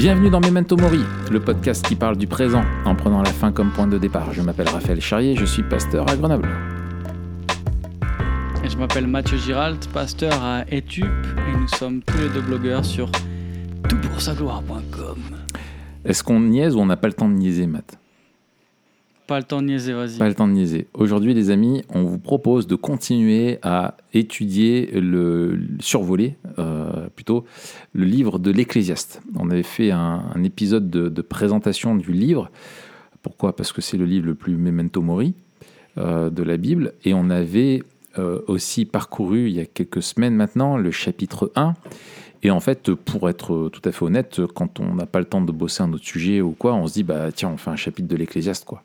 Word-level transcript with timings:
Bienvenue 0.00 0.30
dans 0.30 0.40
Memento 0.40 0.78
Mori, 0.78 1.02
le 1.30 1.40
podcast 1.40 1.86
qui 1.86 1.94
parle 1.94 2.16
du 2.16 2.26
présent 2.26 2.62
en 2.86 2.94
prenant 2.94 3.20
la 3.20 3.34
fin 3.34 3.52
comme 3.52 3.70
point 3.70 3.86
de 3.86 3.98
départ. 3.98 4.32
Je 4.32 4.40
m'appelle 4.40 4.70
Raphaël 4.70 4.98
Charrier, 4.98 5.36
je 5.36 5.44
suis 5.44 5.62
pasteur 5.62 6.10
à 6.10 6.16
Grenoble. 6.16 6.48
Et 8.64 8.70
je 8.70 8.78
m'appelle 8.78 9.06
Mathieu 9.06 9.36
Giralt, 9.36 9.90
pasteur 9.92 10.42
à 10.42 10.64
Etup, 10.70 11.04
et 11.04 11.54
nous 11.54 11.68
sommes 11.68 12.00
tous 12.00 12.16
les 12.16 12.30
deux 12.30 12.40
blogueurs 12.40 12.82
sur 12.82 13.10
toutpoursagloire.com. 13.90 15.18
Est-ce 16.06 16.24
qu'on 16.24 16.40
niaise 16.40 16.76
ou 16.76 16.78
on 16.80 16.86
n'a 16.86 16.96
pas 16.96 17.08
le 17.08 17.12
temps 17.12 17.28
de 17.28 17.34
niaiser, 17.34 17.66
Matt? 17.66 17.98
Pas 19.30 19.38
le 19.38 19.44
temps 19.44 19.62
de 19.62 19.68
niaiser, 19.68 19.92
vas-y. 19.92 20.18
Pas 20.18 20.26
le 20.26 20.34
temps 20.34 20.48
de 20.48 20.54
niaiser. 20.54 20.88
Aujourd'hui, 20.92 21.34
les 21.34 21.50
amis, 21.50 21.84
on 21.88 22.02
vous 22.02 22.18
propose 22.18 22.66
de 22.66 22.74
continuer 22.74 23.60
à 23.62 23.96
étudier, 24.12 24.90
le 24.92 25.56
survoler 25.78 26.34
euh, 26.58 27.06
plutôt, 27.14 27.44
le 27.92 28.06
livre 28.06 28.40
de 28.40 28.50
l'Ecclésiaste. 28.50 29.22
On 29.36 29.48
avait 29.50 29.62
fait 29.62 29.92
un, 29.92 30.42
épisode 30.42 30.90
de, 30.90 31.08
de 31.08 31.22
présentation 31.22 31.94
du 31.94 32.10
livre. 32.10 32.50
Pourquoi? 33.22 33.54
Parce 33.54 33.72
que 33.72 33.80
c'est 33.80 33.96
le 33.96 34.04
livre 34.04 34.26
le 34.26 34.34
plus 34.34 34.56
memento 34.56 35.00
mori 35.00 35.34
euh, 35.96 36.28
de 36.28 36.42
la 36.42 36.56
Bible. 36.56 36.94
Et 37.04 37.14
on 37.14 37.30
avait 37.30 37.84
euh, 38.18 38.40
aussi 38.48 38.84
parcouru, 38.84 39.46
il 39.48 39.54
y 39.54 39.60
a 39.60 39.64
quelques 39.64 40.02
semaines 40.02 40.34
maintenant, 40.34 40.76
le 40.76 40.90
chapitre 40.90 41.52
1. 41.54 41.74
Et 42.42 42.50
en 42.50 42.58
fait, 42.58 42.92
pour 42.94 43.30
être 43.30 43.68
tout 43.68 43.88
à 43.88 43.92
fait 43.92 44.04
honnête, 44.04 44.40
quand 44.56 44.80
on 44.80 44.96
n'a 44.96 45.06
pas 45.06 45.20
le 45.20 45.26
temps 45.26 45.40
de 45.40 45.52
bosser 45.52 45.84
un 45.84 45.92
autre 45.92 46.04
sujet 46.04 46.40
ou 46.40 46.50
quoi, 46.50 46.74
on 46.74 46.88
se 46.88 46.94
dit, 46.94 47.04
bah 47.04 47.30
tiens, 47.30 47.50
on 47.50 47.56
fait 47.56 47.70
un 47.70 47.76
chapitre 47.76 48.08
de 48.08 48.16
l'Ecclésiaste, 48.16 48.64
quoi. 48.64 48.82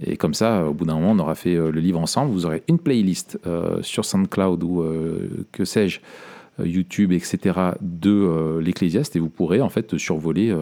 Et 0.00 0.16
comme 0.16 0.34
ça, 0.34 0.64
au 0.64 0.74
bout 0.74 0.84
d'un 0.84 0.94
moment, 0.94 1.10
on 1.10 1.18
aura 1.18 1.34
fait 1.34 1.54
euh, 1.54 1.70
le 1.70 1.80
livre 1.80 1.98
ensemble. 1.98 2.32
Vous 2.32 2.46
aurez 2.46 2.62
une 2.68 2.78
playlist 2.78 3.38
euh, 3.46 3.82
sur 3.82 4.04
SoundCloud 4.04 4.62
ou 4.62 4.82
euh, 4.82 5.46
que 5.52 5.64
sais-je, 5.64 6.00
YouTube, 6.62 7.12
etc., 7.12 7.56
de 7.80 8.58
l'Ecclésiaste 8.60 9.14
et 9.14 9.20
vous 9.20 9.28
pourrez 9.28 9.60
en 9.60 9.68
fait 9.68 9.96
survoler 9.96 10.52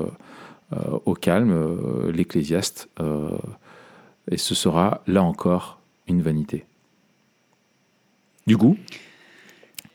au 1.07 1.15
calme 1.15 2.11
l'Ecclésiaste. 2.13 2.91
et 4.31 4.37
ce 4.37 4.55
sera 4.55 5.01
là 5.07 5.23
encore 5.23 5.81
une 6.07 6.21
vanité. 6.21 6.67
Du 8.47 8.59
coup, 8.59 8.77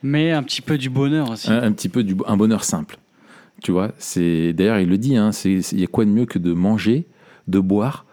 Mais 0.02 0.31
un 0.31 0.42
petit 0.42 0.64
peu 0.64 0.80
du 0.80 0.89
bonheur 0.89 1.30
aussi. 1.30 1.52
un, 1.52 1.61
un 1.61 1.72
petit 1.72 1.88
peu 1.88 2.03
du, 2.03 2.16
un 2.26 2.36
bonheur 2.36 2.64
simple. 2.64 2.98
Tu 3.61 3.72
vois, 3.72 3.92
c'est 4.00 4.53
d'ailleurs 4.53 4.80
il 4.80 4.89
le 4.89 4.98
dit. 4.98 5.17
Hein, 5.17 5.30
il 5.45 5.80
y 5.80 5.83
a 5.83 5.88
quoi 5.88 6.03
de 6.03 6.09
mieux 6.09 6.26
que 6.26 6.39
de 6.39 6.52
manger, 6.52 7.05
de 7.48 7.59
boire 7.59 8.08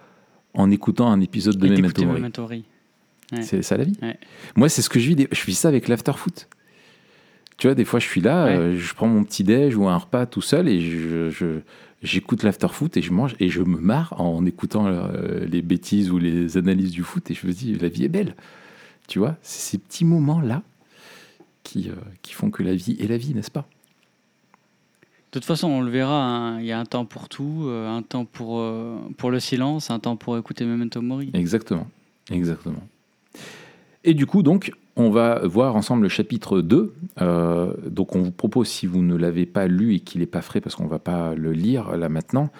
en 0.55 0.71
écoutant 0.71 1.11
un 1.11 1.21
épisode 1.21 1.57
de 1.59 1.67
Et 1.67 1.71
Memento 1.71 1.83
d'écouter 1.89 2.07
Mori. 2.07 2.21
Memento 2.21 2.43
Mori. 2.43 2.65
Ouais. 3.33 3.43
C'est 3.43 3.63
ça 3.63 3.77
la 3.77 3.85
vie. 3.85 3.97
Ouais. 4.03 4.19
Moi, 4.57 4.69
c'est 4.69 4.83
ce 4.83 4.89
que 4.89 4.99
je 4.99 5.09
vis. 5.09 5.17
des- 5.17 5.29
Je 5.31 5.45
vis 5.45 5.55
ça 5.55 5.69
avec 5.69 5.89
l'after-foot. 5.89 6.49
Tu 7.59 7.67
vois, 7.67 7.75
des 7.75 7.85
fois, 7.85 7.99
je 8.01 8.07
suis 8.07 8.21
là, 8.21 8.45
Ouais. 8.47 8.57
euh, 8.57 8.79
je 8.79 8.95
prends 8.95 9.09
mon 9.09 9.25
petit 9.25 9.43
déj 9.45 9.77
ou 9.77 9.89
un 9.89 9.97
repas 9.97 10.27
tout 10.27 10.41
seul 10.41 10.69
et 10.69 10.81
je, 10.81 11.59
j'écoute 12.03 12.45
l'after-foot 12.45 12.97
et 12.97 13.03
je 13.03 13.13
mange 13.13 13.35
et 13.41 13.49
je 13.49 13.63
me 13.63 13.79
marre 13.81 14.15
en 14.21 14.47
écoutant 14.47 14.87
euh, 14.87 15.45
les 15.45 15.61
bêtises 15.61 16.11
ou 16.11 16.19
les 16.19 16.57
analyses 16.57 16.93
du 16.93 17.03
foot 17.03 17.29
et 17.31 17.35
je 17.35 17.47
me 17.47 17.53
dis, 17.53 17.75
la 17.75 17.89
vie 17.89 18.05
est 18.05 18.09
belle. 18.09 18.37
Tu 19.09 19.19
vois, 19.19 19.37
c'est 19.43 19.73
ces 19.73 19.79
petits 19.79 20.05
moments-là 20.05 20.63
qui, 21.65 21.89
euh, 21.91 21.95
qui 22.23 22.33
font 22.33 22.51
que 22.51 22.63
la 22.63 22.75
vie 22.75 22.97
est 23.01 23.09
la 23.09 23.17
vie, 23.19 23.35
n'est-ce 23.35 23.51
pas? 23.51 23.69
De 25.31 25.33
toute 25.41 25.45
façon, 25.45 25.69
on 25.69 25.83
le 25.83 25.91
verra, 25.91 26.25
hein, 26.25 26.61
il 26.61 26.65
y 26.65 26.73
a 26.73 26.79
un 26.79 26.87
temps 26.87 27.05
pour 27.05 27.29
tout, 27.29 27.65
euh, 27.67 27.87
un 27.87 28.01
temps 28.01 28.25
pour, 28.25 28.61
euh, 28.61 28.97
pour 29.19 29.31
le 29.31 29.41
silence, 29.41 29.91
un 29.91 29.99
temps 29.99 30.17
pour 30.17 30.39
écouter 30.39 30.65
Memento 30.65 31.03
Mori. 31.03 31.31
Exactement. 31.35 31.87
Exactement. 32.31 32.83
Et 34.05 34.15
du 34.15 34.25
coup, 34.25 34.43
donc, 34.43 34.73
on 34.97 35.11
va 35.11 35.47
voir 35.47 35.77
ensemble 35.77 36.05
le 36.05 36.09
chapitre 36.09 36.63
2. 36.63 36.95
Euh, 37.21 37.75
donc, 37.91 38.17
on 38.17 38.23
vous 38.23 38.31
propose, 38.31 38.69
si 38.69 38.87
vous 38.87 39.03
ne 39.03 39.17
l'avez 39.17 39.45
pas 39.45 39.67
lu 39.67 39.95
et 39.95 40.01
qu'il 40.01 40.21
n'est 40.21 40.27
pas 40.27 40.41
frais, 40.41 40.63
parce 40.63 40.75
qu'on 40.75 40.85
ne 40.85 40.89
va 40.89 40.99
pas 40.99 41.35
le 41.35 41.53
lire 41.53 41.95
là 41.97 42.09
maintenant, 42.09 42.51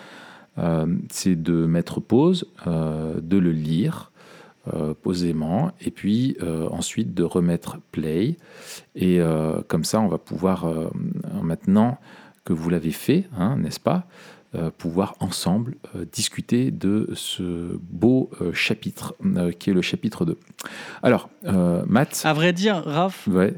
c'est 1.09 1.41
de 1.41 1.67
mettre 1.67 2.01
pause, 2.01 2.45
de 2.67 3.39
le 3.39 3.53
lire 3.53 4.11
posément, 5.03 5.71
et 5.81 5.93
puis 5.93 6.37
ensuite 6.73 7.15
de 7.15 7.23
remettre 7.23 7.79
play. 7.93 8.37
Et 8.97 9.21
comme 9.69 9.85
ça, 9.85 10.01
on 10.01 10.09
va 10.09 10.19
pouvoir, 10.19 10.67
maintenant 11.41 11.99
que 12.49 12.53
vous 12.55 12.71
l'avez 12.71 12.91
fait, 12.93 13.25
hein, 13.39 13.57
n'est-ce 13.59 13.79
pas 13.81 14.07
euh, 14.55 14.71
pouvoir 14.77 15.15
ensemble 15.21 15.75
euh, 15.95 16.07
discuter 16.11 16.71
de 16.71 17.11
ce 17.15 17.79
beau 17.83 18.31
euh, 18.41 18.53
chapitre 18.55 19.15
qui 19.59 19.69
est 19.69 19.75
le 19.75 19.83
chapitre 19.83 20.25
2. 20.25 20.39
Alors, 21.03 21.29
Matt, 21.87 22.23
À 22.25 22.33
vrai 22.33 22.55
dire, 22.55 22.83
Raph, 22.85 23.29
ouais, 23.29 23.55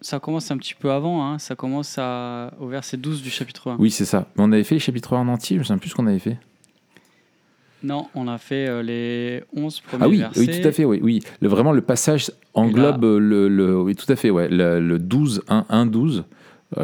ça 0.00 0.20
commence 0.20 0.50
un 0.50 0.58
petit 0.58 0.74
peu 0.74 0.90
avant, 0.90 1.24
hein, 1.26 1.38
ça 1.38 1.56
commence 1.56 1.96
à, 1.98 2.52
au 2.60 2.66
verset 2.68 2.98
12 2.98 3.22
du 3.22 3.30
chapitre 3.30 3.70
1. 3.70 3.76
oui, 3.78 3.90
c'est 3.90 4.04
ça. 4.04 4.28
Mais 4.36 4.44
on 4.44 4.52
avait 4.52 4.64
fait 4.64 4.74
le 4.74 4.80
chapitre 4.80 5.14
1 5.14 5.20
en 5.20 5.28
entier, 5.28 5.56
je 5.56 5.62
ne 5.62 5.64
sais 5.66 5.76
plus 5.76 5.88
ce 5.90 5.94
qu'on 5.94 6.06
avait 6.06 6.18
fait. 6.18 6.38
Non, 7.82 8.08
on 8.14 8.26
a 8.28 8.38
fait 8.38 8.66
euh, 8.68 8.82
les 8.82 9.44
11 9.56 9.80
premiers 9.80 10.04
Ah 10.04 10.08
oui, 10.08 10.18
versets. 10.18 10.40
oui, 10.40 10.60
tout 10.60 10.68
à 10.68 10.72
fait, 10.72 10.84
oui. 10.84 10.98
oui. 11.02 11.20
Le, 11.40 11.48
vraiment, 11.48 11.72
le 11.72 11.80
passage 11.80 12.32
englobe 12.52 13.04
le, 13.04 13.48
le- 13.48 13.80
Oui, 13.80 13.94
tout 13.94 14.10
à 14.12 14.16
fait, 14.16 14.30
ouais. 14.30 14.48
Le, 14.48 14.80
le 14.80 14.98
12, 14.98 15.42
1, 15.48 15.64
1, 15.68 15.86
12, 15.86 16.18
euh, 16.18 16.22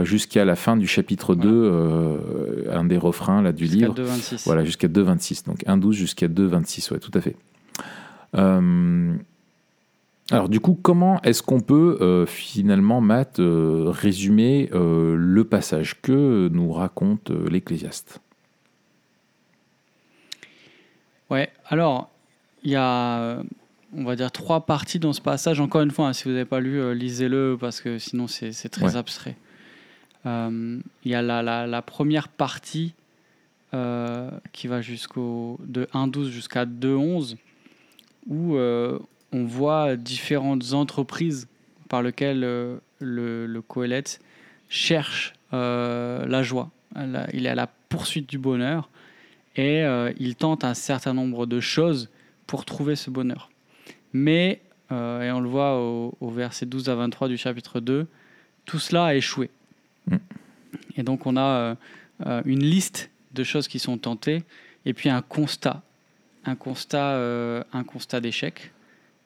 jusqu'à 0.02 0.44
la 0.44 0.56
fin 0.56 0.76
du 0.76 0.86
chapitre 0.86 1.34
2, 1.34 1.48
euh, 1.50 2.72
un 2.72 2.84
des 2.84 2.96
refrains 2.98 3.42
là, 3.42 3.52
du 3.52 3.66
Jusqu'à 3.66 3.86
livre. 3.88 3.94
2,26. 3.94 4.42
Voilà, 4.46 4.64
jusqu'à 4.64 4.88
2,26. 4.88 5.44
Donc 5.46 5.62
1,12 5.66 5.92
jusqu'à 5.92 6.26
2,26, 6.28 6.92
ouais, 6.92 6.98
tout 7.00 7.10
à 7.14 7.20
fait. 7.20 7.36
Euh, 8.36 9.14
alors 10.30 10.48
du 10.48 10.58
coup, 10.60 10.78
comment 10.80 11.20
est-ce 11.22 11.42
qu'on 11.42 11.60
peut 11.60 11.98
euh, 12.00 12.24
finalement, 12.26 13.00
Matt, 13.02 13.40
euh, 13.40 13.84
résumer 13.90 14.70
euh, 14.72 15.14
le 15.18 15.44
passage 15.44 16.00
que 16.00 16.48
nous 16.50 16.72
raconte 16.72 17.30
euh, 17.30 17.46
l'Ecclésiaste? 17.50 18.20
Ouais, 21.30 21.50
alors, 21.68 22.10
il 22.62 22.70
y 22.70 22.76
a, 22.76 23.18
euh, 23.20 23.42
on 23.94 24.04
va 24.04 24.16
dire, 24.16 24.30
trois 24.30 24.66
parties 24.66 24.98
dans 24.98 25.12
ce 25.12 25.20
passage. 25.20 25.60
Encore 25.60 25.82
une 25.82 25.90
fois, 25.90 26.08
hein, 26.08 26.12
si 26.12 26.24
vous 26.24 26.30
n'avez 26.30 26.44
pas 26.44 26.60
lu, 26.60 26.80
euh, 26.80 26.94
lisez-le 26.94 27.56
parce 27.58 27.80
que 27.80 27.98
sinon 27.98 28.26
c'est 28.26 28.52
c'est 28.52 28.68
très 28.68 28.84
Ouais. 28.86 28.96
abstrait. 28.96 29.36
Euh, 30.26 30.78
Il 31.04 31.10
y 31.10 31.14
a 31.14 31.22
la, 31.22 31.82
première 31.82 32.28
partie 32.28 32.94
euh, 33.72 34.30
qui 34.52 34.68
va 34.68 34.80
jusqu'au 34.80 35.58
de 35.64 35.84
1.12 35.94 36.28
jusqu'à 36.28 36.64
2.11 36.64 37.36
où 38.26 38.56
euh, 38.56 38.98
on 39.32 39.44
voit 39.44 39.96
différentes 39.96 40.72
entreprises 40.72 41.48
par 41.88 42.02
lesquelles 42.02 42.40
le, 42.40 42.80
le 43.00 43.62
Coëlette 43.62 44.20
cherche 44.68 45.34
la 45.52 46.42
joie. 46.42 46.70
Il 47.32 47.46
est 47.46 47.50
à 47.50 47.54
la 47.54 47.68
poursuite 47.88 48.28
du 48.28 48.38
bonheur 48.38 48.88
et 49.56 49.84
il 50.18 50.34
tente 50.34 50.64
un 50.64 50.74
certain 50.74 51.14
nombre 51.14 51.46
de 51.46 51.60
choses 51.60 52.08
pour 52.46 52.64
trouver 52.64 52.96
ce 52.96 53.10
bonheur. 53.10 53.50
Mais, 54.12 54.60
et 54.90 55.30
on 55.30 55.40
le 55.40 55.48
voit 55.48 55.78
au 55.78 56.30
verset 56.30 56.66
12 56.66 56.88
à 56.88 56.94
23 56.96 57.28
du 57.28 57.36
chapitre 57.36 57.78
2, 57.78 58.06
tout 58.64 58.78
cela 58.78 59.06
a 59.06 59.14
échoué. 59.14 59.50
Mm. 60.06 60.16
Et 60.96 61.02
donc 61.02 61.26
on 61.26 61.36
a 61.36 61.42
euh, 61.42 61.74
euh, 62.26 62.42
une 62.44 62.62
liste 62.62 63.10
de 63.32 63.44
choses 63.44 63.68
qui 63.68 63.78
sont 63.78 63.98
tentées 63.98 64.42
et 64.86 64.94
puis 64.94 65.08
un 65.08 65.22
constat, 65.22 65.82
un 66.44 66.54
constat, 66.54 67.12
euh, 67.14 67.62
un 67.72 67.84
constat 67.84 68.20
d'échec. 68.20 68.72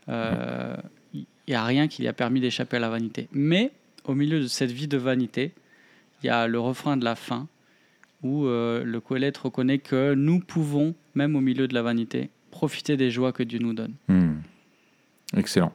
Il 0.09 1.27
n'y 1.49 1.55
a 1.55 1.65
rien 1.65 1.89
qui 1.89 2.03
lui 2.03 2.09
a 2.09 2.13
permis 2.13 2.41
d'échapper 2.41 2.77
à 2.77 2.81
la 2.81 2.89
vanité. 2.89 3.29
Mais 3.33 3.73
au 4.05 4.15
milieu 4.15 4.41
de 4.41 4.47
cette 4.47 4.71
vie 4.71 4.89
de 4.89 4.99
vanité, 4.99 5.53
il 6.23 6.27
y 6.27 6.31
a 6.31 6.47
le 6.47 6.61
refrain 6.61 6.97
de 6.97 7.05
la 7.05 7.15
fin 7.15 7.47
où 8.23 8.45
le 8.45 8.99
Coëlette 9.01 9.39
reconnaît 9.39 9.79
que 9.79 10.15
nous 10.15 10.41
pouvons, 10.41 10.95
même 11.15 11.37
au 11.37 11.41
milieu 11.41 11.69
de 11.69 11.75
la 11.75 11.83
vanité, 11.83 12.31
profiter 12.51 12.97
des 12.97 13.11
joies 13.11 13.33
que 13.33 13.43
Dieu 13.43 13.59
nous 13.59 13.73
donne. 13.75 13.95
Hmm. 14.09 14.41
Excellent. 15.37 15.73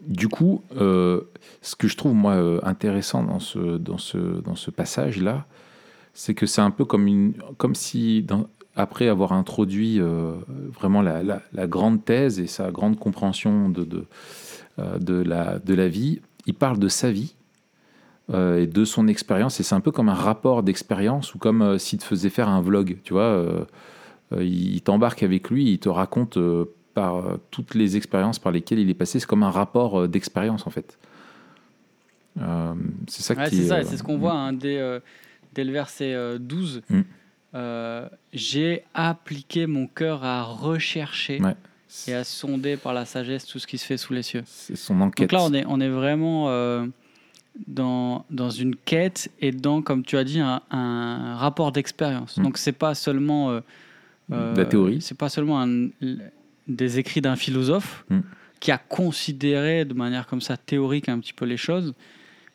Du 0.00 0.28
coup, 0.28 0.62
euh, 0.76 1.22
ce 1.60 1.74
que 1.74 1.88
je 1.88 1.96
trouve 1.96 2.14
moi 2.14 2.34
euh, 2.34 2.60
intéressant 2.62 3.24
dans 3.24 3.38
ce, 3.40 4.70
passage-là, 4.70 5.46
c'est 6.14 6.34
que 6.34 6.46
c'est 6.46 6.60
un 6.60 6.70
peu 6.70 6.84
comme, 6.84 7.34
si, 7.74 8.24
après 8.76 9.08
avoir 9.08 9.32
introduit 9.32 10.00
euh, 10.00 10.34
vraiment 10.72 11.02
la, 11.02 11.66
grande 11.66 12.04
thèse 12.04 12.38
et 12.38 12.46
sa 12.46 12.70
grande 12.70 12.98
compréhension 12.98 13.68
de, 13.70 14.06
la, 14.76 15.88
vie, 15.88 16.20
il 16.46 16.54
parle 16.54 16.78
de 16.78 16.88
sa 16.88 17.10
vie 17.10 17.34
et 18.32 18.66
de 18.66 18.84
son 18.84 19.08
expérience. 19.08 19.58
Et 19.58 19.62
c'est 19.62 19.74
un 19.74 19.80
peu 19.80 19.90
comme 19.90 20.08
un 20.08 20.14
rapport 20.14 20.62
d'expérience 20.62 21.34
ou 21.34 21.38
comme 21.38 21.78
s'il 21.78 21.98
te 21.98 22.04
faisait 22.04 22.30
faire 22.30 22.48
un 22.48 22.60
vlog, 22.60 22.98
tu 23.02 23.14
vois. 23.14 23.44
il 24.38 24.80
t'embarque 24.82 25.24
avec 25.24 25.50
lui, 25.50 25.72
il 25.72 25.78
te 25.80 25.88
raconte 25.88 26.38
par 27.00 27.16
euh, 27.16 27.36
toutes 27.52 27.74
les 27.74 27.96
expériences 27.96 28.38
par 28.40 28.50
lesquelles 28.52 28.80
il 28.80 28.90
est 28.90 28.94
passé. 28.94 29.20
C'est 29.20 29.26
comme 29.26 29.44
un 29.44 29.50
rapport 29.52 30.00
euh, 30.00 30.08
d'expérience, 30.08 30.66
en 30.66 30.70
fait. 30.70 30.98
Euh, 32.40 32.74
c'est 33.06 33.22
ça 33.22 33.34
Ouais, 33.34 33.48
qui 33.48 33.56
c'est 33.56 33.62
est, 33.62 33.68
ça, 33.68 33.76
euh, 33.78 33.84
ce 33.84 34.02
qu'on 34.02 34.18
voit 34.18 34.32
hein, 34.34 34.52
dès, 34.52 34.78
euh, 34.78 34.98
dès 35.54 35.64
le 35.64 35.72
verset 35.72 36.12
euh, 36.14 36.38
12. 36.38 36.82
Mm. 36.90 37.00
J'ai 38.32 38.82
appliqué 38.94 39.66
mon 39.66 39.86
cœur 39.86 40.24
à 40.24 40.42
rechercher 40.42 41.40
Ouais. 41.40 41.54
et 42.08 42.14
à 42.14 42.24
sonder 42.24 42.76
par 42.76 42.92
la 42.92 43.04
sagesse 43.04 43.46
tout 43.46 43.58
ce 43.58 43.66
qui 43.66 43.78
se 43.78 43.86
fait 43.86 43.96
sous 43.96 44.12
les 44.12 44.22
cieux. 44.22 44.42
C'est 44.46 44.76
son 44.76 45.00
enquête. 45.00 45.30
Donc 45.30 45.32
là, 45.40 45.44
on 45.48 45.52
est, 45.54 45.64
on 45.66 45.80
est 45.80 45.88
vraiment 45.88 46.48
dans, 47.66 48.24
dans 48.30 48.50
une 48.50 48.76
quête 48.76 49.30
et 49.40 49.50
dans, 49.52 49.82
comme 49.82 50.02
tu 50.04 50.16
as 50.16 50.24
dit, 50.24 50.40
un, 50.40 50.60
un 50.70 51.36
rapport 51.36 51.72
d'expérience. 51.72 52.36
Mm. 52.36 52.42
Donc 52.42 52.58
c'est 52.58 52.72
pas 52.72 52.94
seulement 52.94 53.60
La 54.28 54.64
théorie. 54.66 55.00
c'est 55.00 55.16
pas 55.18 55.28
seulement 55.30 55.60
un- 55.62 55.88
des 56.68 56.98
écrits 56.98 57.20
d'un 57.20 57.36
philosophe 57.36 58.04
Mm. 58.10 58.20
qui 58.60 58.70
a 58.72 58.78
considéré 58.78 59.84
de 59.84 59.94
manière 59.94 60.26
comme 60.26 60.40
ça 60.40 60.56
théorique 60.56 61.08
un 61.08 61.18
petit 61.20 61.32
peu 61.32 61.44
les 61.44 61.56
choses, 61.56 61.94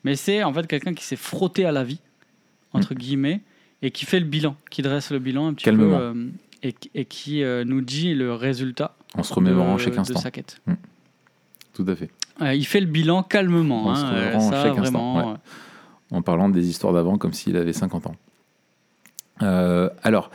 mais 0.03 0.15
c'est 0.15 0.43
en 0.43 0.53
fait 0.53 0.67
quelqu'un 0.67 0.93
qui 0.93 1.03
s'est 1.03 1.15
frotté 1.15 1.65
à 1.65 1.71
la 1.71 1.83
vie 1.83 1.99
Mm. 2.73 2.77
entre 2.77 2.93
guillemets 2.95 3.41
et 3.81 3.91
qui 3.91 4.05
fait 4.05 4.19
le 4.19 4.25
bilan, 4.25 4.55
qui 4.69 4.81
dresse 4.81 5.11
le 5.11 5.19
bilan 5.19 5.47
un 5.47 5.53
petit 5.53 5.71
peu 5.71 5.93
euh, 5.95 6.27
et, 6.63 6.73
et 6.95 7.05
qui 7.05 7.43
euh, 7.43 7.63
nous 7.65 7.81
dit 7.81 8.13
le 8.15 8.33
résultat 8.33 8.95
En 9.15 9.23
se 9.23 9.33
remémorant 9.33 9.75
de, 9.75 9.79
chaque 9.81 9.95
de 9.95 9.99
instant. 9.99 10.19
sa 10.19 10.31
quête. 10.31 10.61
Tout 11.73 11.85
à 11.87 11.95
fait. 11.95 12.09
Euh, 12.41 12.53
il 12.53 12.65
fait 12.65 12.79
le 12.79 12.85
bilan 12.87 13.23
calmement, 13.23 13.87
En 13.87 13.95
hein, 13.95 14.09
remémorant 14.11 14.49
ça 14.51 14.63
chaque 14.63 14.77
instant, 14.77 15.13
vraiment. 15.13 15.31
ouais. 15.33 15.37
en 16.11 16.21
parlant 16.21 16.49
des 16.49 16.67
histoires 16.69 16.93
d'avant 16.93 17.17
comme 17.17 17.33
s'il 17.33 17.57
avait 17.57 17.73
50 17.73 18.07
ans. 18.07 18.15
Alors, 20.03 20.31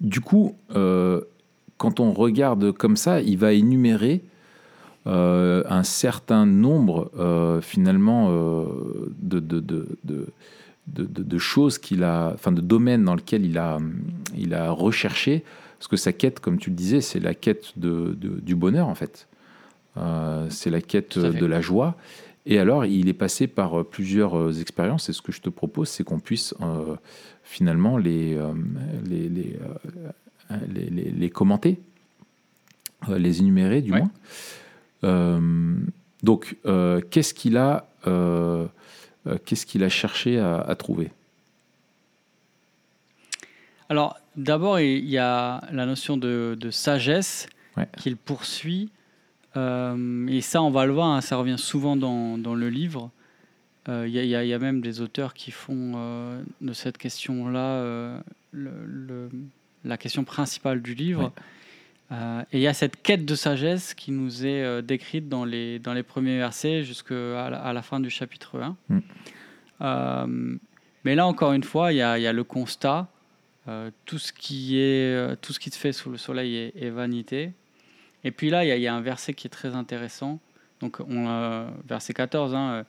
du 0.00 0.20
coup, 0.20 0.56
euh, 0.74 1.20
quand 1.78 2.00
on 2.00 2.12
regarde 2.12 2.72
comme 2.72 2.96
ça, 2.96 3.20
il 3.20 3.38
va 3.38 3.52
énumérer 3.52 4.22
euh, 5.06 5.62
un 5.68 5.84
certain 5.84 6.46
nombre, 6.46 7.10
euh, 7.18 7.60
finalement, 7.60 8.30
de, 9.22 9.38
choses 11.38 11.78
qu'il 11.78 12.04
a, 12.04 12.32
enfin, 12.34 12.52
de 12.52 12.60
domaines 12.60 13.04
dans 13.04 13.14
lesquels 13.14 13.44
il 13.44 13.58
a, 13.58 13.78
il 14.36 14.54
a 14.54 14.70
recherché. 14.70 15.44
Parce 15.78 15.88
que 15.88 15.96
sa 15.96 16.12
quête, 16.12 16.40
comme 16.40 16.58
tu 16.58 16.70
le 16.70 16.76
disais, 16.76 17.00
c'est 17.00 17.20
la 17.20 17.34
quête 17.34 17.72
du 17.76 18.54
bonheur, 18.54 18.88
en 18.88 18.94
fait. 18.94 19.28
C'est 20.48 20.70
la 20.70 20.80
quête 20.80 21.18
de 21.18 21.46
la 21.46 21.60
joie. 21.60 21.96
Et 22.48 22.58
alors, 22.58 22.84
il 22.86 23.08
est 23.08 23.14
passé 23.14 23.46
par 23.46 23.84
plusieurs 23.84 24.60
expériences. 24.60 25.08
Et 25.08 25.12
ce 25.12 25.20
que 25.20 25.32
je 25.32 25.40
te 25.40 25.50
propose, 25.50 25.88
c'est 25.88 26.04
qu'on 26.04 26.20
puisse 26.20 26.54
finalement 27.48 27.96
les, 27.96 28.34
euh, 28.34 28.52
les, 29.08 29.28
les, 29.28 29.56
euh, 30.50 30.56
les, 30.74 30.90
les- 30.90 31.10
les 31.10 31.30
commenter, 31.30 31.78
euh, 33.08 33.18
les 33.18 33.38
énumérer 33.40 33.80
du 33.80 33.92
Ouais. 33.92 34.00
moins. 35.02 35.40
Donc, 36.22 36.56
qu'est-ce 37.10 37.32
qu'il 37.34 37.56
a, 37.56 37.86
qu'est-ce 39.44 39.64
qu'il 39.66 39.84
a 39.84 39.88
cherché 39.88 40.38
à, 40.38 40.58
à 40.58 40.74
trouver? 40.74 41.10
Alors, 43.88 44.18
d'abord, 44.36 44.80
il 44.80 45.04
y 45.08 45.18
a 45.18 45.62
la 45.70 45.86
notion 45.86 46.16
de, 46.16 46.56
de 46.58 46.70
sagesse 46.70 47.48
Ouais. 47.76 47.86
qu'il 47.98 48.16
poursuit. 48.16 48.90
Euh, 49.56 50.26
et 50.28 50.40
ça, 50.40 50.62
on 50.62 50.70
va 50.70 50.86
le 50.86 50.92
voir, 50.92 51.08
hein, 51.08 51.20
ça 51.20 51.36
revient 51.36 51.58
souvent 51.58 51.94
dans, 51.94 52.38
dans 52.38 52.54
le 52.54 52.68
livre. 52.70 53.10
Euh, 53.88 54.04
Il 54.08 54.12
y, 54.14 54.18
a- 54.18 54.22
il 54.24 54.28
y 54.30 54.34
a- 54.36 54.42
il 54.44 54.48
y 54.48 54.54
a 54.54 54.58
même 54.58 54.80
des 54.80 55.00
auteurs 55.00 55.32
qui 55.34 55.50
font 55.52 55.92
euh, 55.96 56.42
de 56.60 56.72
cette 56.72 56.98
question-là 56.98 57.58
euh, 57.60 58.20
le- 58.52 58.84
le- 58.84 59.30
la 59.84 59.96
question 59.96 60.24
principale 60.24 60.82
du 60.82 60.94
livre. 60.94 61.32
Euh, 62.12 62.42
et 62.52 62.58
il 62.58 62.60
y 62.62 62.66
a 62.68 62.74
cette 62.74 63.00
quête 63.02 63.24
de 63.24 63.34
sagesse 63.34 63.94
qui 63.94 64.10
nous 64.12 64.46
est 64.46 64.62
euh, 64.62 64.80
décrite 64.82 65.28
dans 65.28 65.44
les, 65.44 65.78
dans 65.80 65.92
les 65.92 66.02
premiers 66.04 66.36
versets 66.38 66.82
jusqu'à 66.84 67.14
la, 67.50 67.58
à 67.60 67.72
la 67.72 67.82
fin 67.82 67.98
du 68.00 68.10
chapitre 68.10 68.60
1. 68.60 68.76
Mm. 68.88 68.98
Euh, 69.82 70.56
mais 71.04 71.14
là, 71.14 71.26
encore 71.26 71.52
une 71.52 71.62
fois, 71.64 71.92
il 71.92 71.96
y 71.96 72.02
a, 72.02 72.18
il 72.18 72.22
y 72.22 72.26
a 72.26 72.32
le 72.32 72.44
constat. 72.44 73.08
euh, 73.68 73.90
tout, 74.04 74.18
ce 74.18 74.32
qui 74.32 74.78
est, 74.78 75.12
euh, 75.14 75.34
tout 75.40 75.52
ce 75.52 75.58
qui 75.58 75.70
se 75.70 75.78
fait 75.78 75.92
sous 75.92 76.08
le 76.10 76.16
soleil 76.18 76.54
est, 76.56 76.72
est 76.80 76.90
vanité. 76.90 77.50
Et 78.22 78.30
puis 78.30 78.48
là, 78.50 78.64
il 78.64 78.68
y, 78.68 78.70
a, 78.70 78.76
il 78.76 78.82
y 78.82 78.86
a 78.86 78.94
un 78.94 79.00
verset 79.00 79.34
qui 79.34 79.48
est 79.48 79.50
très 79.50 79.74
intéressant. 79.74 80.38
Donc, 80.80 81.00
on, 81.00 81.66
verset 81.88 82.12
14, 82.14 82.54
hein, 82.54 82.70
euh, 82.70 82.84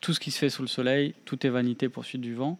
tout 0.00 0.12
ce 0.14 0.20
qui 0.20 0.30
se 0.30 0.38
fait 0.38 0.50
sous 0.50 0.62
le 0.62 0.68
soleil, 0.68 1.14
tout 1.24 1.46
est 1.46 1.50
vanité, 1.50 1.88
poursuite 1.88 2.20
du 2.20 2.34
vent. 2.34 2.58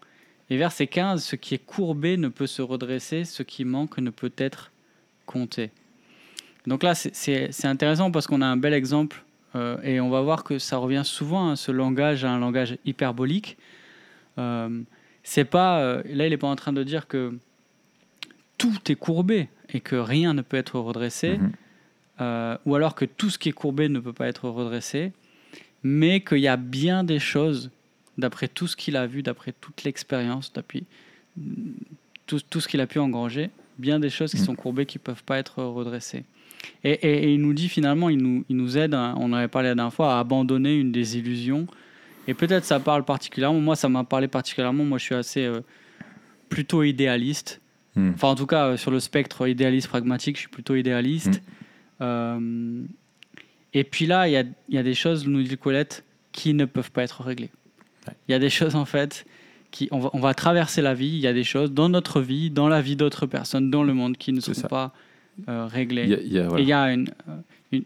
Et 0.51 0.57
verset 0.57 0.87
15, 0.89 1.23
ce 1.25 1.37
qui 1.37 1.55
est 1.55 1.65
courbé 1.65 2.17
ne 2.17 2.29
peut 2.29 2.47
se 2.49 2.61
redresser, 2.63 3.25
ce 3.25 3.43
qui 3.43 3.65
manque 3.65 3.99
ne 3.99 4.11
peut 4.11 4.33
être 4.37 4.73
compté. 5.27 5.71
Donc 6.67 6.83
là, 6.83 6.95
c'est- 6.95 7.65
intéressant 7.65 8.11
parce 8.11 8.27
qu'on 8.27 8.43
a 8.43 8.47
un 8.47 8.57
bel 8.57 8.75
exemple 8.75 9.23
euh, 9.55 9.81
et 9.83 10.01
on 10.01 10.11
va 10.11 10.21
voir 10.21 10.45
que 10.45 10.59
ça 10.59 10.77
revient 10.77 11.03
souvent, 11.05 11.49
hein, 11.51 11.57
ce 11.57 11.73
langage, 11.73 12.25
à 12.25 12.31
un 12.31 12.39
langage 12.39 12.77
hyperbolique. 12.85 13.57
Euh, 14.39 14.83
c'est 15.23 15.45
pas, 15.45 15.81
euh, 15.81 16.03
là, 16.07 16.27
il 16.27 16.31
n'est 16.31 16.37
pas 16.37 16.47
en 16.49 16.57
train 16.57 16.73
de 16.73 16.83
dire 16.83 17.07
que 17.09 17.37
tout 18.59 18.75
est 18.91 18.95
courbé 18.97 19.49
et 19.73 19.81
que 19.81 19.97
rien 19.97 20.35
ne 20.35 20.43
peut 20.43 20.57
être 20.57 20.79
redressé, 20.79 21.39
Mhm. 21.39 21.53
euh, 22.21 22.57
ou 22.67 22.75
alors 22.75 22.95
que 22.95 23.05
tout 23.05 23.31
ce 23.31 23.39
qui 23.39 23.49
est 23.49 23.53
courbé 23.53 23.89
ne 23.89 23.99
peut 24.01 24.13
pas 24.13 24.27
être 24.29 24.49
redressé, 24.49 25.13
mais 25.83 26.21
qu'il 26.21 26.39
y 26.39 26.49
a 26.49 26.57
bien 26.57 27.05
des 27.05 27.19
choses, 27.19 27.71
d'après 28.19 28.49
tout 28.49 28.67
ce 28.67 28.77
qu'il 28.77 28.97
a 28.97 29.07
vu, 29.07 29.23
d'après 29.23 29.53
toute 29.53 29.85
l'expérience, 29.85 30.53
d'après 30.53 30.83
tout, 32.27 32.41
tout 32.49 32.61
ce 32.61 32.69
qu'il 32.69 32.81
a 32.81 32.87
pu 32.87 32.99
engranger, 32.99 33.51
bien 33.79 33.99
des 33.99 34.11
choses 34.11 34.31
qui 34.33 34.39
Mhm. 34.39 34.45
sont 34.45 34.55
courbées 34.55 34.87
qui 34.87 34.99
ne 34.99 35.03
peuvent 35.03 35.25
pas 35.25 35.39
être 35.39 35.63
redressées. 35.63 36.25
Et, 36.85 36.91
et- 36.93 37.25
et 37.25 37.35
il 37.35 37.41
nous 37.41 37.55
dit 37.55 37.69
finalement, 37.69 38.11
il 38.11 38.19
nous, 38.19 38.45
il 38.51 38.57
nous 38.57 38.77
aide, 38.77 38.93
hein, 38.95 39.15
on 39.19 39.25
en 39.31 39.33
avait 39.33 39.49
parlé 39.49 39.69
la 39.71 39.75
dernière 39.75 39.95
fois, 39.95 40.17
à 40.17 40.19
abandonner 40.21 40.77
une 40.79 40.93
des 40.93 41.17
illusions. 41.17 41.67
Et 42.29 42.35
peut-être 42.35 42.65
ça 42.67 42.79
parle 42.79 43.05
particulièrement, 43.05 43.59
moi 43.61 43.77
ça 43.77 43.89
m'a 43.89 44.05
parlé 44.05 44.29
particulièrement, 44.29 44.85
moi 44.85 44.99
je 44.99 45.05
suis 45.05 45.15
assez 45.15 45.45
euh, 45.47 45.61
plutôt 46.51 46.83
idéaliste. 46.83 47.61
Mhm. 47.97 48.13
Enfin 48.15 48.29
en 48.29 48.35
tout 48.35 48.47
cas 48.47 48.67
euh, 48.67 48.77
sur 48.77 48.91
le 48.91 49.01
spectre 49.01 49.49
idéaliste 49.49 49.89
pragmatique, 49.89 50.37
je 50.37 50.41
suis 50.41 50.49
plutôt 50.51 50.75
idéaliste. 50.75 51.41
Euh, 52.03 52.83
et 53.75 53.85
puis 53.85 54.07
là, 54.07 54.29
il 54.29 54.33
y 54.33 54.37
a, 54.37 54.45
il 54.69 54.75
y 54.75 54.79
a 54.79 54.83
des 54.83 54.95
choses, 54.95 55.27
nous 55.27 55.43
dit 55.43 55.57
Colette, 55.57 56.05
qui 56.33 56.55
ne 56.55 56.65
peuvent 56.65 56.91
pas 56.91 57.03
être 57.03 57.23
réglées. 57.23 57.51
Ouais. 58.07 58.15
Il 58.29 58.33
y 58.33 58.35
a 58.35 58.39
des 58.39 58.51
choses 58.51 58.75
en 58.77 58.85
fait 58.85 59.25
qui 59.71 59.89
on 59.93 59.99
va, 60.01 60.11
on 60.15 60.21
va 60.21 60.35
traverser 60.35 60.83
la 60.83 60.95
vie. 60.95 61.09
Il 61.09 61.19
y 61.21 61.27
a 61.27 61.33
des 61.33 61.45
choses 61.45 61.73
dans 61.73 61.89
notre 61.89 62.21
vie, 62.21 62.51
dans 62.51 62.69
la 62.69 62.81
vie 62.81 62.97
d'autres 62.97 63.27
personnes, 63.27 63.71
dans 63.71 63.83
le 63.85 63.95
monde 63.95 64.17
qui 64.17 64.33
ne 64.33 64.41
ça. 64.41 64.67
pas 64.69 64.93
euh, 65.49 65.67
réglées. 65.67 66.05
Il 66.05 66.11
y 66.11 66.15
a- 66.15 66.21
il 66.21 66.33
y 66.33 66.39
a- 66.39 66.49
voilà. 66.49 66.61
Et 66.61 66.63
il 66.65 66.69
y 66.69 66.73
a 66.73 66.93
une, 66.93 67.09
euh, 67.29 67.37
une, 67.73 67.85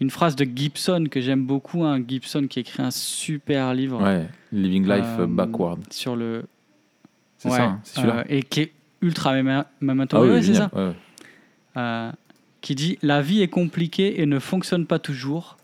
une 0.00 0.10
phrase 0.10 0.36
de 0.36 0.44
Gibson 0.44 1.06
que 1.10 1.20
j'aime 1.20 1.44
beaucoup, 1.46 1.84
un 1.84 2.02
Gibson 2.06 2.46
qui 2.48 2.60
écrit 2.60 2.82
un 2.82 2.90
super 2.90 3.72
livre 3.74 4.02
Ouais, 4.02 4.26
Living 4.52 4.84
Life 4.86 5.04
euh, 5.20 5.26
Backward. 5.26 5.80
sur 5.90 6.14
le. 6.16 6.44
C'est 7.38 7.48
Ouais, 7.50 7.56
ça, 7.56 7.64
hein, 7.64 7.80
c'est 7.84 7.96
celui-là. 7.96 8.18
euh, 8.20 8.24
et 8.28 8.42
qui 8.42 8.60
est 8.60 8.72
ultra 9.02 9.34
méma- 9.34 9.66
Ah 10.12 10.20
oui, 10.20 10.28
Ouais, 10.30 10.42
c'est 10.42 10.54
ça. 10.54 10.70
Qui 12.64 12.74
dit 12.74 12.98
La 13.02 13.20
vie 13.20 13.42
est 13.42 13.48
compliquée 13.48 14.22
et 14.22 14.26
ne 14.26 14.38
fonctionne 14.38 14.86
pas 14.86 14.98
toujours. 14.98 15.58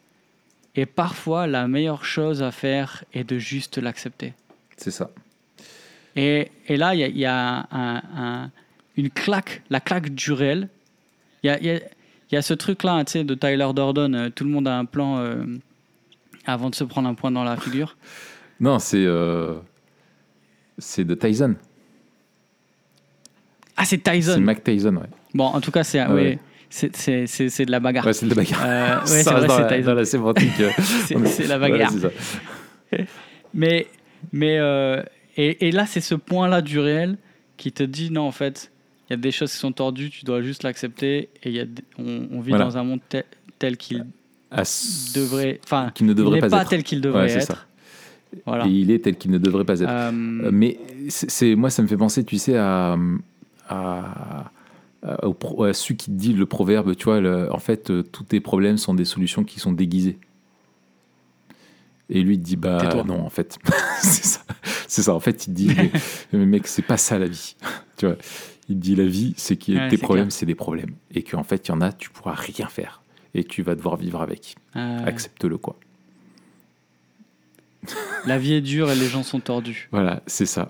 Et 0.77 0.85
parfois, 0.85 1.47
la 1.47 1.67
meilleure 1.67 2.05
chose 2.05 2.43
à 2.43 2.51
faire 2.51 3.05
est 3.15 3.25
de 3.25 3.39
juste 3.39 3.79
l'accepter. 3.79 4.35
C'est 4.77 4.91
ça. 4.91 5.11
Et, 6.15 6.51
et 6.69 6.77
là, 6.77 6.95
il 6.95 7.01
y 7.01 7.05
a, 7.05 7.09
il 7.09 7.17
y 7.19 7.25
a 7.25 7.67
un- 7.71 8.03
un- 8.17 8.51
une 8.99 9.09
claque, 9.09 9.63
la 9.71 9.81
claque 9.81 10.11
du 10.15 10.33
réel. 10.33 10.69
Il 11.43 11.47
y 11.47 11.51
a, 11.51 11.59
y 11.63 11.71
a- 11.71 11.77
il 12.31 12.35
y 12.35 12.37
a 12.37 12.43
ce 12.43 12.53
truc-là, 12.53 13.03
tu 13.07 13.13
sais, 13.13 13.25
de 13.25 13.35
Tyler 13.35 13.69
Durden, 13.75 14.15
euh, 14.15 14.29
tout 14.29 14.45
le 14.45 14.51
monde 14.51 14.69
a 14.69 14.77
un 14.79 14.85
plan 14.85 15.17
euh, 15.19 15.43
avant 16.45 16.69
de 16.69 16.75
se 16.75 16.85
prendre 16.85 17.09
un 17.09 17.15
point 17.15 17.31
dans 17.33 17.45
la 17.45 17.57
figure. 17.57 17.97
Non, 18.61 18.79
c'est 18.79 19.03
euh, 19.07 19.55
c'est 20.77 21.05
de 21.07 21.15
Tyson. 21.15 21.55
Ah, 23.75 23.87
c'est 23.87 23.97
C'est 24.05 24.13
Tyson. 24.13 24.41
Mac 24.41 24.63
Tyson, 24.63 24.97
ouais. 24.97 25.09
Bon, 25.33 25.45
en 25.47 25.63
tout 25.63 25.71
cas, 25.71 25.83
c'est 25.83 26.05
Ouais, 26.07 26.13
ouais. 26.13 26.39
C'est- 26.71 27.65
de 27.67 27.71
la 27.71 27.81
bagarre. 27.81 28.07
Ouais, 28.07 28.13
c'est 28.13 28.25
de 28.27 28.31
la 28.31 28.37
bagarre. 28.37 28.63
Euh, 28.65 29.01
ouais, 29.01 29.07
Ça 29.07 29.23
c'est 29.25 29.31
reste 29.31 29.47
vrai, 29.47 29.47
dans, 29.49 29.57
c'est 29.69 29.77
la, 29.79 29.83
dans 29.83 29.95
la 29.95 30.05
sémantique. 30.05 30.61
euh, 30.61 30.71
C'est- 31.27 31.47
la 31.47 31.59
bagarre. 31.59 31.91
ça. 31.93 32.09
Mais, 33.55 33.87
mais 34.33 34.59
euh, 34.59 35.03
et, 35.37 35.69
et 35.69 35.73
là, 35.73 35.87
c'est 35.87 36.01
ce 36.01 36.15
point-là 36.15 36.63
du 36.63 36.79
réel 36.79 37.17
qui 37.57 37.73
te 37.73 37.83
dit 37.83 38.11
non, 38.13 38.23
en 38.23 38.31
fait, 38.33 38.71
il 39.09 39.13
y 39.13 39.15
a 39.15 39.17
des 39.17 39.33
choses 39.33 39.51
qui 39.51 39.59
sont 39.59 39.73
tordues, 39.73 40.09
tu 40.11 40.25
dois 40.25 40.41
juste 40.43 40.63
l'accepter. 40.63 41.31
Et 41.43 41.49
il 41.51 41.53
y 41.53 41.61
a 41.61 41.65
on, 41.99 42.29
on 42.31 42.41
vit 42.41 42.51
Voilà. 42.51 42.65
dans 42.67 42.79
un 42.79 42.85
monde 42.85 43.01
tel, 43.09 43.25
tel 43.59 43.77
qu'il 43.77 44.07
devrait. 45.15 45.61
Enfin, 45.65 45.93
ne 46.01 46.07
il 46.11 46.15
devrait 46.15 46.35
n'est 46.37 46.41
pas, 46.43 46.49
pas, 46.51 46.63
être. 46.63 46.69
tel 46.71 46.83
qu'il 46.85 47.01
devrait 47.01 47.25
Ouais, 47.25 47.33
être. 47.33 47.47
ça. 47.47 47.59
Voilà. 48.47 48.67
Et 48.67 48.71
il 48.71 48.91
est 48.93 49.01
tel 49.01 49.17
qu'il 49.17 49.33
ne 49.33 49.39
devrait 49.39 49.65
pas 49.65 49.81
être. 49.81 49.89
Euh, 49.91 50.11
mais 50.13 50.79
c'est 51.09 51.57
moi, 51.57 51.71
ça 51.71 51.83
me 51.83 51.89
fait 51.89 51.97
penser, 51.97 52.23
tu 52.23 52.39
sais, 52.39 52.57
à- 52.57 52.97
au 55.23 55.33
pro- 55.35 55.65
à 55.65 55.73
celui 55.73 55.97
qui 55.97 56.07
te 56.07 56.17
dit 56.17 56.33
le 56.33 56.47
proverbe, 56.47 56.95
tu 56.95 57.05
vois, 57.05 57.21
le- 57.21 57.53
en 57.53 57.59
fait, 57.59 57.91
euh, 57.91 58.03
tous 58.03 58.25
tes 58.25 58.41
problèmes 58.41 58.77
sont 58.79 58.95
des 58.95 59.05
solutions 59.07 59.45
qui 59.45 59.59
sont 59.61 59.73
déguisées. 59.73 60.19
Et 62.11 62.23
lui, 62.23 62.35
il 62.35 62.41
te 62.41 62.45
dit, 62.45 62.57
bah 62.57 62.81
non, 63.07 63.21
en 63.25 63.31
fait, 63.31 63.57
c'est 64.03 64.25
ça. 64.27 64.41
C'est 64.89 65.03
ça, 65.03 65.15
en 65.15 65.21
fait, 65.21 65.47
il 65.47 65.51
te 65.51 65.57
dit, 65.57 65.69
mais, 65.77 65.91
mais 66.33 66.47
mec, 66.47 66.67
c'est 66.67 66.83
pas 66.83 66.97
ça 66.97 67.19
la 67.19 67.29
vie. 67.29 67.55
tu 67.97 68.07
vois, 68.07 68.17
il 68.69 68.79
dit, 68.79 68.95
la 68.97 69.07
vie, 69.07 69.33
c'est 69.37 69.57
que 69.57 69.73
Ouais, 69.73 69.89
tes 69.89 69.97
problèmes, 69.97 70.31
c'est 70.31 70.47
des 70.47 70.55
problèmes. 70.57 70.95
Et 71.15 71.23
qu'en 71.23 71.45
fait, 71.45 71.69
il 71.69 71.71
y 71.71 71.75
en 71.75 71.81
a, 71.81 71.93
tu 71.93 72.11
pourras 72.11 72.35
rien 72.35 72.67
faire. 72.67 73.03
Et 73.35 73.45
tu 73.45 73.63
vas 73.63 73.77
devoir 73.77 73.97
vivre 73.97 74.21
avec. 74.21 74.57
euh, 74.77 75.05
Accepte-le, 75.07 75.57
quoi. 75.57 75.77
la 78.27 78.39
vie 78.39 78.55
est 78.55 78.61
dure 78.61 78.91
et 78.91 78.97
les 78.97 79.07
gens 79.07 79.23
sont 79.23 79.41
tordus. 79.41 79.89
Voilà, 79.93 80.23
c'est 80.27 80.47
ça. 80.47 80.67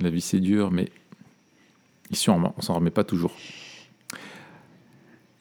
La 0.00 0.08
vie, 0.08 0.20
c'est 0.20 0.40
dur, 0.40 0.70
mais 0.70 0.88
ici, 2.10 2.30
on, 2.30 2.52
on 2.56 2.60
s'en 2.60 2.74
remet 2.74 2.90
pas 2.90 3.04
toujours. 3.04 3.32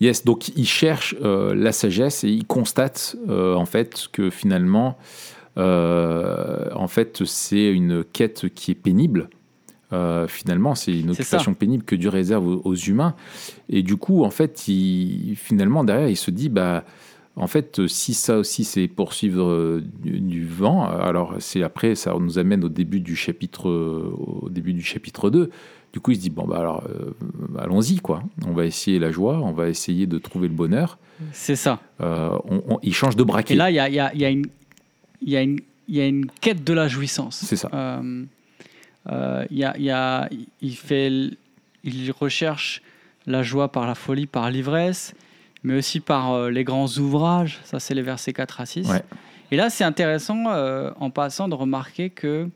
Yes, 0.01 0.23
donc 0.23 0.49
il 0.55 0.65
cherche 0.65 1.15
euh, 1.21 1.53
la 1.53 1.71
sagesse 1.71 2.23
et 2.23 2.29
il 2.29 2.45
constate 2.45 3.17
euh, 3.27 3.53
en 3.55 3.65
fait 3.65 4.07
que 4.13 4.29
finalement, 4.29 4.97
euh, 5.57 6.69
en 6.73 6.87
fait, 6.87 7.25
c'est 7.25 7.69
une 7.69 8.05
quête 8.05 8.47
qui 8.53 8.71
est 8.71 8.75
pénible. 8.75 9.29
Finalement, 10.27 10.75
c'est 10.75 10.97
une 10.97 11.09
occupation 11.09 11.55
pénible 11.55 11.83
que 11.83 11.95
Dieu 11.95 12.09
réserve 12.09 12.45
aux, 12.45 12.61
aux 12.63 12.75
humains. 12.75 13.15
Et 13.69 13.81
du 13.81 13.97
coup, 13.97 14.23
en 14.23 14.29
fait, 14.29 14.67
il, 14.67 15.33
finalement, 15.35 15.83
derrière, 15.83 16.07
il 16.07 16.15
se 16.15 16.29
dit, 16.29 16.47
bah, 16.47 16.83
en 17.35 17.47
fait, 17.47 17.87
si 17.87 18.13
ça 18.13 18.37
aussi, 18.37 18.65
c'est 18.65 18.87
poursuivre 18.87 19.81
du, 19.81 20.19
du 20.19 20.45
vent, 20.45 20.83
alors 20.83 21.37
c'est 21.39 21.63
après, 21.63 21.95
ça 21.95 22.13
nous 22.19 22.37
amène 22.37 22.63
au 22.63 22.69
début 22.69 22.99
du 22.99 23.15
chapitre, 23.15 23.67
au 23.67 24.49
début 24.51 24.73
du 24.73 24.83
chapitre 24.83 25.31
2. 25.31 25.49
Du 25.93 25.99
coup, 25.99 26.11
il 26.11 26.17
se 26.17 26.21
dit, 26.21 26.29
bon, 26.29 26.45
bah, 26.45 26.59
alors, 26.59 26.83
euh, 26.87 27.11
allons-y, 27.57 27.97
quoi. 27.97 28.21
On 28.45 28.51
va 28.53 28.65
essayer 28.65 28.99
la 28.99 29.09
joie, 29.11 29.39
on 29.39 29.51
va 29.51 29.69
essayer 29.69 30.05
de 30.05 30.17
trouver 30.19 30.47
le 30.47 30.53
bonheur. 30.53 30.97
C'est 31.33 31.55
ça. 31.55 31.79
Euh, 32.01 32.37
on- 32.45 32.63
on- 32.75 32.79
il 32.83 32.93
change 32.93 33.15
de 33.15 33.23
braquet. 33.23 33.55
Et 33.55 33.57
là, 33.57 33.71
il 33.71 33.75
y 33.75 33.79
a, 33.79 33.89
y 33.89 33.99
a- 33.99 34.13
y 34.13 34.23
a 34.25 34.29
une- 34.29 35.59
y 35.87 36.01
a 36.01 36.11
quête 36.41 36.63
de 36.63 36.73
la 36.73 36.87
jouissance. 36.87 37.41
C'est 37.43 37.55
ça. 37.55 37.69
Euh, 37.73 38.23
euh, 39.11 39.45
il 39.49 39.57
y 39.57 39.63
a- 39.63 39.75
il 39.77 39.83
y 39.83 39.89
a- 39.91 40.29
il 40.61 40.75
fait, 40.75 41.11
il 41.83 42.11
recherche 42.11 42.81
la 43.25 43.41
joie 43.41 43.71
par 43.71 43.87
la 43.87 43.95
folie, 43.95 44.27
par 44.27 44.49
l'ivresse, 44.51 45.13
mais 45.63 45.75
aussi 45.75 45.99
par 45.99 46.49
les 46.49 46.63
grands 46.63 46.87
ouvrages. 46.97 47.59
Ça, 47.63 47.79
c'est 47.79 47.93
les 47.95 48.01
versets 48.03 48.33
4 48.33 48.61
à 48.61 48.65
6. 48.65 48.87
Ouais. 48.89 49.03
Et 49.51 49.55
là, 49.55 49.69
c'est 49.71 49.83
intéressant, 49.83 50.45
en 50.99 51.09
passant, 51.09 51.47
de 51.47 51.55
remarquer 51.55 52.11
que 52.11 52.47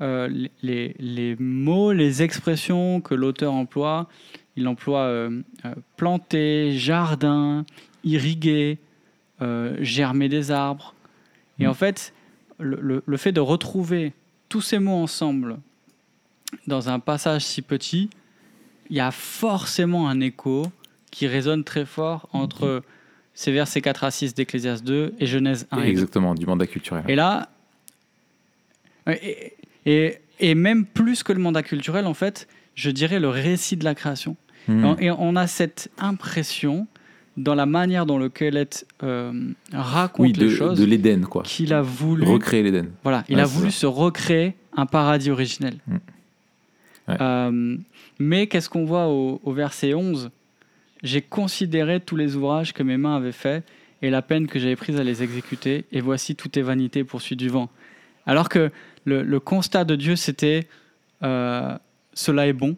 euh, 0.00 0.28
les- 0.62 0.94
les, 0.98 1.36
mots, 1.38 1.92
les 1.92 2.22
expressions 2.22 3.00
que 3.00 3.14
l'auteur 3.14 3.52
emploie, 3.52 4.08
il 4.56 4.66
emploie 4.68 5.00
euh, 5.02 5.42
euh, 5.64 5.74
planter, 5.96 6.72
jardin, 6.72 7.64
irriguer, 8.04 8.78
germer 9.80 10.28
des 10.28 10.50
arbres. 10.50 10.94
Et 11.60 11.66
Mm. 11.66 11.70
en 11.70 11.74
fait, 11.74 12.12
le, 12.58 12.76
le- 12.80 13.02
le 13.06 13.16
fait 13.16 13.30
de 13.32 13.40
retrouver 13.40 14.12
tous 14.48 14.60
ces 14.60 14.78
mots 14.80 14.96
ensemble 14.96 15.58
dans 16.66 16.88
un 16.88 16.98
passage 16.98 17.44
si 17.44 17.62
petit, 17.62 18.10
il 18.90 18.96
y 18.96 19.00
a 19.00 19.10
forcément 19.12 20.08
un 20.08 20.20
écho 20.20 20.66
qui 21.10 21.26
résonne 21.26 21.62
très 21.62 21.84
fort 21.84 22.28
entre 22.32 22.82
ces 23.34 23.52
versets 23.52 23.80
4 23.80 24.02
à 24.04 24.10
6 24.10 24.34
d'Ecclésias 24.34 24.80
2 24.82 25.14
et 25.20 25.26
Genèse 25.26 25.68
1 25.70 25.78
et 25.78 25.82
2. 25.82 25.88
Exactement, 25.88 26.34
du 26.34 26.46
mandat 26.46 26.66
culturel. 26.66 27.04
Et 27.06 27.14
là, 27.14 27.48
et, 29.06 29.54
et, 29.90 30.18
et 30.40 30.54
même 30.54 30.84
plus 30.84 31.22
que 31.22 31.32
le 31.32 31.40
mandat 31.40 31.62
culturel, 31.62 32.06
en 32.06 32.14
fait, 32.14 32.46
je 32.74 32.90
dirais 32.90 33.20
le 33.20 33.28
récit 33.28 33.76
de 33.76 33.84
la 33.84 33.94
création. 33.94 34.36
Hmm. 34.68 34.94
Et 35.00 35.10
on 35.10 35.34
a 35.36 35.46
cette 35.46 35.90
impression 35.98 36.86
dans 37.36 37.54
la 37.54 37.66
manière 37.66 38.04
dont 38.04 38.18
le 38.18 38.28
Quélet 38.28 38.68
euh, 39.02 39.32
raconte 39.72 40.26
Oui, 40.26 40.32
les 40.32 40.44
de, 40.46 40.50
choses 40.50 40.78
de 40.78 40.84
l'Éden, 40.84 41.22
quoi. 41.24 41.42
qu'il 41.44 41.72
a 41.72 41.82
voulu 41.82 42.24
Recréer 42.24 42.62
l'Éden. 42.64 42.86
voilà, 43.02 43.24
il 43.28 43.36
Ouais, 43.36 43.42
a 43.42 43.46
voulu 43.46 43.70
ça. 43.70 43.78
se 43.80 43.86
recréer 43.86 44.54
un 44.76 44.86
paradis 44.86 45.30
originel. 45.30 45.76
Mm. 45.86 45.94
Ouais. 47.08 47.16
Euh, 47.20 47.76
mais 48.18 48.46
qu'est-ce 48.48 48.68
qu'on 48.68 48.84
voit 48.84 49.06
au, 49.08 49.40
au 49.44 49.52
verset 49.52 49.94
11 49.94 50.30
J'ai 51.02 51.22
considéré 51.22 52.00
tous 52.00 52.16
les 52.16 52.36
ouvrages 52.36 52.74
que 52.74 52.82
mes 52.82 52.96
mains 52.98 53.16
avaient 53.16 53.32
faits 53.32 53.64
et 54.02 54.10
la 54.10 54.20
peine 54.20 54.46
que 54.48 54.58
j'avais 54.58 54.76
prise 54.76 54.98
à 55.00 55.04
les 55.04 55.22
exécuter, 55.22 55.84
et 55.90 56.00
voici 56.00 56.36
tout 56.36 56.56
est 56.58 56.62
vanité 56.62 57.02
poursuit 57.04 57.34
du 57.36 57.48
vent. 57.48 57.68
Alors 58.26 58.48
que 58.48 58.70
le, 59.08 59.22
le 59.22 59.40
constat 59.40 59.84
de 59.84 59.96
Dieu, 59.96 60.14
c'était 60.16 60.68
euh, 61.22 61.76
cela 62.14 62.46
est 62.46 62.52
bon. 62.52 62.76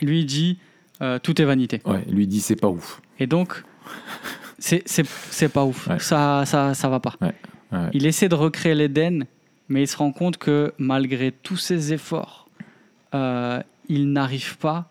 Lui 0.00 0.20
il 0.20 0.26
dit 0.26 0.58
euh, 1.00 1.18
tout 1.18 1.40
est 1.40 1.44
vanité. 1.44 1.80
Ouais, 1.84 2.04
lui 2.08 2.26
dit 2.26 2.40
c'est 2.40 2.56
pas 2.56 2.68
ouf. 2.68 3.00
Et 3.18 3.26
donc, 3.26 3.62
c'est 4.58 5.48
pas 5.52 5.64
ouf. 5.64 5.86
Ouais. 5.88 5.98
Ça, 5.98 6.44
ça, 6.46 6.74
ça 6.74 6.88
va 6.88 7.00
pas. 7.00 7.14
Ouais, 7.20 7.34
ouais. 7.72 7.90
Il 7.92 8.06
essaie 8.06 8.28
de 8.28 8.34
recréer 8.34 8.74
l'Éden, 8.74 9.24
mais 9.68 9.82
il 9.82 9.88
se 9.88 9.96
rend 9.96 10.12
compte 10.12 10.36
que 10.38 10.72
malgré 10.78 11.32
tous 11.32 11.56
ses 11.56 11.92
efforts, 11.92 12.48
euh, 13.14 13.60
il 13.88 14.12
n'arrive 14.12 14.56
pas 14.58 14.90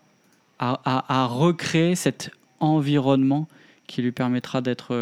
à, 0.59 0.79
à- 0.85 1.21
à 1.23 1.25
recréer 1.25 1.95
cet 1.95 2.31
environnement 2.59 3.47
qui 3.87 4.01
lui 4.01 4.11
permettra 4.11 4.61
d'être 4.61 4.93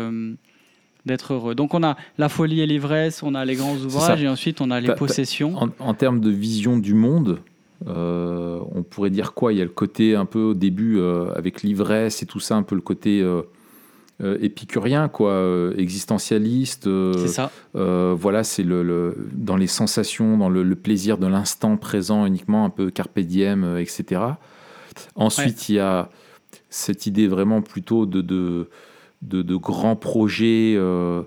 d'être 1.06 1.34
heureux. 1.34 1.56
Donc 1.56 1.74
on 1.74 1.84
a 1.84 1.96
la 2.18 2.30
folie 2.30 2.62
et 2.62 2.66
l'ivresse, 2.68 3.24
on 3.24 3.34
a 3.36 3.46
les 3.46 3.56
grands 3.56 3.76
ouvrages, 3.78 4.22
et 4.24 4.28
ensuite 4.28 4.62
on 4.62 4.70
a 4.72 4.80
les 4.80 4.94
possessions. 4.96 5.56
En, 5.58 5.70
en 5.80 5.94
termes 5.94 6.20
de 6.20 6.30
vision 6.30 6.78
du 6.78 6.94
monde, 6.94 7.40
euh, 7.88 8.60
on 8.76 8.84
pourrait 8.84 9.10
dire 9.10 9.34
quoi? 9.34 9.54
Il 9.54 9.60
y 9.60 9.62
a 9.62 9.66
le 9.66 9.70
côté 9.70 10.16
un 10.16 10.26
peu 10.26 10.40
au 10.42 10.54
début 10.54 10.98
euh, 11.00 11.32
avec 11.36 11.64
l'ivresse 11.64 12.22
et 12.22 12.26
tout 12.26 12.40
ça, 12.42 12.56
un 12.56 12.64
peu 12.64 12.76
le 12.76 12.82
côté 12.82 13.22
euh, 13.22 13.42
euh, 14.22 14.38
épicurien, 14.42 15.08
quoi, 15.08 15.42
existentialiste. 15.78 16.90
C'est 17.18 17.28
ça. 17.30 17.52
voilà, 17.74 18.44
c'est 18.44 18.64
le, 18.64 18.84
le- 18.84 19.30
dans 19.34 19.56
les 19.56 19.68
sensations, 19.68 20.38
dans 20.38 20.50
le, 20.50 20.64
le 20.64 20.76
plaisir 20.76 21.18
de 21.18 21.28
l'instant 21.28 21.78
présent 21.78 22.26
uniquement, 22.26 22.66
un 22.66 22.70
peu 22.70 22.90
carpe 22.90 23.20
diem, 23.20 23.78
etc. 23.78 24.22
Ensuite, 25.16 25.70
il 25.70 25.76
y 25.76 25.80
a 25.80 26.10
cette 26.70 27.06
idée 27.06 27.28
vraiment 27.28 27.62
plutôt 27.62 28.06
de, 28.06 28.22
de, 28.22 28.68
de, 29.22 29.42
de 29.42 29.56
grands 29.56 29.96
projets. 29.96 30.76
euh, 30.78 31.24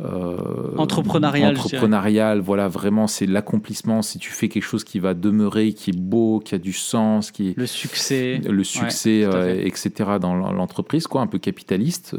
euh, 0.00 0.76
Entrepreneurial, 0.76 1.56
entrepreneurial, 1.56 2.38
voilà, 2.40 2.68
vraiment, 2.68 3.08
c'est 3.08 3.26
l'accomplissement. 3.26 4.00
Si 4.02 4.18
tu 4.20 4.30
fais 4.30 4.48
quelque 4.48 4.62
chose 4.62 4.84
qui 4.84 5.00
va 5.00 5.12
demeurer, 5.12 5.72
qui 5.72 5.90
est 5.90 5.98
beau, 5.98 6.38
qui 6.38 6.54
a 6.54 6.58
du 6.58 6.72
sens, 6.72 7.32
qui 7.32 7.48
est 7.50 7.58
Le 7.58 7.66
succès. 7.66 8.40
le 8.48 8.62
succès, 8.62 9.24
euh, 9.24 9.60
etc., 9.60 9.90
dans 10.20 10.34
l'entreprise, 10.52 11.08
quoi, 11.08 11.20
un 11.22 11.26
peu 11.26 11.38
capitaliste. 11.38 12.14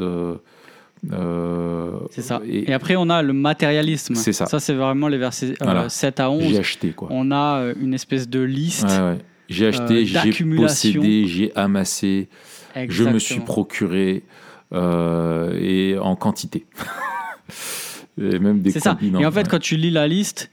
euh, 1.12 1.92
C'est 2.12 2.22
ça. 2.22 2.42
Et, 2.46 2.70
Et 2.70 2.74
après, 2.74 2.96
on 2.98 3.10
a 3.10 3.22
le 3.22 3.34
matérialisme. 3.34 4.16
C'est 4.16 4.34
ça. 4.34 4.46
Ça, 4.46 4.60
c'est 4.60 4.74
vraiment 4.74 5.08
les 5.08 5.18
versets 5.18 5.54
Voilà. 5.62 5.90
7 5.90 6.20
à 6.20 6.30
11. 6.30 6.44
j'ai 6.44 6.58
acheté, 6.60 6.90
quoi. 6.92 7.08
On 7.12 7.32
a 7.32 7.64
une 7.80 7.94
espèce 7.94 8.28
de 8.28 8.42
liste. 8.42 8.84
Ouais, 8.90 9.00
ouais. 9.12 9.18
J'ai 9.48 9.68
acheté, 9.68 10.06
j'ai 10.06 10.32
possédé, 10.58 11.26
j'ai 11.26 11.52
amassé, 11.56 12.28
je 12.76 12.80
me 12.80 12.84
Exactement. 12.84 13.20
suis 13.20 13.40
procuré 13.40 14.24
et 14.72 15.98
en 16.00 16.16
quantité. 16.16 16.66
et 18.18 18.40
même 18.40 18.62
des 18.62 18.72
C'est 18.72 18.80
ça. 18.80 18.98
Et 19.02 19.26
en 19.26 19.32
fait, 19.32 19.48
quand 19.48 19.60
tu 19.60 19.76
lis 19.78 19.92
la 19.92 20.08
liste, 20.08 20.50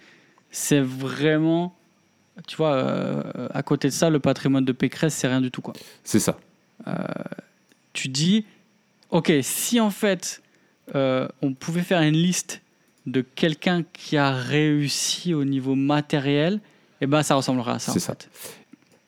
c'est 0.50 0.80
vraiment. 0.80 1.74
Tu 2.46 2.56
vois, 2.56 2.74
euh, 2.74 3.48
à 3.54 3.62
côté 3.62 3.88
de 3.88 3.92
ça, 3.92 4.10
le 4.10 4.18
patrimoine 4.20 4.64
de 4.64 4.72
Pécresse, 4.72 5.14
c'est 5.14 5.26
rien 5.28 5.40
du 5.40 5.50
tout. 5.50 5.62
Quoi. 5.62 5.74
c'est 6.04 6.20
ça. 6.20 6.38
Tu 7.94 8.08
dis, 8.08 8.44
ok, 9.10 9.32
si 9.42 9.80
en 9.80 9.90
fait, 9.90 10.42
euh, 10.94 11.26
on 11.42 11.54
pouvait 11.54 11.80
faire 11.82 12.02
une 12.02 12.14
liste 12.16 12.60
de 13.06 13.22
quelqu'un 13.22 13.84
qui 13.92 14.16
a 14.18 14.32
réussi 14.32 15.32
au 15.32 15.44
niveau 15.44 15.74
matériel, 15.74 16.60
et 17.00 17.06
ben 17.06 17.22
ça 17.22 17.34
ressemblerait 17.36 17.72
à 17.72 17.78
ça. 17.78 17.92
C'est 17.92 18.00
ça. 18.00 18.14
fait. 18.18 18.28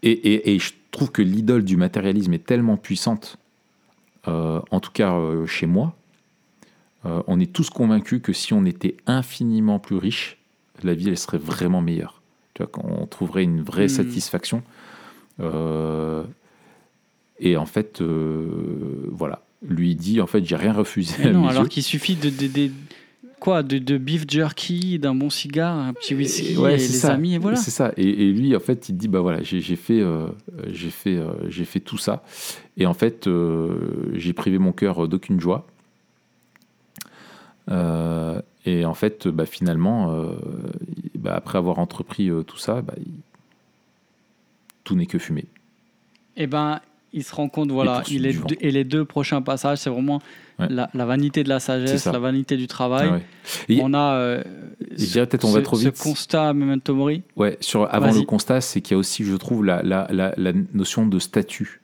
Et, 0.03 0.11
et- 0.13 0.55
et 0.55 0.59
je 0.59 0.73
trouve 0.91 1.11
que 1.11 1.21
l'idole 1.23 1.65
du 1.65 1.77
matérialisme 1.77 2.33
est 2.33 2.45
tellement 2.47 2.77
puissante, 2.77 3.37
euh, 3.37 3.39
en 4.29 4.81
tout 4.81 4.91
cas 4.93 5.13
euh, 5.15 5.47
chez 5.47 5.67
moi. 5.67 5.95
Euh, 7.07 7.23
on 7.29 7.39
est 7.39 7.53
tous 7.53 7.71
convaincus 7.71 8.21
que 8.23 8.33
si 8.33 8.53
on 8.53 8.65
était 8.65 8.97
infiniment 9.07 9.79
plus 9.79 9.97
riche, 9.97 10.37
la 10.83 10.95
vie 10.95 11.09
elle 11.09 11.19
serait 11.19 11.39
vraiment 11.39 11.81
meilleure. 11.81 12.21
Tu 12.55 12.63
vois, 12.63 12.71
qu'on 12.71 13.07
trouverait 13.07 13.45
une 13.45 13.63
vraie 13.63 13.87
Hmm. 13.87 13.89
satisfaction. 13.89 14.63
Euh, 15.41 16.25
et 17.39 17.57
en 17.57 17.67
fait, 17.67 18.01
euh, 18.01 19.09
voilà. 19.13 19.43
Lui 19.63 19.95
dit, 19.95 20.21
en 20.21 20.27
fait, 20.27 20.45
j'ai 20.45 20.57
rien 20.57 20.73
refusé 20.73 21.15
Mais 21.21 21.27
à 21.31 21.33
non, 21.33 21.49
alors 21.49 21.69
qu'il 21.69 21.83
suffit 21.83 22.17
de, 22.17 22.31
de- 22.31 22.47
de- 22.47 22.73
quoi, 23.41 23.63
de, 23.63 23.79
de 23.79 23.99
beef 23.99 24.25
jerky, 24.29 24.99
d'un 24.99 25.15
bon 25.15 25.31
cigare, 25.31 25.77
un 25.77 25.93
petit 25.93 26.15
whisky, 26.15 26.57
ouais, 26.57 26.75
et 26.75 26.77
les 26.77 26.83
ça. 26.89 27.15
amis, 27.15 27.35
et 27.35 27.39
voilà. 27.39 27.57
C'est 27.57 27.71
ça. 27.71 27.93
Et, 27.97 28.09
et 28.09 28.33
lui, 28.33 28.55
en 28.57 28.61
fait, 28.61 28.89
il 28.89 28.97
dit 28.97 29.09
bah 29.09 29.21
voilà, 29.21 29.43
j'ai 29.43 29.61
fait, 29.77 30.01
euh, 30.01 30.27
j'ai 30.69 30.91
fait, 30.91 31.17
euh, 31.17 31.33
j'ai 31.49 31.65
fait 31.65 31.81
tout 31.81 31.99
ça. 31.99 32.23
Et 32.77 32.87
en 32.87 32.95
fait, 32.95 33.27
euh, 33.27 34.11
j'ai 34.15 34.33
privé 34.33 34.59
mon 34.59 34.73
cœur 34.73 35.09
d'aucune 35.09 35.41
joie. 35.41 35.67
Euh, 37.71 38.41
et 38.65 38.85
en 38.85 38.95
fait, 38.95 39.29
bah, 39.29 39.47
finalement, 39.47 40.13
euh, 40.15 40.33
bah, 41.19 41.35
après 41.35 41.59
avoir 41.59 41.79
entrepris 41.79 42.31
euh, 42.31 42.43
tout 42.43 42.57
ça, 42.59 42.83
bah, 42.83 42.95
il- 42.99 43.13
tout 44.85 44.95
n'est 44.97 45.07
que 45.07 45.19
fumée. 45.19 45.45
Et 46.37 46.47
ben, 46.47 46.81
il 47.13 47.25
se 47.25 47.35
rend 47.35 47.49
compte, 47.49 47.71
voilà, 47.71 48.03
il 48.11 48.27
est 48.27 48.35
deux- 48.47 48.57
et 48.61 48.71
les 48.71 48.85
deux 48.85 49.05
prochains 49.05 49.43
passages, 49.43 49.79
c'est 49.79 49.91
vraiment 49.91 50.21
Ouais. 50.59 50.67
la, 50.71 50.91
la 50.93 51.07
vanité 51.07 51.45
de 51.45 51.49
la 51.49 51.61
sagesse, 51.61 52.05
la 52.07 52.19
vanité 52.19 52.57
du 52.57 52.67
travail. 52.67 53.09
Ah 53.13 53.19
ouais. 53.69 53.81
On 53.81 53.95
a 53.95 54.15
euh, 54.15 54.43
dirais 54.97 55.27
peut-être 55.27 55.45
on 55.45 55.53
va 55.53 55.61
ce, 55.61 55.65
trop 55.65 55.77
ce 55.77 55.85
vite. 55.89 55.99
constat 55.99 56.53
Memento 56.53 56.95
Mori. 56.95 57.23
Ouais, 57.37 57.57
sur, 57.61 57.87
avant 57.95 58.07
Vas-y. 58.11 58.21
le 58.21 58.27
constat, 58.27 58.61
c'est 58.61 58.81
qu'il 58.81 58.95
y 58.95 58.97
a 58.97 58.99
aussi, 58.99 59.25
je 59.25 59.37
trouve, 59.37 59.65
la, 59.65 59.83
la, 59.85 60.09
la, 60.11 60.35
la 60.37 60.53
notion 60.75 61.07
de 61.07 61.19
statut. 61.21 61.81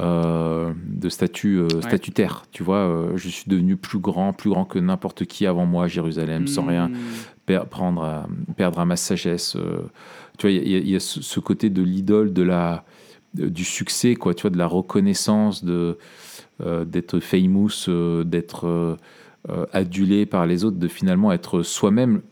euh, 0.00 0.72
de 0.88 1.08
statut 1.08 1.58
euh, 1.60 1.68
statutaire. 1.80 2.42
Tu 2.50 2.62
vois, 2.64 2.78
euh, 2.78 3.12
je 3.16 3.28
suis 3.28 3.44
devenu 3.48 3.76
plus 3.76 4.00
grand, 4.00 4.32
plus 4.32 4.50
grand 4.50 4.64
que 4.64 4.78
n'importe 4.80 5.24
qui 5.24 5.46
avant 5.46 5.66
moi 5.66 5.84
à 5.84 5.88
Jérusalem, 5.88 6.46
sans 6.48 6.62
Hmm. 6.64 6.68
rien 6.68 6.90
per- 7.46 7.62
prendre 7.70 8.02
à- 8.02 8.26
perdre 8.56 8.80
à 8.80 8.84
ma 8.84 8.96
sagesse. 8.96 9.56
tu 10.36 10.48
vois, 10.48 10.50
il 10.50 10.68
y, 10.68 10.74
a- 10.74 10.78
il 10.78 10.88
y 10.90 10.96
a 10.96 11.00
ce, 11.00 11.22
ce 11.22 11.38
côté 11.38 11.70
de 11.70 11.80
l'idole, 11.80 12.32
de 12.32 12.42
la, 12.42 12.84
du 13.34 13.64
succès, 13.64 14.14
quoi, 14.14 14.34
tu 14.34 14.42
vois, 14.42 14.50
de 14.50 14.58
la 14.58 14.66
reconnaissance, 14.66 15.64
euh, 15.64 16.84
d'être 16.84 17.18
famous, 17.18 17.88
euh, 17.88 18.22
d'être 18.24 18.66
euh, 18.66 19.66
adulé 19.72 20.24
par 20.26 20.46
les 20.46 20.64
autres, 20.64 20.76
de 20.76 20.88
finalement 20.88 21.32
être 21.32 21.62
soi-même 21.62 22.22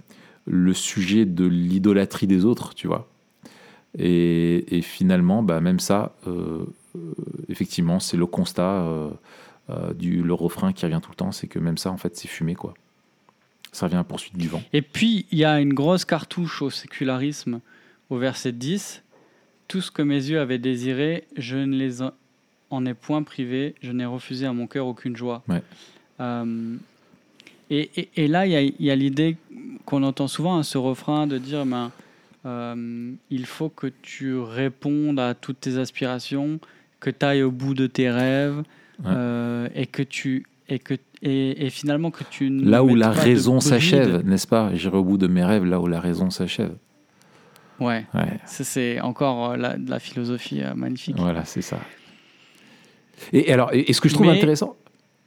le 0.46 0.72
sujet 0.72 1.24
de 1.24 1.44
l'idolâtrie 1.44 2.26
des 2.26 2.44
autres, 2.44 2.74
tu 2.74 2.86
vois. 2.86 3.08
Et, 3.98 4.76
et 4.76 4.82
finalement, 4.82 5.42
bah, 5.42 5.60
même 5.60 5.78
ça, 5.78 6.16
effectivement, 7.48 8.00
c'est 8.00 8.16
le 8.16 8.26
constat 8.26 8.88
du 9.94 10.22
le 10.22 10.34
refrain 10.34 10.72
qui 10.72 10.84
revient 10.84 11.00
tout 11.02 11.10
le 11.10 11.16
temps, 11.16 11.30
c'est 11.30 11.46
que 11.46 11.58
même 11.58 11.76
ça, 11.76 11.90
en 11.90 11.96
fait, 11.96 12.16
c'est 12.16 12.28
fumé, 12.28 12.54
quoi. 12.54 12.74
Ça 13.70 13.86
revient 13.86 13.96
à 13.96 14.04
poursuite 14.04 14.36
du 14.36 14.48
vent. 14.48 14.62
Et 14.72 14.82
puis, 14.82 15.26
il 15.30 15.38
y 15.38 15.44
a 15.44 15.60
une 15.60 15.74
grosse 15.74 16.04
cartouche 16.04 16.62
au 16.62 16.70
sécularisme 16.70 17.60
au 18.10 18.18
verset 18.18 18.52
10. 18.52 19.02
Tout 19.72 19.80
ce 19.80 19.90
que 19.90 20.02
mes 20.02 20.16
yeux 20.28 20.38
avaient 20.38 20.58
désiré, 20.58 21.24
je 21.38 21.56
ne 21.56 21.74
les 21.74 22.02
en- 22.02 22.84
ai 22.84 22.92
point 22.92 23.22
privé, 23.22 23.74
je 23.80 23.90
n'ai 23.90 24.04
refusé 24.04 24.44
à 24.44 24.52
mon 24.52 24.66
cœur 24.66 24.86
aucune 24.86 25.16
joie. 25.16 25.42
Ouais. 25.48 25.62
Euh, 26.20 26.74
et, 27.70 27.88
et- 27.96 28.08
et 28.16 28.28
là, 28.28 28.46
il 28.46 28.74
y 28.78 28.90
a, 28.90 28.94
l'idée 28.94 29.38
qu'on 29.86 30.02
entend 30.02 30.28
souvent, 30.28 30.58
hein, 30.58 30.62
ce 30.62 30.76
refrain 30.76 31.26
de 31.26 31.38
dire 31.38 31.64
ben, 31.64 31.90
euh, 32.44 33.12
il 33.30 33.46
faut 33.46 33.70
que 33.70 33.86
tu 34.02 34.36
répondes 34.36 35.18
à 35.18 35.32
toutes 35.32 35.60
tes 35.60 35.78
aspirations, 35.78 36.60
que 37.00 37.08
tu 37.08 37.24
ailles 37.24 37.42
au 37.42 37.50
bout 37.50 37.72
de 37.72 37.86
tes 37.86 38.10
rêves, 38.10 38.58
Ouais. 39.02 39.06
euh, 39.06 39.68
et 39.74 39.86
que 39.86 40.02
tu. 40.02 40.44
Et, 40.68 40.78
que, 40.78 40.94
et, 41.22 41.64
et 41.66 41.70
finalement 41.70 42.10
que 42.10 42.24
tu 42.30 42.50
ne 42.50 42.68
Là 42.68 42.84
où 42.84 42.94
la 42.94 43.10
raison 43.10 43.58
s'achève, 43.60 44.22
n'est-ce 44.26 44.46
pas? 44.46 44.70
J'irai 44.74 44.98
au 44.98 45.04
bout 45.04 45.16
de 45.18 45.28
mes 45.28 45.44
rêves 45.44 45.64
là 45.64 45.80
où 45.80 45.86
la 45.86 45.98
raison 45.98 46.28
s'achève. 46.28 46.74
Ouais. 47.80 48.04
C'est 48.46 49.00
encore 49.00 49.50
euh, 49.52 49.56
la, 49.56 49.76
de 49.76 49.90
la 49.90 49.98
philosophie 49.98 50.62
euh, 50.62 50.74
magnifique. 50.74 51.16
voilà, 51.18 51.44
c'est 51.44 51.62
ça. 51.62 51.78
Et, 53.32 53.48
et 53.50 53.52
alors, 53.52 53.70
et 53.72 53.92
ce 53.92 54.00
que 54.00 54.08
je 54.08 54.14
trouve 54.14 54.26
Mais- 54.26 54.36
intéressant, 54.36 54.76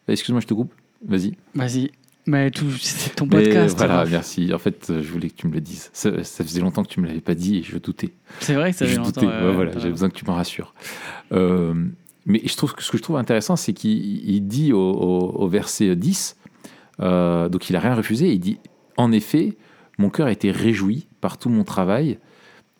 excuse-moi, 0.07 0.41
je 0.41 0.47
te 0.47 0.53
coupe, 0.53 0.73
vas-y. 1.05 1.33
Vas-y. 1.53 1.91
Mais 2.27 2.49
tout, 2.49 2.71
c'est 2.79 3.15
ton 3.15 3.25
Mais 3.27 3.43
podcast. 3.43 3.77
voilà, 3.77 4.03
merci. 4.05 4.51
En 4.53 4.57
fait, 4.57 4.87
euh, 4.89 5.03
je 5.03 5.11
voulais 5.11 5.29
que 5.29 5.35
tu 5.35 5.47
me 5.47 5.53
le 5.53 5.61
dises. 5.61 5.91
Ça, 5.93 6.23
ça 6.23 6.43
faisait 6.43 6.59
longtemps 6.61 6.81
que 6.83 6.87
tu 6.89 6.99
me 6.99 7.05
l'avais 7.05 7.21
pas 7.21 7.35
dit 7.35 7.57
et 7.57 7.63
je 7.63 7.77
doutais. 7.77 8.09
C'est 8.39 8.55
vrai 8.55 8.71
que 8.71 8.77
ça 8.77 8.85
fait 8.87 8.93
je 8.93 8.97
longtemps. 8.97 9.21
doutais. 9.21 9.27
euh, 9.31 9.49
Ouais, 9.49 9.55
voilà, 9.55 9.71
j'avais 9.73 9.91
besoin 9.91 10.09
que 10.09 10.15
tu 10.15 10.25
m'en 10.25 10.33
rassures. 10.33 10.73
Euh, 11.33 11.75
mais 12.25 12.41
je 12.43 12.55
trouve 12.57 12.73
que 12.73 12.81
ce 12.81 12.89
que 12.89 12.97
je 12.97 13.03
trouve 13.03 13.17
intéressant, 13.17 13.55
c'est 13.55 13.73
qu'il 13.73 14.27
il 14.27 14.41
dit 14.47 14.73
au, 14.73 14.79
au- 14.79 15.35
au 15.43 15.47
verset 15.47 15.95
10, 15.95 16.35
euh, 17.01 17.47
donc 17.47 17.69
il 17.69 17.75
a 17.75 17.79
rien 17.79 17.93
refusé, 17.93 18.31
il 18.33 18.39
dit 18.39 18.57
En 18.97 19.11
effet, 19.11 19.55
mon 19.99 20.09
cœur 20.09 20.25
a 20.25 20.31
été 20.31 20.49
réjoui 20.49 21.05
par 21.21 21.37
tout 21.37 21.49
mon 21.49 21.63
travail 21.63 22.17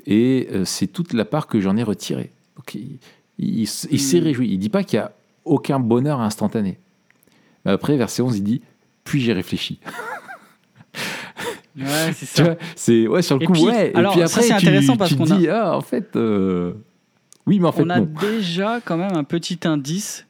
et 0.05 0.47
euh, 0.51 0.65
c'est 0.65 0.87
toute 0.87 1.13
la 1.13 1.25
part 1.25 1.47
que 1.47 1.59
j'en 1.59 1.75
ai 1.77 1.83
retirée. 1.83 2.31
Donc 2.57 2.73
il, 2.75 2.99
il- 3.37 3.61
il 3.91 3.99
s'est 3.99 4.19
Mm. 4.21 4.23
réjoui. 4.23 4.49
Il 4.51 4.57
dit 4.59 4.69
pas 4.69 4.83
qu'il 4.83 4.97
y 4.97 5.01
a 5.01 5.11
aucun 5.43 5.79
bonheur 5.79 6.19
instantané. 6.21 6.79
Mais 7.65 7.71
après, 7.71 7.97
verset 7.97 8.21
11, 8.21 8.37
il 8.37 8.43
dit 8.43 8.61
Puis 9.03 9.21
j'ai 9.21 9.33
réfléchi. 9.33 9.79
Ouais, 11.77 12.13
c'est 12.13 12.25
ça. 12.25 12.55
c'est 12.73 13.05
ouais 13.05 13.21
sur 13.21 13.37
le 13.37 13.43
Et 13.43 13.45
coup 13.47 13.51
puis- 13.53 13.63
ouais. 13.65 13.91
alors, 13.95 14.13
et 14.13 14.19
puis 14.21 14.29
ça, 14.29 14.35
après 14.37 14.47
c'est 14.47 14.53
intéressant 14.53 14.95
parce 14.95 15.09
tu 15.11 15.17
qu'on 15.17 15.29
a- 15.29 15.35
dis 15.37 15.49
ah 15.49 15.75
en 15.75 15.81
fait 15.81 16.15
euh, 16.15 16.71
oui 17.45 17.59
mais 17.59 17.67
en 17.67 17.73
fait 17.73 17.81
On 17.83 17.89
a 17.89 17.99
non. 17.99 18.07
déjà 18.21 18.79
quand 18.79 18.95
même 18.95 19.11
un 19.13 19.25
petit 19.25 19.59
indice 19.65 20.25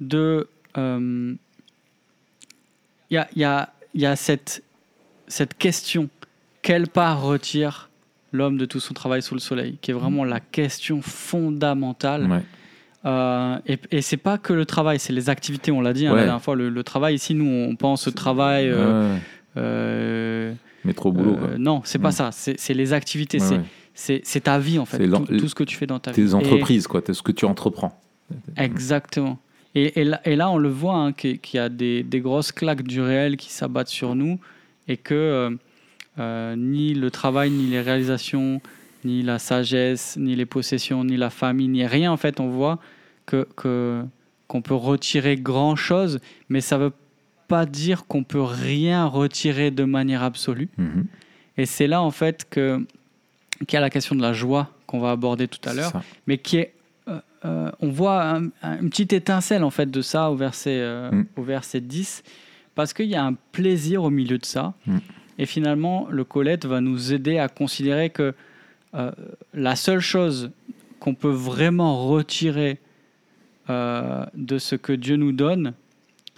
de. 0.00 0.48
euh, 0.76 1.34
Il 3.10 3.14
y, 3.14 3.18
a, 3.18 3.28
y, 3.36 3.44
a, 3.44 3.72
y 3.94 4.04
a 4.04 4.16
cette, 4.16 4.64
cette 5.28 5.56
question 5.56 6.08
quelle 6.62 6.88
part 6.88 7.22
retire 7.22 7.88
l'homme 8.34 8.58
de 8.58 8.66
tout 8.66 8.80
son 8.80 8.92
travail 8.94 9.22
sous 9.22 9.34
le 9.34 9.40
soleil 9.40 9.78
qui 9.80 9.90
est 9.90 9.94
vraiment 9.94 10.24
la 10.24 10.40
question 10.40 11.00
fondamentale. 11.02 12.26
Ouais. 12.30 12.42
Euh, 13.06 13.58
et 13.66 13.78
et 13.90 14.00
c'est 14.02 14.16
pas 14.16 14.38
que 14.38 14.52
le 14.52 14.64
travail, 14.66 14.98
c'est 14.98 15.12
les 15.12 15.28
activités. 15.30 15.70
On 15.70 15.80
l'a 15.80 15.92
dit 15.92 16.06
hein, 16.06 16.12
Ouais. 16.12 16.18
la 16.20 16.24
dernière 16.24 16.42
fois. 16.42 16.56
Le, 16.56 16.68
le 16.70 16.82
travail, 16.82 17.14
ici, 17.14 17.34
nous, 17.34 17.46
on 17.70 17.76
pense 17.76 18.08
au 18.08 18.10
travail. 18.10 18.68
euh, 18.68 19.14
Ouais, 19.14 19.20
euh, 19.58 20.52
Métro 20.84 21.12
boulot 21.12 21.36
quoi. 21.36 21.48
euh, 21.50 21.56
non, 21.58 21.80
c'est 21.84 21.98
pas 21.98 22.08
Mm. 22.08 22.12
ça. 22.12 22.30
C'est 22.32 22.74
les 22.74 22.92
activités. 22.92 23.38
Ouais, 23.40 23.60
c'est 23.94 24.40
ta 24.42 24.58
vie, 24.58 24.78
en 24.78 24.84
fait. 24.86 25.06
Tout, 25.08 25.24
tout 25.38 25.48
ce 25.48 25.54
que 25.54 25.64
tu 25.64 25.76
fais 25.76 25.86
dans 25.86 25.98
ta 26.00 26.10
vie. 26.10 26.16
Tes 26.16 26.30
Et- 26.30 26.34
entreprises 26.34 26.86
quoi, 26.86 27.02
ce 27.06 27.22
que 27.22 27.30
tu 27.32 27.44
entreprends. 27.44 28.00
Exactement. 28.56 29.38
Et, 29.74 30.00
et 30.00 30.04
là, 30.04 30.20
et 30.24 30.36
là, 30.36 30.50
on 30.50 30.58
le 30.58 30.68
voit, 30.68 30.94
hein, 30.96 31.12
qu'il 31.12 31.38
qu'il 31.40 31.58
y 31.58 31.60
a 31.60 31.68
des, 31.68 32.02
des 32.02 32.20
grosses 32.20 32.52
claques 32.52 32.82
du 32.82 33.00
réel 33.00 33.36
qui 33.36 33.52
s'abattent 33.52 33.88
sur 33.88 34.14
nous 34.14 34.38
et 34.88 34.96
que 34.96 35.56
euh, 36.18 36.54
ni 36.56 36.94
le 36.94 37.10
travail, 37.10 37.50
ni 37.50 37.66
les 37.66 37.80
réalisations, 37.80 38.60
ni 39.04 39.22
la 39.22 39.38
sagesse, 39.38 40.16
ni 40.18 40.34
les 40.36 40.46
possessions, 40.46 41.04
ni 41.04 41.16
la 41.16 41.30
famille, 41.30 41.68
ni 41.68 41.86
rien, 41.86 42.10
en 42.12 42.16
fait, 42.16 42.40
on 42.40 42.48
voit 42.48 42.78
que 43.26 43.46
que- 43.56 44.02
qu'on 44.48 44.62
peut 44.62 44.74
retirer 44.74 45.36
grand-chose, 45.36 46.20
mais 46.48 46.60
ça 46.60 46.76
veut 46.78 46.92
pas 47.48 47.66
dire 47.66 48.06
qu'on 48.06 48.24
peut 48.24 48.42
rien 48.42 49.06
retirer 49.06 49.70
de 49.70 49.84
manière 49.84 50.22
absolue. 50.22 50.68
Mhm. 50.78 51.06
Et 51.56 51.66
c'est 51.66 51.86
là, 51.86 52.02
en 52.02 52.10
fait, 52.10 52.46
que 52.48 52.84
qu'il 53.66 53.74
y 53.74 53.76
a 53.76 53.80
la 53.80 53.90
question 53.90 54.14
de 54.16 54.22
la 54.22 54.32
joie 54.32 54.70
qu'on 54.86 54.98
va 55.00 55.10
aborder 55.12 55.46
tout 55.48 55.60
à 55.68 55.72
l'heure 55.74 55.92
mais 56.26 56.38
qui 56.38 56.56
est 56.58 56.72
euh, 57.08 57.20
euh, 57.44 57.70
on 57.80 57.88
voit 57.88 58.22
un- 58.24 58.46
un- 58.62 58.80
une 58.80 58.90
petite 58.90 59.12
étincelle 59.12 59.62
en 59.62 59.70
fait 59.70 59.90
de 59.90 60.02
ça 60.02 60.30
au 60.30 60.34
verset 60.36 60.78
euh, 60.80 61.10
Mm. 61.12 61.26
au 61.36 61.42
verset 61.42 61.80
10 61.80 62.22
parce 62.74 62.92
qu'il 62.92 63.06
y 63.06 63.14
a 63.14 63.24
un 63.24 63.34
plaisir 63.52 64.02
au 64.02 64.10
milieu 64.10 64.38
de 64.38 64.44
ça 64.44 64.74
Mm. 64.86 64.98
Et 65.38 65.46
finalement 65.46 66.08
le 66.10 66.24
Colette 66.24 66.66
va 66.66 66.80
nous 66.80 67.12
aider 67.12 67.38
à 67.38 67.48
considérer 67.48 68.10
que 68.10 68.34
euh, 68.94 69.10
la 69.52 69.76
seule 69.76 70.00
chose 70.00 70.50
qu'on 71.00 71.14
peut 71.14 71.30
vraiment 71.30 72.08
retirer 72.08 72.78
euh, 73.70 74.24
de 74.34 74.58
ce 74.58 74.76
que 74.76 74.92
Dieu 74.92 75.16
nous 75.16 75.32
donne 75.32 75.74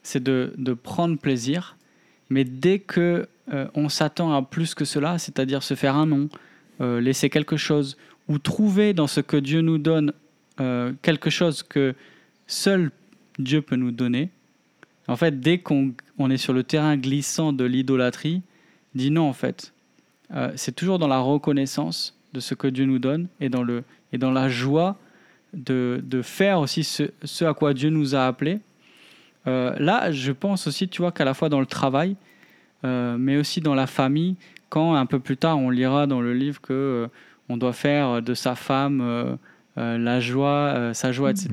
c'est 0.03 0.23
de, 0.23 0.53
prendre 0.75 1.19
plaisir 1.19 1.77
mais 2.31 2.45
dès 2.45 2.79
que 2.79 3.29
euh, 3.53 3.69
on 3.75 3.89
s'attend 3.89 4.33
à 4.35 4.43
plus 4.43 4.75
que 4.75 4.85
cela 4.85 5.19
c'est-à-dire 5.19 5.63
se 5.63 5.75
faire 5.75 5.97
un 5.97 6.07
nom 6.07 6.29
laisser 6.79 7.31
quelque 7.31 7.57
chose 7.57 7.97
ou 8.29 8.39
trouver 8.39 8.93
dans 8.93 9.07
ce 9.07 9.21
que 9.21 9.39
Dieu 9.39 9.63
nous 9.63 9.79
donne 9.79 10.13
quelque 11.01 11.31
chose 11.31 11.63
que 11.63 11.95
seul 12.47 12.91
Dieu 13.39 13.63
peut 13.63 13.77
nous 13.77 13.93
donner. 13.93 14.31
En 15.09 15.17
fait, 15.17 15.41
dès 15.41 15.59
qu'on 15.59 15.93
on 16.19 16.31
est 16.31 16.37
sur 16.37 16.53
le 16.53 16.65
terrain 16.65 16.97
glissant 16.97 17.53
de 17.53 17.65
l'idolâtrie, 17.65 18.43
dis 18.97 19.11
non 19.11 19.29
en 19.29 19.33
fait. 19.33 19.73
Euh, 20.35 20.51
c'est 20.57 20.75
toujours 20.75 20.99
dans 20.99 21.09
la 21.09 21.21
reconnaissance 21.21 22.19
de 22.33 22.41
ce 22.41 22.55
que 22.55 22.67
Dieu 22.67 22.85
nous 22.85 22.99
donne 22.99 23.29
et 23.41 23.49
dans, 23.49 23.63
le, 23.63 23.85
et 24.13 24.19
dans 24.19 24.33
la 24.33 24.49
joie 24.49 24.97
de, 25.55 26.03
de 26.05 26.23
faire 26.23 26.59
aussi 26.59 26.85
ce, 26.85 27.05
ce 27.23 27.45
à 27.45 27.55
quoi 27.55 27.75
Dieu 27.75 27.91
nous 27.91 28.15
a 28.15 28.27
appelés. 28.27 28.61
Euh, 29.47 29.75
là, 29.79 30.11
je 30.11 30.33
pense 30.33 30.67
aussi, 30.67 30.89
tu 30.89 31.03
vois, 31.03 31.13
qu'à 31.13 31.25
la 31.25 31.35
fois 31.35 31.49
dans 31.49 31.61
le 31.61 31.67
travail, 31.67 32.17
euh, 32.85 33.17
mais 33.17 33.37
aussi 33.37 33.61
dans 33.61 33.75
la 33.75 33.87
famille, 33.87 34.35
quand 34.69 34.95
un 34.95 35.07
peu 35.07 35.21
plus 35.21 35.37
tard 35.37 35.59
on 35.59 35.71
lira 35.71 36.09
dans 36.09 36.21
le 36.21 36.35
livre 36.35 36.61
que 36.61 37.09
on 37.49 37.57
doit 37.57 37.73
faire 37.73 38.21
de 38.21 38.35
sa 38.35 38.57
femme 38.57 39.39
la 39.77 40.19
joie, 40.19 40.91
sa 40.93 41.13
joie, 41.13 41.31
etc. 41.31 41.49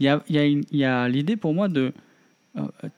Il 0.00 0.06
y 0.06 0.08
a, 0.08 0.20
il 0.28 0.34
y 0.34 0.38
a 0.40 0.60
y 0.72 0.84
a 0.84 1.08
l'idée 1.08 1.36
pour 1.36 1.54
moi 1.54 1.68
de 1.68 1.92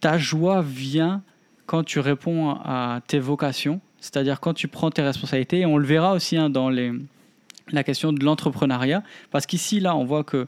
ta 0.00 0.16
joie 0.16 0.62
vient 0.62 1.22
quand 1.66 1.82
tu 1.84 1.98
réponds 2.00 2.50
à 2.50 3.00
tes 3.06 3.18
vocations, 3.18 3.80
c'est-à-dire 4.00 4.40
quand 4.40 4.54
tu 4.54 4.68
prends 4.68 4.90
tes 4.90 5.02
responsabilités. 5.02 5.60
Et 5.60 5.66
on 5.66 5.78
le 5.78 5.86
verra 5.86 6.12
aussi 6.12 6.36
hein, 6.36 6.50
dans 6.50 6.68
les, 6.68 6.92
la 7.72 7.82
question 7.84 8.12
de 8.12 8.24
l'entrepreneuriat, 8.24 9.02
parce 9.30 9.46
qu'ici, 9.46 9.80
là, 9.80 9.96
on 9.96 10.04
voit 10.04 10.24
que 10.24 10.46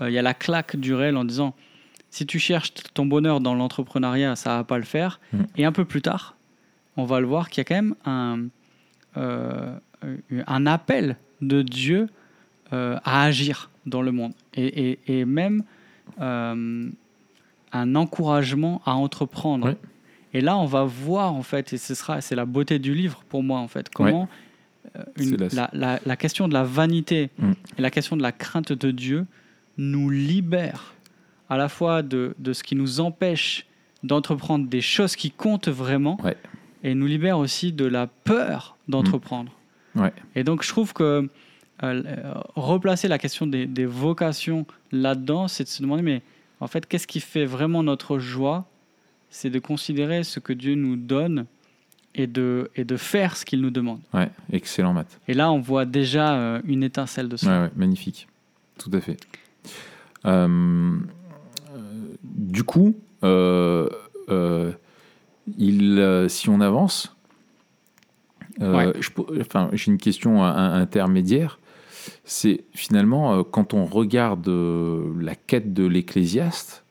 euh, 0.00 0.10
y 0.10 0.18
a 0.18 0.22
la 0.22 0.34
claque 0.34 0.76
du 0.76 0.94
réel 0.94 1.16
en 1.16 1.24
disant 1.24 1.54
si 2.10 2.26
tu 2.26 2.38
cherches 2.38 2.72
ton 2.94 3.06
bonheur 3.06 3.40
dans 3.40 3.54
l'entrepreneuriat, 3.54 4.36
ça 4.36 4.56
va 4.56 4.64
pas 4.64 4.78
le 4.78 4.84
faire. 4.84 5.20
Mhm. 5.32 5.46
Et 5.56 5.64
un 5.64 5.72
peu 5.72 5.84
plus 5.84 6.02
tard, 6.02 6.36
on 6.96 7.04
va 7.04 7.20
le 7.20 7.26
voir 7.26 7.48
qu'il 7.50 7.58
y 7.58 7.62
a 7.62 7.64
quand 7.64 7.74
même 7.76 7.94
un, 8.04 8.38
euh, 9.16 9.74
un 10.46 10.66
appel 10.66 11.16
de 11.40 11.62
Dieu 11.62 12.08
euh, 12.72 12.98
à 13.04 13.22
agir 13.24 13.70
dans 13.86 14.02
le 14.02 14.12
monde 14.12 14.32
et, 14.54 14.90
et- 15.06 15.20
et 15.20 15.24
même 15.24 15.62
euh, 16.20 16.88
un 17.72 17.94
encouragement 17.94 18.82
à 18.84 18.94
entreprendre. 18.94 19.68
Ouais. 19.68 19.76
Et 20.32 20.40
là, 20.40 20.56
on 20.56 20.66
va 20.66 20.84
voir 20.84 21.32
en 21.34 21.42
fait, 21.42 21.72
et 21.72 21.78
ce 21.78 21.94
sera, 21.94 22.20
c'est 22.20 22.36
la 22.36 22.44
beauté 22.46 22.78
du 22.78 22.94
livre 22.94 23.22
pour 23.28 23.42
moi 23.42 23.58
en 23.58 23.68
fait, 23.68 23.88
comment 23.88 24.28
euh, 24.96 25.02
une- 25.18 25.36
la- 25.36 25.48
la, 25.52 25.70
la- 25.72 26.00
la 26.06 26.16
question 26.16 26.48
de 26.48 26.54
la 26.54 26.62
vanité 26.64 27.30
Mm. 27.38 27.52
et 27.78 27.82
la 27.82 27.90
question 27.90 28.16
de 28.16 28.22
la 28.22 28.32
crainte 28.32 28.72
de 28.72 28.90
Dieu 28.90 29.26
nous 29.76 30.08
libère 30.10 30.94
à 31.48 31.56
la 31.56 31.68
fois 31.68 32.02
de, 32.02 32.34
de 32.38 32.52
ce 32.52 32.62
qui 32.62 32.76
nous 32.76 33.00
empêche 33.00 33.66
d'entreprendre 34.02 34.66
des 34.68 34.80
choses 34.80 35.16
qui 35.16 35.30
comptent 35.30 35.68
vraiment 35.68 36.16
Ouais. 36.22 36.36
et 36.82 36.94
nous 36.94 37.06
libère 37.06 37.38
aussi 37.38 37.72
de 37.72 37.84
la 37.84 38.06
peur 38.06 38.76
d'entreprendre. 38.88 39.52
Ouais. 39.96 40.12
Et 40.36 40.44
donc 40.44 40.62
je 40.62 40.68
trouve 40.68 40.92
que 40.94 41.02
euh, 41.04 41.28
euh, 41.82 42.34
replacer 42.56 43.08
la 43.08 43.18
question 43.18 43.46
des, 43.46 43.66
des 43.66 43.86
vocations 43.86 44.64
là-dedans, 44.92 45.48
c'est 45.48 45.64
de 45.64 45.68
se 45.68 45.82
demander, 45.82 46.02
mais 46.02 46.22
en 46.60 46.66
fait, 46.66 46.86
qu'est-ce 46.86 47.06
qui 47.06 47.20
fait 47.20 47.46
vraiment 47.46 47.82
notre 47.82 48.18
joie 48.18 48.66
C'est 49.30 49.50
de 49.50 49.58
considérer 49.58 50.24
ce 50.24 50.40
que 50.40 50.52
Dieu 50.52 50.74
nous 50.74 50.96
donne 50.96 51.46
et 52.14 52.26
de, 52.26 52.70
et 52.76 52.84
de 52.84 52.96
faire 52.96 53.36
ce 53.36 53.44
qu'il 53.44 53.60
nous 53.60 53.70
demande. 53.70 54.00
Ouais, 54.12 54.28
excellent 54.52 54.92
Matt. 54.92 55.20
Et 55.28 55.34
là, 55.34 55.52
on 55.52 55.60
voit 55.60 55.84
déjà 55.84 56.34
euh, 56.34 56.60
une 56.64 56.82
étincelle 56.82 57.28
de 57.28 57.36
ça. 57.36 57.46
Ouais, 57.46 57.64
ouais, 57.66 57.70
magnifique. 57.76 58.26
Tout 58.78 58.90
à 58.92 59.00
fait. 59.00 59.16
Euh, 60.26 60.96
du 62.24 62.64
coup, 62.64 62.94
euh, 63.24 63.88
il, 65.58 66.26
si 66.28 66.48
on 66.48 66.60
avance, 66.60 67.14
Ouais. 68.58 68.92
je 69.00 69.10
po- 69.10 69.26
enfin, 69.40 69.70
j'ai 69.72 69.90
une 69.90 69.96
question 69.98 70.42
intermédiaire. 70.44 71.58
C'est 72.24 72.64
finalement 72.74 73.32
euh, 73.38 73.42
quand 73.42 73.72
on 73.72 73.86
regarde 73.86 74.46
euh, 74.48 75.04
la 75.20 75.34
quête 75.34 75.72
de 75.72 75.86
l'Ecclésiaste, 75.86 76.84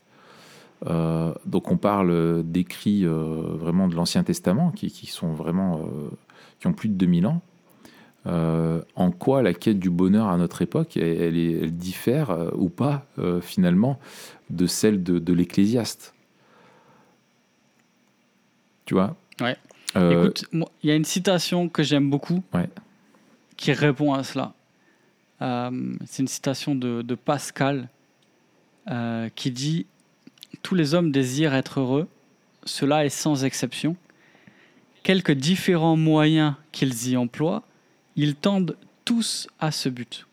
euh, 0.87 1.33
donc 1.45 1.71
on 1.71 1.77
parle 1.77 2.43
d'écrits 2.43 3.05
euh, 3.05 3.13
vraiment 3.55 3.87
de 3.87 3.95
l'Ancien 3.95 4.23
Testament 4.23 4.71
qui, 4.71 4.89
qui 4.91 5.07
sont 5.07 5.33
vraiment 5.33 5.79
euh, 5.79 6.09
qui 6.59 6.67
ont 6.67 6.73
plus 6.73 6.89
de 6.89 6.93
2000 6.95 7.27
ans. 7.27 7.41
En 8.25 9.11
quoi 9.11 9.41
la 9.41 9.53
quête 9.53 9.79
du 9.79 9.89
bonheur 9.89 10.27
à 10.27 10.37
notre 10.37 10.61
époque, 10.61 10.97
elle, 10.97 11.03
elle 11.21 11.37
est- 11.37 11.53
elle 11.63 11.75
diffère 11.75 12.51
ou 12.55 12.69
pas 12.69 13.07
finalement 13.41 13.99
de 14.51 14.67
celle 14.67 15.01
de, 15.01 15.17
de 15.17 15.33
l'Ecclésiaste? 15.33 16.13
Tu 18.85 18.93
vois? 18.93 19.15
Ouais. 19.41 19.57
Écoute, 19.95 20.45
il 20.53 20.89
y 20.89 20.91
a 20.91 20.95
une 20.95 21.05
citation 21.05 21.69
que 21.69 21.81
j'aime 21.81 22.09
beaucoup 22.09 22.43
Ouais. 22.53 22.69
qui 23.57 23.71
répond 23.71 24.13
à 24.13 24.23
cela. 24.23 24.53
C'est 26.05 26.21
une 26.21 26.27
citation 26.27 26.75
de, 26.75 27.01
de 27.01 27.15
Pascal 27.15 27.89
qui 29.35 29.49
dit 29.51 29.87
Tous 30.61 30.75
les 30.75 30.93
hommes 30.93 31.11
désirent 31.11 31.53
être 31.53 31.79
heureux, 31.79 32.07
cela 32.63 33.05
est 33.05 33.09
sans 33.09 33.43
exception. 33.45 33.95
Quelques 35.03 35.31
différents 35.31 35.95
moyens 35.95 36.53
qu'ils 36.71 37.09
y 37.09 37.17
emploient, 37.17 37.63
ils 38.15 38.35
tendent 38.35 38.75
tous 39.05 39.47
à 39.59 39.71
ce 39.71 39.89
but. 39.89 40.27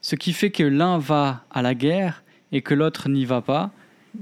Ce 0.00 0.16
qui 0.16 0.32
fait 0.32 0.50
que 0.50 0.62
l'un 0.62 0.98
va 0.98 1.44
à 1.50 1.62
la 1.62 1.74
guerre 1.74 2.22
et 2.52 2.62
que 2.62 2.74
l'autre 2.74 3.08
n'y 3.08 3.24
va 3.24 3.40
pas, 3.40 3.72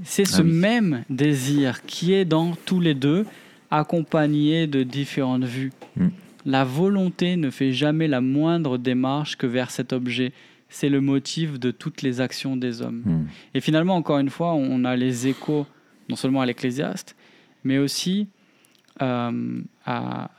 c'est 0.03 0.25
ce 0.25 0.41
Ah 0.41 0.45
oui. 0.45 0.51
même 0.51 1.03
désir 1.09 1.85
qui 1.85 2.13
est 2.13 2.25
dans 2.25 2.55
tous 2.65 2.79
les 2.79 2.93
deux, 2.95 3.25
accompagné 3.69 4.67
de 4.67 4.83
différentes 4.83 5.43
vues. 5.43 5.71
Mm. 5.95 6.07
La 6.45 6.63
volonté 6.63 7.35
ne 7.37 7.49
fait 7.49 7.71
jamais 7.71 8.07
la 8.07 8.21
moindre 8.21 8.77
démarche 8.77 9.37
que 9.37 9.47
vers 9.47 9.71
cet 9.71 9.93
objet. 9.93 10.33
C'est 10.75 10.89
le 10.89 11.01
motif 11.01 11.59
de 11.59 11.69
toutes 11.71 12.01
les 12.01 12.19
actions 12.19 12.57
des 12.57 12.81
hommes. 12.81 13.03
hmm, 13.05 13.25
Et 13.53 13.61
finalement, 13.61 13.95
encore 13.95 14.17
une 14.17 14.31
fois, 14.31 14.53
on 14.55 14.83
a 14.85 14.95
les 14.95 15.27
échos 15.27 15.67
non 16.09 16.15
seulement 16.15 16.41
à 16.41 16.45
l'Ecclésiaste, 16.47 17.15
mais 17.63 17.77
aussi 17.77 18.27
euh, 19.01 19.61
à, 19.85 20.31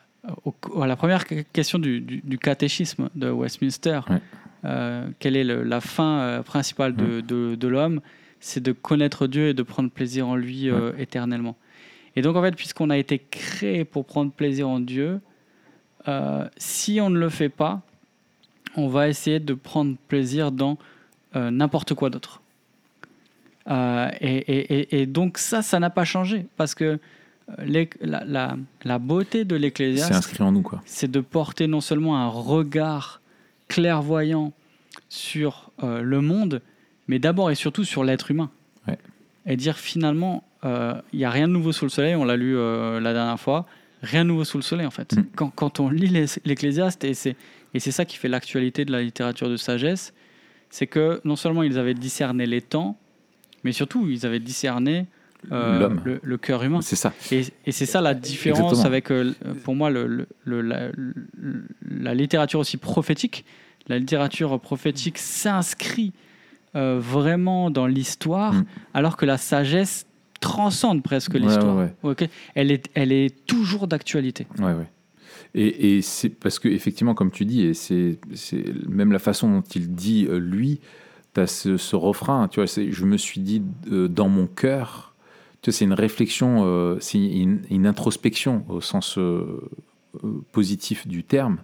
au- 0.44 0.80
à 0.82 0.86
la 0.88 0.96
première 0.96 1.24
question 1.52 1.78
du, 1.78 2.00
du- 2.00 2.20
du 2.24 2.38
catéchisme 2.38 3.10
de 3.14 3.30
Westminster. 3.30 4.00
Ouais. 4.10 4.20
Euh, 4.64 5.06
quelle 5.20 5.36
est 5.36 5.44
le- 5.44 5.62
la 5.62 5.80
fin 5.80 6.18
euh, 6.18 6.42
principale 6.42 6.96
de, 6.96 7.20
de- 7.20 7.54
de 7.54 7.68
l'homme? 7.68 8.00
C'est 8.40 8.62
de 8.62 8.72
connaître 8.72 9.26
Dieu 9.28 9.48
et 9.50 9.54
de 9.54 9.62
prendre 9.62 9.88
plaisir 9.90 10.26
en 10.28 10.36
lui 10.36 10.68
éternellement. 10.98 11.56
Et 12.16 12.22
donc, 12.22 12.34
en 12.36 12.42
fait, 12.42 12.54
puisqu'on 12.56 12.90
a 12.90 12.98
été 12.98 13.18
créé 13.18 13.84
pour 13.84 14.04
prendre 14.04 14.30
plaisir 14.32 14.68
en 14.68 14.80
Dieu, 14.80 15.20
si 16.58 17.00
on 17.00 17.08
ne 17.10 17.18
le 17.18 17.28
fait 17.30 17.48
pas, 17.48 17.82
on 18.76 18.88
va 18.88 19.08
essayer 19.08 19.40
de 19.40 19.54
prendre 19.54 19.96
plaisir 20.08 20.50
dans 20.52 20.78
euh, 21.36 21.50
n'importe 21.50 21.94
quoi 21.94 22.10
d'autre. 22.10 22.40
Euh, 23.70 24.10
et, 24.20 24.36
et- 24.36 24.78
et- 24.80 25.00
et 25.02 25.06
donc 25.06 25.38
ça, 25.38 25.62
ça 25.62 25.80
n'a 25.80 25.88
pas 25.90 26.04
changé 26.04 26.46
parce 26.58 26.74
que 26.74 26.84
euh, 27.58 27.84
la, 28.02 28.24
la- 28.24 28.56
la 28.84 28.98
beauté 28.98 29.44
de 29.44 29.54
c'est 29.56 29.60
l'Ecclésiaste, 29.62 30.12
inscrit 30.12 30.42
en 30.44 30.52
nous 30.52 30.60
quoi. 30.62 30.82
c'est 30.84 31.10
de 31.10 31.20
porter 31.20 31.66
non 31.66 31.80
seulement 31.80 32.18
un 32.18 32.28
regard 32.28 33.22
clairvoyant 33.68 34.52
sur 35.08 35.70
euh, 35.82 36.02
le 36.02 36.20
monde, 36.20 36.60
mais 37.08 37.18
d'abord 37.18 37.50
et 37.50 37.54
surtout 37.54 37.84
sur 37.84 38.04
l'être 38.04 38.30
humain. 38.30 38.50
Ouais. 38.86 38.98
Et 39.46 39.56
dire 39.56 39.76
finalement, 39.78 40.44
il 41.12 41.18
n'y 41.18 41.26
a 41.26 41.30
rien 41.30 41.46
de 41.46 41.52
nouveau 41.52 41.72
sous 41.72 41.84
le 41.84 41.90
soleil, 41.90 42.14
on 42.14 42.24
l'a 42.24 42.36
lu 42.38 42.54
la 42.56 43.12
dernière 43.12 43.38
fois, 43.38 43.66
rien 44.00 44.24
de 44.24 44.28
nouveau 44.30 44.44
sous 44.44 44.56
le 44.56 44.62
soleil 44.62 44.86
en 44.86 44.90
fait. 44.90 45.14
Mm. 45.14 45.24
Quand, 45.36 45.50
quand 45.50 45.78
on 45.80 45.90
lit 45.90 46.08
l'Ecclésiaste, 46.46 47.04
et 47.04 47.12
c'est, 47.12 47.36
et 47.74 47.80
c'est 47.80 47.90
ça 47.92 48.04
qui 48.04 48.16
fait 48.16 48.28
l'actualité 48.28 48.84
de 48.84 48.92
la 48.92 49.02
littérature 49.02 49.48
de 49.50 49.56
sagesse, 49.56 50.14
c'est 50.70 50.86
que 50.86 51.20
non 51.24 51.36
seulement 51.36 51.62
ils 51.62 51.78
avaient 51.78 51.94
discerné 51.94 52.46
les 52.46 52.60
temps, 52.60 52.96
mais 53.64 53.72
surtout 53.72 54.08
ils 54.08 54.24
avaient 54.26 54.40
discerné 54.40 55.06
euh, 55.52 55.78
L'homme. 55.78 56.00
le, 56.04 56.20
le 56.22 56.38
cœur 56.38 56.62
humain. 56.62 56.80
C'est 56.80 56.96
ça. 56.96 57.12
Et, 57.30 57.42
et 57.66 57.72
c'est 57.72 57.84
ça 57.86 58.00
la 58.00 58.14
différence 58.14 58.72
Exactement. 58.72 58.86
avec, 58.86 59.10
euh, 59.10 59.34
pour 59.62 59.74
moi, 59.74 59.90
le, 59.90 60.06
le- 60.06 60.26
le- 60.62 60.92
la, 61.90 62.14
littérature 62.14 62.60
aussi 62.60 62.78
prophétique. 62.78 63.44
La 63.88 63.98
littérature 63.98 64.58
prophétique 64.58 65.18
s'inscrit 65.18 66.12
euh, 66.76 66.98
vraiment 66.98 67.70
dans 67.70 67.86
l'histoire, 67.86 68.54
Mm. 68.54 68.64
alors 68.94 69.16
que 69.18 69.26
la 69.26 69.36
sagesse 69.36 70.06
transcende 70.40 71.02
presque 71.02 71.34
Ouais, 71.34 71.40
l'histoire. 71.40 71.76
ouais, 72.02 72.28
elle, 72.54 72.70
est, 72.70 72.88
elle 72.94 73.12
est 73.12 73.44
toujours 73.46 73.86
d'actualité. 73.86 74.46
Ouais, 74.58 74.72
ouais. 74.72 74.86
Et, 75.54 75.96
et 75.96 76.02
c'est 76.02 76.30
parce 76.30 76.58
que 76.58 76.68
effectivement, 76.68 77.14
comme 77.14 77.30
tu 77.30 77.44
dis, 77.44 77.62
et 77.62 77.74
c'est 77.74 78.18
même 78.88 79.12
la 79.12 79.18
façon 79.18 79.50
dont 79.50 79.62
il 79.74 79.94
dit 79.94 80.26
euh, 80.28 80.38
lui, 80.38 80.80
tu 81.34 81.40
as 81.40 81.46
ce, 81.46 81.76
ce 81.76 81.96
refrain, 81.96 82.48
tu 82.48 82.60
vois, 82.60 82.66
c'est 82.66 82.90
je 82.90 83.04
me 83.04 83.16
suis 83.16 83.40
dit 83.40 83.62
euh, 83.90 84.08
dans 84.08 84.28
mon 84.28 84.46
cœur, 84.46 85.14
tu 85.62 85.70
vois, 85.70 85.76
c'est 85.76 85.84
une 85.84 85.92
réflexion, 85.92 86.64
euh, 86.64 86.96
c'est 87.00 87.18
une, 87.18 87.60
une 87.70 87.86
introspection 87.86 88.64
au 88.68 88.80
sens 88.80 89.16
euh, 89.18 89.60
positif 90.52 91.06
du 91.06 91.24
terme. 91.24 91.58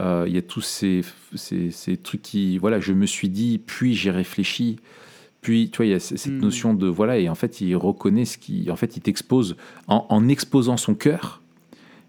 Il 0.00 0.32
y 0.32 0.38
a 0.38 0.42
tous 0.42 0.60
ces, 0.60 1.00
ces, 1.34 1.72
ces 1.72 1.96
trucs 1.96 2.22
qui, 2.22 2.56
voilà, 2.58 2.78
je 2.78 2.92
me 2.92 3.04
suis 3.04 3.28
dit, 3.28 3.58
puis 3.58 3.94
j'ai 3.94 4.12
réfléchi, 4.12 4.76
puis, 5.40 5.70
tu 5.70 5.78
vois, 5.78 5.86
il 5.86 5.90
y 5.90 5.94
a 5.94 5.98
cette 5.98 6.26
Mm. 6.26 6.38
notion 6.38 6.74
de, 6.74 6.86
voilà, 6.86 7.18
et 7.18 7.28
en 7.28 7.34
fait, 7.34 7.60
il 7.60 7.74
reconnaît 7.76 8.24
ce 8.24 8.38
qui, 8.38 8.70
en 8.70 8.76
fait, 8.76 8.96
il 8.96 9.00
t'expose, 9.00 9.56
en, 9.88 10.06
en 10.08 10.28
exposant 10.28 10.76
son 10.76 10.94
cœur, 10.94 11.42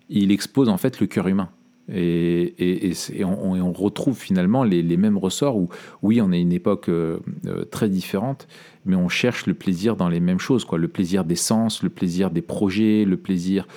il 0.10 0.32
expose 0.32 0.70
en 0.70 0.78
fait 0.78 1.00
le 1.00 1.08
cœur 1.08 1.28
humain. 1.28 1.50
Et, 1.92 2.54
et- 2.60 2.88
et 2.90 2.94
c'est- 2.94 3.16
et 3.18 3.26
on, 3.26 3.56
et 3.56 3.62
on 3.62 3.72
retrouve 3.74 4.16
finalement 4.16 4.64
les, 4.64 4.84
les 4.84 4.96
mêmes 4.98 5.18
ressorts 5.18 5.58
où, 5.58 5.70
oui, 6.04 6.22
on 6.22 6.32
est 6.32 6.40
une 6.40 6.52
époque 6.54 6.88
euh, 6.88 7.18
euh, 7.48 7.64
très 7.66 7.90
différente, 7.90 8.48
mais 8.86 8.96
on 8.96 9.10
cherche 9.10 9.48
le 9.48 9.56
plaisir 9.56 9.96
dans 9.96 10.08
les 10.08 10.20
mêmes 10.20 10.38
choses, 10.40 10.66
quoi. 10.66 10.78
Le 10.78 10.88
plaisir 10.88 11.24
des 11.26 11.36
sens, 11.36 11.82
le 11.82 11.90
plaisir 11.90 12.30
des 12.30 12.44
projets, 12.44 13.06
le 13.06 13.18
plaisir 13.18 13.68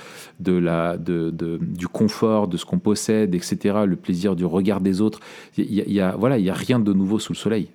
de 0.40 0.52
la, 0.52 0.98
de, 0.98 1.30
de- 1.30 1.58
du 1.62 1.88
confort, 1.88 2.48
de 2.48 2.58
ce 2.58 2.66
qu'on 2.66 2.78
possède, 2.78 3.34
etc. 3.34 3.56
Le 3.86 3.96
plaisir 3.96 4.36
du 4.36 4.44
regard 4.44 4.82
des 4.82 5.00
autres. 5.00 5.20
Il 5.56 5.72
y 5.72 5.80
a, 5.80 5.84
il 5.86 5.92
y 5.94 6.00
a- 6.00 6.14
voilà, 6.14 6.36
il 6.38 6.44
y 6.44 6.50
a 6.50 6.54
rien 6.54 6.78
de 6.80 6.92
nouveau 6.92 7.18
sous 7.18 7.32
le 7.32 7.38
soleil. 7.38 7.68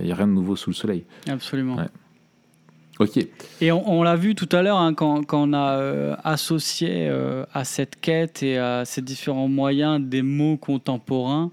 Il 0.00 0.06
y 0.06 0.12
a 0.12 0.14
rien 0.14 0.26
de 0.26 0.32
nouveau 0.32 0.56
sous 0.56 0.70
le 0.70 0.74
soleil. 0.74 1.04
Absolument. 1.28 1.76
Ouais. 1.76 1.88
Ok. 2.98 3.18
Et 3.60 3.72
on, 3.72 3.90
on 3.90 4.02
l'a 4.02 4.16
vu 4.16 4.34
tout 4.34 4.48
à 4.52 4.62
l'heure 4.62 4.78
hein, 4.78 4.94
quand, 4.94 5.24
quand 5.24 5.48
on 5.48 5.52
a 5.52 5.78
euh, 5.78 6.14
associé 6.24 7.08
euh, 7.08 7.44
à 7.54 7.64
cette 7.64 8.00
quête 8.00 8.42
et 8.42 8.58
à 8.58 8.84
ces 8.84 9.00
différents 9.00 9.48
moyens 9.48 10.00
des 10.00 10.22
mots 10.22 10.56
contemporains, 10.56 11.50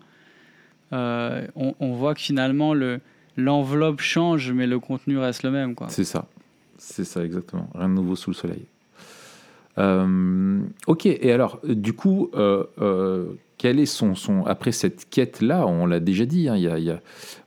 euh, 0.92 1.48
on, 1.56 1.76
on 1.80 1.94
voit 1.94 2.14
que 2.14 2.22
finalement 2.22 2.74
le, 2.74 3.00
l'enveloppe 3.38 4.02
change, 4.02 4.52
mais 4.52 4.68
le 4.68 4.80
contenu 4.80 5.18
reste 5.18 5.44
le 5.44 5.52
même. 5.52 5.76
Quoi. 5.76 5.88
C'est 5.90 6.04
ça. 6.04 6.26
C'est 6.78 7.06
ça, 7.06 7.24
exactement. 7.24 7.70
Rien 7.74 7.90
de 7.90 7.94
nouveau 7.94 8.16
sous 8.16 8.32
le 8.32 8.36
soleil. 8.36 8.66
Ok, 10.88 11.06
et 11.06 11.32
alors, 11.32 11.62
du 11.64 11.94
coup, 11.94 12.32
quel 13.60 13.78
est 13.78 13.86
son, 13.86 14.16
son. 14.16 14.46
Après 14.46 14.72
cette 14.72 15.10
quête-là, 15.10 15.68
on 15.68 15.86
l'a 15.86 16.00
déjà 16.00 16.26
dit, 16.26 16.48
hein, 16.48 16.56
y 16.58 16.68
a- 16.68 16.80
y 16.80 16.98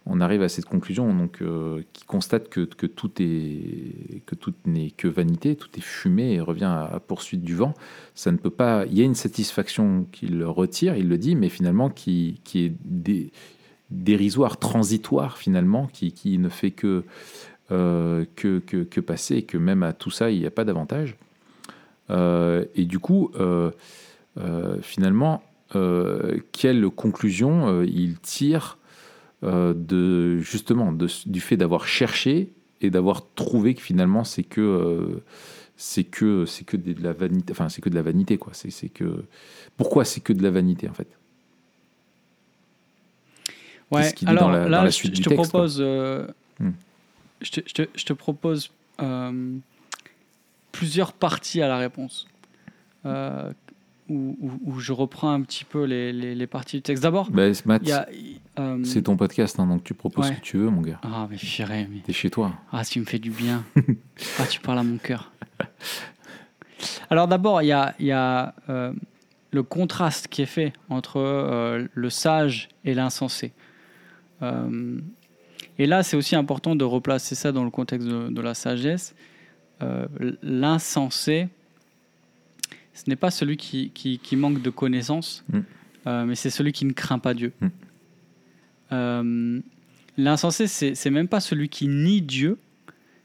on 0.04 0.20
arrive 0.20 0.42
à 0.42 0.48
cette 0.48 0.66
conclusion 0.66 1.12
donc, 1.14 1.40
euh, 1.40 1.82
qui 1.94 2.04
constate 2.04 2.48
que, 2.48 2.60
que 2.60 2.86
tout 2.86 3.10
est, 3.20 4.20
que 4.26 4.34
tout 4.34 4.52
n'est 4.66 4.90
que 4.90 5.08
vanité, 5.08 5.56
tout 5.56 5.70
est 5.76 5.82
fumée 5.82 6.34
et 6.34 6.40
revient 6.40 6.64
à, 6.64 6.84
à 6.84 7.00
poursuite 7.00 7.42
du 7.42 7.54
vent. 7.54 7.72
Ça 8.14 8.30
ne 8.30 8.36
peut 8.36 8.50
pas. 8.50 8.84
Il 8.90 8.98
y 8.98 9.00
a 9.00 9.04
une 9.04 9.14
satisfaction 9.14 10.06
qu'il 10.12 10.44
retire, 10.44 10.96
il 10.96 11.08
le 11.08 11.16
dit, 11.16 11.34
mais 11.34 11.48
finalement 11.48 11.88
qui, 11.88 12.40
qui 12.44 12.64
est 12.64 12.72
dé- 12.84 13.32
dérisoire, 13.90 14.58
transitoire 14.58 15.38
finalement, 15.38 15.86
qui, 15.86 16.12
qui 16.12 16.36
ne 16.36 16.50
fait 16.50 16.72
que, 16.72 17.04
euh, 17.70 18.26
que, 18.36 18.58
que, 18.58 18.82
que 18.82 19.00
passer 19.00 19.36
et 19.36 19.42
que 19.44 19.56
même 19.56 19.82
à 19.82 19.94
tout 19.94 20.10
ça, 20.10 20.30
il 20.30 20.40
n'y 20.40 20.46
a 20.46 20.50
pas 20.50 20.64
d'avantage. 20.64 21.16
Euh, 22.10 22.66
et 22.74 22.84
du 22.84 22.98
coup, 22.98 23.30
finalement, 24.82 25.42
euh, 25.76 26.38
quelle 26.52 26.88
conclusion 26.90 27.68
euh, 27.68 27.86
il 27.86 28.18
tire 28.18 28.78
euh, 29.44 29.74
de, 29.74 30.38
justement 30.38 30.92
de- 30.92 31.08
du 31.26 31.40
fait 31.40 31.56
d'avoir 31.56 31.86
cherché 31.86 32.52
et 32.80 32.90
d'avoir 32.90 33.22
trouvé 33.34 33.74
que 33.74 33.80
finalement 33.82 34.24
c'est 34.24 34.42
que 34.44 34.60
euh, 34.60 35.22
c'est 35.76 36.04
que 36.04 36.46
c'est 36.46 36.64
que 36.64 36.76
de 36.76 37.02
la 37.02 37.12
vanité 37.12 37.52
enfin 37.52 37.68
c'est 37.68 37.80
que 37.80 37.88
de 37.88 37.94
la 37.94 38.02
vanité 38.02 38.38
quoi 38.38 38.52
c'est 38.54 38.88
que 38.88 39.24
pourquoi 39.76 40.04
c'est 40.04 40.20
que 40.20 40.32
de 40.32 40.42
la 40.42 40.50
vanité 40.50 40.88
en 40.88 40.94
fait? 40.94 41.08
Ouais, 43.90 44.12
qu'il 44.12 44.26
dit 44.28 44.32
alors 44.32 44.48
dans 44.48 44.52
la- 44.52 44.68
là, 44.68 44.78
dans 44.78 44.84
la 44.84 44.90
je, 44.90 44.94
suite 44.96 45.12
je 45.12 45.16
du 45.16 45.22
te 45.22 45.28
texte, 45.28 45.50
propose, 45.50 45.80
Hmm. 46.60 46.70
je, 47.40 47.50
te, 47.50 47.60
je 47.66 47.72
te- 47.74 47.88
je 47.94 48.04
te 48.04 48.12
propose 48.12 48.70
euh, 49.00 49.56
plusieurs 50.70 51.12
parties 51.12 51.60
à 51.62 51.68
la 51.68 51.76
réponse. 51.78 52.26
Où, 54.08 54.36
où- 54.40 54.60
où 54.72 54.80
je 54.80 54.92
reprends 54.92 55.30
un 55.32 55.40
petit 55.42 55.64
peu 55.64 55.84
les, 55.84 56.12
les- 56.12 56.34
les 56.34 56.46
parties 56.46 56.76
du 56.76 56.82
texte. 56.82 57.02
D'abord, 57.04 57.30
Bah, 57.30 57.42
euh, 58.58 58.84
c'est 58.84 59.02
ton 59.02 59.16
podcast, 59.16 59.58
hein, 59.60 59.66
donc 59.66 59.84
tu 59.84 59.94
proposes 59.94 60.26
Ouais. 60.26 60.32
ce 60.34 60.38
que 60.38 60.44
tu 60.44 60.56
veux, 60.58 60.68
mon 60.70 60.80
gars. 60.82 60.98
Ah, 61.04 61.28
mais 61.30 61.36
purée, 61.36 61.86
mais. 61.90 62.00
T'es 62.00 62.12
chez 62.12 62.28
toi. 62.28 62.52
Ah, 62.72 62.84
tu 62.84 62.98
me 63.00 63.04
fais 63.04 63.20
du 63.20 63.30
bien. 63.30 63.64
ah, 64.38 64.46
tu 64.46 64.60
parles 64.60 64.80
à 64.80 64.82
mon 64.82 64.98
cœur. 64.98 65.30
Alors 67.10 67.28
d'abord, 67.28 67.62
il 67.62 67.66
y 67.66 67.72
a, 67.72 67.94
il 68.00 68.06
y 68.06 68.12
a, 68.12 68.54
euh, 68.68 68.92
le 69.52 69.62
contraste 69.62 70.26
qui 70.28 70.42
est 70.42 70.46
fait 70.46 70.72
entre 70.88 71.18
euh, 71.20 71.86
le 71.94 72.10
sage 72.10 72.68
et 72.84 72.94
l'insensé. 72.94 73.52
Et 75.78 75.86
là, 75.86 76.02
c'est 76.02 76.16
aussi 76.16 76.34
important 76.34 76.74
de 76.74 76.84
replacer 76.84 77.34
ça 77.36 77.52
dans 77.52 77.62
le 77.64 77.70
contexte 77.70 78.08
de, 78.08 78.28
de 78.30 78.40
la 78.40 78.54
sagesse. 78.54 79.14
L'insensé, 80.42 81.48
ce 82.94 83.04
n'est 83.08 83.16
pas 83.16 83.30
celui 83.30 83.56
qui, 83.56 83.90
qui- 83.90 84.18
qui 84.18 84.36
manque 84.36 84.60
de 84.62 84.70
connaissances, 84.70 85.44
Mm. 85.52 85.58
euh, 86.06 86.24
mais 86.26 86.34
c'est 86.34 86.50
celui 86.50 86.72
qui 86.72 86.84
ne 86.84 86.92
craint 86.92 87.18
pas 87.18 87.34
Dieu. 87.34 87.52
Mm. 87.60 87.66
Euh, 88.92 89.60
L'insensé, 90.18 90.66
c'est 90.66 91.10
même 91.10 91.26
pas 91.26 91.40
celui 91.40 91.70
qui 91.70 91.88
nie 91.88 92.20
Dieu, 92.20 92.58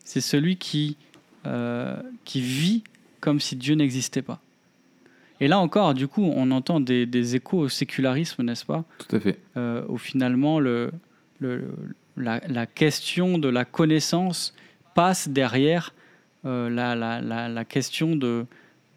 c'est 0.05 0.21
celui 0.21 0.55
qui, 0.55 0.95
euh, 1.45 2.01
qui 2.23 2.39
vit 2.39 2.81
comme 3.19 3.41
si 3.41 3.57
Dieu 3.57 3.75
n'existait 3.75 4.21
pas. 4.21 4.39
Et 5.41 5.49
là 5.49 5.59
encore, 5.59 5.93
du 5.93 6.07
coup, 6.07 6.23
on 6.23 6.49
entend 6.51 6.79
des, 6.79 7.05
des 7.05 7.35
échos 7.35 7.59
au 7.59 7.67
sécularisme, 7.67 8.41
n'est-ce 8.41 8.63
pas? 8.65 8.85
Tout 8.99 9.17
à 9.17 9.19
fait. 9.19 9.37
euh, 9.57 9.83
Où 9.89 9.97
finalement, 9.97 10.61
le, 10.61 10.91
le- 11.39 11.67
la, 12.15 12.39
la 12.47 12.65
question 12.65 13.37
de 13.37 13.49
la 13.49 13.65
connaissance 13.65 14.53
passe 14.95 15.27
derrière 15.27 15.93
la- 16.45 16.95
la- 16.95 17.49
la 17.49 17.65
question 17.65 18.15
de, 18.15 18.45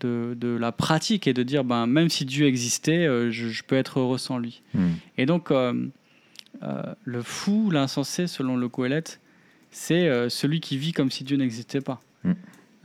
de, 0.00 0.36
de 0.38 0.48
la 0.48 0.72
pratique 0.72 1.26
et 1.26 1.32
de 1.34 1.42
dire, 1.42 1.64
ben, 1.64 1.86
même 1.86 2.08
si 2.08 2.24
Dieu 2.24 2.46
existait, 2.46 3.06
euh, 3.06 3.30
je, 3.30 3.48
je 3.48 3.62
peux 3.62 3.76
être 3.76 4.00
heureux 4.00 4.18
sans 4.18 4.38
lui. 4.38 4.62
Hmm. 4.74 4.92
Et 5.18 5.26
donc, 5.26 5.50
euh, 5.50 5.86
euh, 6.62 6.82
le 7.04 7.22
fou, 7.22 7.70
l'insensé, 7.70 8.26
selon 8.26 8.56
le 8.56 8.68
Coëlette, 8.68 9.20
c'est 9.70 10.28
celui 10.28 10.60
qui 10.60 10.76
vit 10.76 10.92
comme 10.92 11.10
si 11.10 11.22
Dieu 11.22 11.36
n'existait 11.36 11.80
pas. 11.80 12.00
Mm. 12.24 12.32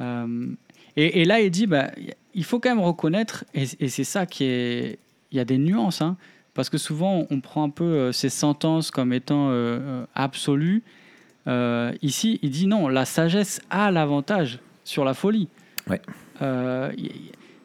Euh, 0.02 0.48
et, 0.96 1.22
et 1.22 1.26
là, 1.26 1.42
il 1.42 1.50
dit, 1.50 1.66
bah, 1.66 1.90
il 2.36 2.44
faut 2.44 2.60
quand 2.60 2.70
même 2.70 2.84
reconnaître, 2.84 3.44
et, 3.56 3.66
et 3.80 3.90
c'est 3.90 4.04
ça 4.04 4.28
qui 4.28 4.44
est... 4.44 5.00
Il 5.32 5.38
y 5.38 5.40
a 5.40 5.46
des 5.46 5.58
nuances, 5.58 6.04
hein, 6.04 6.16
parce 6.54 6.70
que 6.70 6.78
souvent, 6.78 7.26
on 7.32 7.42
prend 7.42 7.64
un 7.64 7.72
peu 7.72 8.12
ces 8.12 8.30
sentences 8.30 8.92
comme 8.92 9.14
étant 9.14 9.52
absolues. 10.14 10.84
Euh, 11.48 11.92
ici, 12.02 12.40
il 12.42 12.50
dit 12.50 12.68
non, 12.68 12.88
la 12.88 13.06
sagesse 13.06 13.62
a 13.70 13.92
l'avantage 13.92 14.60
sur 14.84 15.06
la 15.06 15.14
folie. 15.14 15.48
Ouais. 15.88 16.02
Euh, 16.42 16.92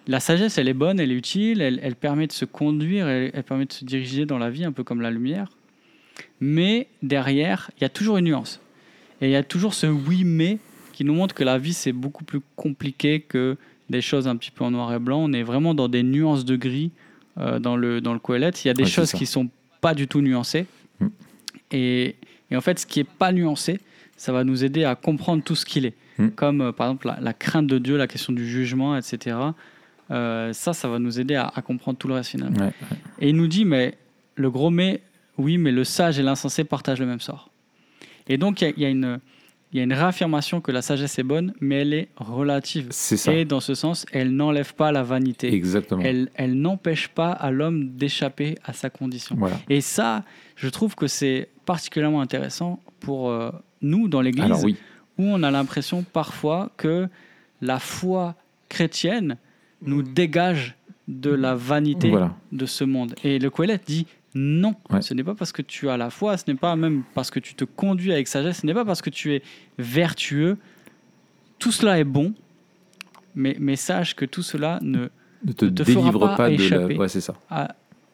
la 0.06 0.20
sagesse, 0.20 0.58
elle 0.58 0.68
est 0.68 0.74
bonne, 0.74 1.00
elle 1.00 1.12
est 1.12 1.16
utile, 1.16 1.60
elle, 1.60 1.80
elle 1.82 1.96
permet 1.96 2.26
de 2.26 2.32
se 2.32 2.44
conduire, 2.44 3.08
elle, 3.08 3.30
elle 3.34 3.42
permet 3.44 3.66
de 3.66 3.72
se 3.72 3.84
diriger 3.84 4.26
dans 4.26 4.38
la 4.38 4.50
vie, 4.50 4.64
un 4.64 4.72
peu 4.72 4.84
comme 4.84 5.00
la 5.00 5.10
lumière. 5.10 5.48
Mais 6.40 6.88
derrière, 7.02 7.70
il 7.78 7.82
y 7.82 7.84
a 7.84 7.88
toujours 7.88 8.18
une 8.18 8.26
nuance. 8.26 8.60
Et 9.20 9.26
il 9.26 9.30
y 9.30 9.36
a 9.36 9.42
toujours 9.42 9.74
ce 9.74 9.86
oui 9.86 10.24
mais 10.24 10.58
qui 10.92 11.04
nous 11.04 11.14
montre 11.14 11.34
que 11.34 11.44
la 11.44 11.58
vie, 11.58 11.74
c'est 11.74 11.92
beaucoup 11.92 12.24
plus 12.24 12.40
compliqué 12.56 13.20
que 13.20 13.56
des 13.88 14.00
choses 14.00 14.28
un 14.28 14.36
petit 14.36 14.50
peu 14.50 14.64
en 14.64 14.70
noir 14.70 14.92
et 14.92 14.98
blanc. 14.98 15.20
On 15.22 15.32
est 15.32 15.42
vraiment 15.42 15.74
dans 15.74 15.88
des 15.88 16.02
nuances 16.02 16.44
de 16.44 16.56
gris 16.56 16.90
euh, 17.38 17.58
dans 17.58 17.76
le, 17.76 18.00
dans 18.00 18.12
le 18.12 18.18
Coëlette. 18.18 18.64
Il 18.64 18.68
y 18.68 18.70
a 18.70 18.74
des 18.74 18.84
Ouais, 18.84 18.88
choses 18.88 19.12
qui 19.12 19.26
sont 19.26 19.48
pas 19.80 19.94
du 19.94 20.06
tout 20.08 20.20
nuancées. 20.20 20.66
Mm. 21.00 21.06
Et, 21.72 22.16
et 22.50 22.56
en 22.56 22.60
fait, 22.60 22.78
ce 22.78 22.86
qui 22.86 23.00
est 23.00 23.08
pas 23.08 23.32
nuancé, 23.32 23.78
ça 24.16 24.32
va 24.32 24.44
nous 24.44 24.64
aider 24.64 24.84
à 24.84 24.94
comprendre 24.94 25.42
tout 25.42 25.54
ce 25.54 25.64
qu'il 25.64 25.86
est. 25.86 25.94
Mm. 26.20 26.30
Comme 26.32 26.60
euh, 26.60 26.72
par 26.72 26.86
exemple 26.88 27.06
la, 27.08 27.18
la 27.20 27.32
crainte 27.32 27.66
de 27.66 27.78
Dieu, 27.78 27.96
la 27.96 28.06
question 28.06 28.32
du 28.32 28.46
jugement, 28.48 28.96
etc. 28.96 29.36
Euh, 30.10 30.52
ça, 30.52 30.72
ça 30.72 30.88
va 30.88 30.98
nous 30.98 31.20
aider 31.20 31.36
à, 31.36 31.50
à 31.54 31.62
comprendre 31.62 31.96
tout 31.98 32.08
le 32.08 32.14
reste 32.14 32.30
finalement. 32.30 32.64
Ouais. 32.66 32.72
Et 33.20 33.28
il 33.30 33.36
nous 33.36 33.46
dit, 33.46 33.64
mais 33.64 33.94
le 34.34 34.50
gros 34.50 34.70
mais, 34.70 35.02
oui, 35.38 35.56
mais 35.58 35.70
le 35.72 35.84
sage 35.84 36.18
et 36.18 36.22
l'insensé 36.22 36.64
partagent 36.64 37.00
le 37.00 37.06
même 37.06 37.20
sort. 37.20 37.50
Et 38.28 38.36
donc, 38.36 38.60
il 38.62 38.72
y 38.76 38.82
y, 38.82 38.84
a 38.84 38.88
une- 38.88 39.20
il 39.72 39.76
y 39.76 39.80
a 39.80 39.84
une 39.84 39.92
réaffirmation 39.92 40.60
que 40.60 40.72
la 40.72 40.82
sagesse 40.82 41.16
est 41.20 41.22
bonne, 41.22 41.54
mais 41.60 41.76
elle 41.82 41.94
est 41.94 42.08
relative. 42.16 42.88
C'est 42.90 43.16
ça. 43.16 43.32
Et 43.32 43.44
dans 43.44 43.60
ce 43.60 43.74
sens, 43.76 44.04
elle 44.10 44.34
n'enlève 44.34 44.74
pas 44.74 44.90
la 44.90 45.04
vanité. 45.04 45.54
Exactement. 45.54 46.02
Elle, 46.04 46.28
elle 46.34 46.54
n'empêche 46.60 47.06
pas 47.06 47.30
à 47.30 47.52
l'homme 47.52 47.90
d'échapper 47.90 48.56
à 48.64 48.72
sa 48.72 48.90
condition. 48.90 49.36
Voilà. 49.38 49.56
Et 49.68 49.80
ça, 49.80 50.24
je 50.56 50.68
trouve 50.68 50.96
que 50.96 51.06
c'est 51.06 51.48
particulièrement 51.66 52.20
intéressant 52.20 52.80
pour 52.98 53.30
euh, 53.30 53.50
nous 53.80 54.08
dans 54.08 54.20
l'Église, 54.22 54.44
Alors 54.46 54.64
oui, 54.64 54.76
où 55.20 55.24
on 55.24 55.42
a 55.42 55.50
l'impression 55.50 56.02
parfois 56.02 56.70
que 56.76 57.08
la 57.60 57.78
foi 57.78 58.34
chrétienne 58.68 59.36
nous 59.82 60.02
dégage 60.02 60.76
de 61.08 61.30
la 61.30 61.54
vanité 61.54 62.08
voilà. 62.08 62.34
de 62.52 62.66
ce 62.66 62.84
monde. 62.84 63.14
Et 63.24 63.38
le 63.38 63.50
Coëlette 63.50 63.82
dit 63.86 64.06
non, 64.34 64.74
Ouais. 64.90 65.02
ce 65.02 65.12
n'est 65.12 65.24
pas 65.24 65.34
parce 65.34 65.52
que 65.52 65.62
tu 65.62 65.88
as 65.90 65.96
la 65.96 66.08
foi, 66.10 66.36
ce 66.36 66.44
n'est 66.48 66.56
pas 66.56 66.76
même 66.76 67.02
parce 67.14 67.30
que 67.30 67.40
tu 67.40 67.54
te 67.54 67.64
conduis 67.64 68.12
avec 68.12 68.28
sagesse, 68.28 68.60
ce 68.60 68.66
n'est 68.66 68.74
pas 68.74 68.84
parce 68.84 69.02
que 69.02 69.10
tu 69.10 69.34
es 69.34 69.42
vertueux. 69.78 70.56
Tout 71.58 71.72
cela 71.72 71.98
est 71.98 72.04
bon, 72.04 72.32
mais, 73.34 73.56
mais 73.58 73.76
sache 73.76 74.14
que 74.14 74.24
tout 74.24 74.42
cela 74.42 74.78
ne... 74.82 75.08
Ne 75.44 75.52
te, 75.52 75.64
Ne 75.64 75.70
te 75.70 75.84
fera 75.84 76.00
délivre 76.00 76.20
pas 76.20 76.36
pas, 76.36 76.50
de 76.50 76.68
la. 76.68 76.98
Ouais, 76.98 77.08
c'est 77.08 77.20
ça. 77.22 77.34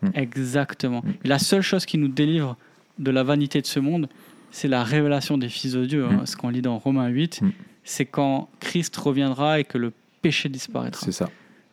Mm. 0.02 0.08
Exactement. 0.14 1.02
Mm. 1.04 1.12
La 1.24 1.38
seule 1.38 1.62
chose 1.62 1.84
qui 1.84 1.98
nous 1.98 2.08
délivre 2.08 2.56
de 2.98 3.10
la 3.10 3.22
vanité 3.22 3.60
de 3.60 3.66
ce 3.66 3.80
monde, 3.80 4.08
c'est 4.56 4.68
la 4.68 4.82
révélation 4.84 5.36
des 5.38 5.48
fils 5.50 5.72
de 5.72 5.84
Dieu. 5.86 6.04
hein, 6.06 6.20
Mm. 6.22 6.26
ce 6.26 6.36
qu'on 6.36 6.48
lit 6.48 6.62
dans 6.62 6.78
Romains 6.78 7.08
8, 7.08 7.42
Mm. 7.42 7.50
c'est 7.84 8.06
quand 8.06 8.48
Christ 8.60 8.96
reviendra 8.96 9.60
et 9.60 9.64
que 9.64 9.78
le 9.78 9.92
péché 10.22 10.48
disparaîtra. 10.48 11.04
C'est 11.04 11.12
ça. 11.12 11.28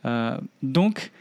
Euh, 0.06 0.38
donc, 0.62 1.12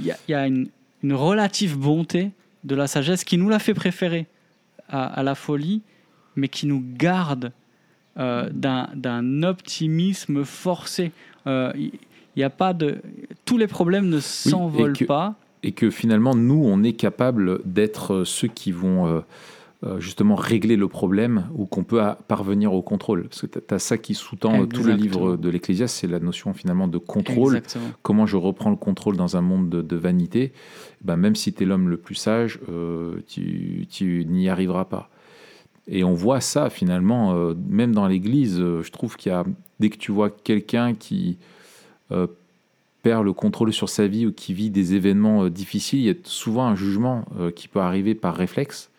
il 0.00 0.06
y 0.06 0.10
a, 0.10 0.16
il 0.28 0.32
y 0.32 0.34
a 0.34 0.46
une, 0.46 0.68
une 1.04 1.14
relative 1.14 1.78
bonté 1.78 2.30
de 2.64 2.74
la 2.74 2.86
sagesse 2.88 3.22
qui 3.24 3.38
nous 3.38 3.48
l'a 3.48 3.58
fait 3.60 3.74
préférer 3.74 4.26
à, 4.88 5.04
à 5.04 5.22
la 5.22 5.34
folie, 5.34 5.82
mais 6.36 6.48
qui 6.48 6.66
nous 6.66 6.82
garde 6.96 7.52
euh, 8.18 8.48
d'un 8.52 9.42
optimisme 9.44 10.44
forcé. 10.44 11.12
Euh, 11.46 11.72
Il 11.76 12.38
n'y 12.38 12.44
a 12.44 12.50
pas 12.50 12.72
de. 12.72 13.00
Tous 13.44 13.58
les 13.58 13.66
problèmes 13.66 14.08
ne 14.08 14.18
s'envolent 14.20 14.96
pas. 15.06 15.34
Et 15.62 15.72
que 15.72 15.90
finalement, 15.90 16.34
nous, 16.34 16.62
on 16.64 16.82
est 16.82 16.94
capable 16.94 17.60
d'être 17.64 18.24
ceux 18.24 18.48
qui 18.48 18.72
vont 18.72 19.22
justement 19.98 20.36
régler 20.36 20.76
le 20.76 20.86
problème 20.86 21.48
ou 21.54 21.66
qu'on 21.66 21.82
peut 21.82 22.00
parvenir 22.28 22.72
au 22.72 22.82
contrôle. 22.82 23.24
Parce 23.24 23.42
que 23.42 23.46
tu 23.58 23.74
as 23.74 23.78
ça 23.78 23.98
qui 23.98 24.14
sous-tend 24.14 24.62
euh, 24.62 24.66
tout 24.66 24.84
le 24.84 24.92
livre 24.92 25.36
de 25.36 25.48
l'Ecclésiaste, 25.48 25.96
c'est 25.96 26.06
la 26.06 26.20
notion 26.20 26.52
finalement 26.54 26.88
de 26.88 26.98
contrôle. 26.98 27.56
Exactement. 27.56 27.92
Comment 28.02 28.26
je 28.26 28.36
reprends 28.36 28.70
le 28.70 28.76
contrôle 28.76 29.16
dans 29.16 29.36
un 29.36 29.40
monde 29.40 29.68
de, 29.68 29.82
de 29.82 29.96
vanité? 29.96 30.52
Ben, 31.02 31.16
Même 31.16 31.34
si 31.34 31.52
tu 31.52 31.64
es 31.64 31.66
l'homme 31.66 31.88
le 31.88 31.96
plus 31.96 32.14
sage, 32.14 32.60
euh, 32.68 33.16
tu, 33.26 33.86
tu 33.90 34.24
n'y 34.28 34.48
arriveras 34.48 34.84
pas. 34.84 35.10
Et 35.88 36.04
on 36.04 36.14
voit 36.14 36.40
ça 36.40 36.70
finalement, 36.70 37.34
euh, 37.34 37.54
même 37.68 37.92
dans 37.92 38.06
l'Église, 38.06 38.60
euh, 38.60 38.82
je 38.82 38.92
trouve 38.92 39.16
qu'il 39.16 39.32
y 39.32 39.34
a, 39.34 39.44
dès 39.80 39.90
que 39.90 39.96
tu 39.96 40.12
vois 40.12 40.30
quelqu'un 40.30 40.94
qui 40.94 41.38
euh, 42.12 42.28
perd 43.02 43.24
le 43.24 43.32
contrôle 43.32 43.72
sur 43.72 43.88
sa 43.88 44.06
vie 44.06 44.26
ou 44.26 44.32
qui 44.32 44.54
vit 44.54 44.70
des 44.70 44.94
événements 44.94 45.44
euh, 45.44 45.50
difficiles, 45.50 45.98
il 45.98 46.06
y 46.06 46.10
a 46.10 46.14
souvent 46.22 46.66
un 46.66 46.76
jugement 46.76 47.24
euh, 47.40 47.50
qui 47.50 47.66
peut 47.66 47.80
arriver 47.80 48.14
par 48.14 48.36
réflexe, 48.36 48.90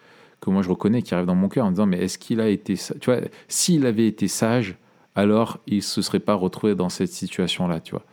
que 0.44 0.50
moi 0.50 0.62
je 0.62 0.70
reconnais, 0.70 1.02
qui 1.02 1.14
arrive 1.14 1.26
dans 1.26 1.36
mon 1.36 1.50
cœur 1.50 1.66
en 1.66 1.72
disant, 1.72 1.86
mais 1.86 1.98
est-ce 2.00 2.18
qu'il 2.18 2.40
a 2.40 2.50
été... 2.50 2.76
Tu 2.76 3.06
vois, 3.06 3.20
s'il 3.48 3.86
avait 3.86 4.08
été 4.08 4.28
sage, 4.28 4.76
alors 5.16 5.60
il 5.68 5.82
se 5.84 6.02
serait 6.02 6.20
pas 6.20 6.34
retrouvé 6.34 6.76
dans 6.76 6.90
cette 6.90 7.12
situation-là, 7.12 7.80
tu 7.80 7.92
vois. 7.92 8.04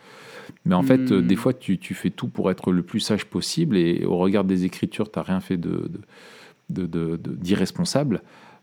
Mais 0.64 0.74
en 0.74 0.82
fait, 0.82 1.12
euh, 1.12 1.20
Hmm. 1.22 1.26
des 1.26 1.36
fois, 1.36 1.54
tu, 1.54 1.78
tu 1.78 1.94
fais 1.94 2.10
tout 2.10 2.28
pour 2.28 2.50
être 2.50 2.72
le 2.72 2.82
plus 2.82 3.00
sage 3.00 3.24
possible 3.26 3.76
et 3.76 4.04
au 4.04 4.16
regard 4.18 4.44
des 4.44 4.64
Écritures, 4.64 5.10
tu 5.10 5.18
n'as 5.18 5.22
rien 5.24 5.40
fait 5.40 5.56
de, 5.56 5.90
de- 6.70 6.86
de- 6.86 7.16
de- 7.16 7.34
d'irresponsable, 7.34 8.20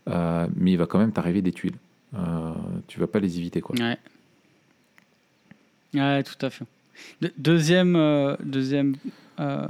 euh, 0.08 0.46
mais 0.56 0.72
il 0.72 0.76
va 0.76 0.86
quand 0.86 0.98
même 0.98 1.12
t'arriver 1.12 1.42
des 1.42 1.52
tuiles. 1.52 1.76
Euh, 2.14 2.52
tu 2.86 3.00
vas 3.00 3.06
pas 3.06 3.18
les 3.20 3.38
éviter, 3.38 3.60
quoi. 3.60 3.74
Ouais. 3.80 3.98
Ouais, 5.94 6.22
tout 6.22 6.46
à 6.46 6.50
fait. 6.50 6.64
De- 7.20 7.32
deuxième 7.38 7.96
euh, 7.96 8.36
deuxième 8.44 8.96
euh, 9.40 9.66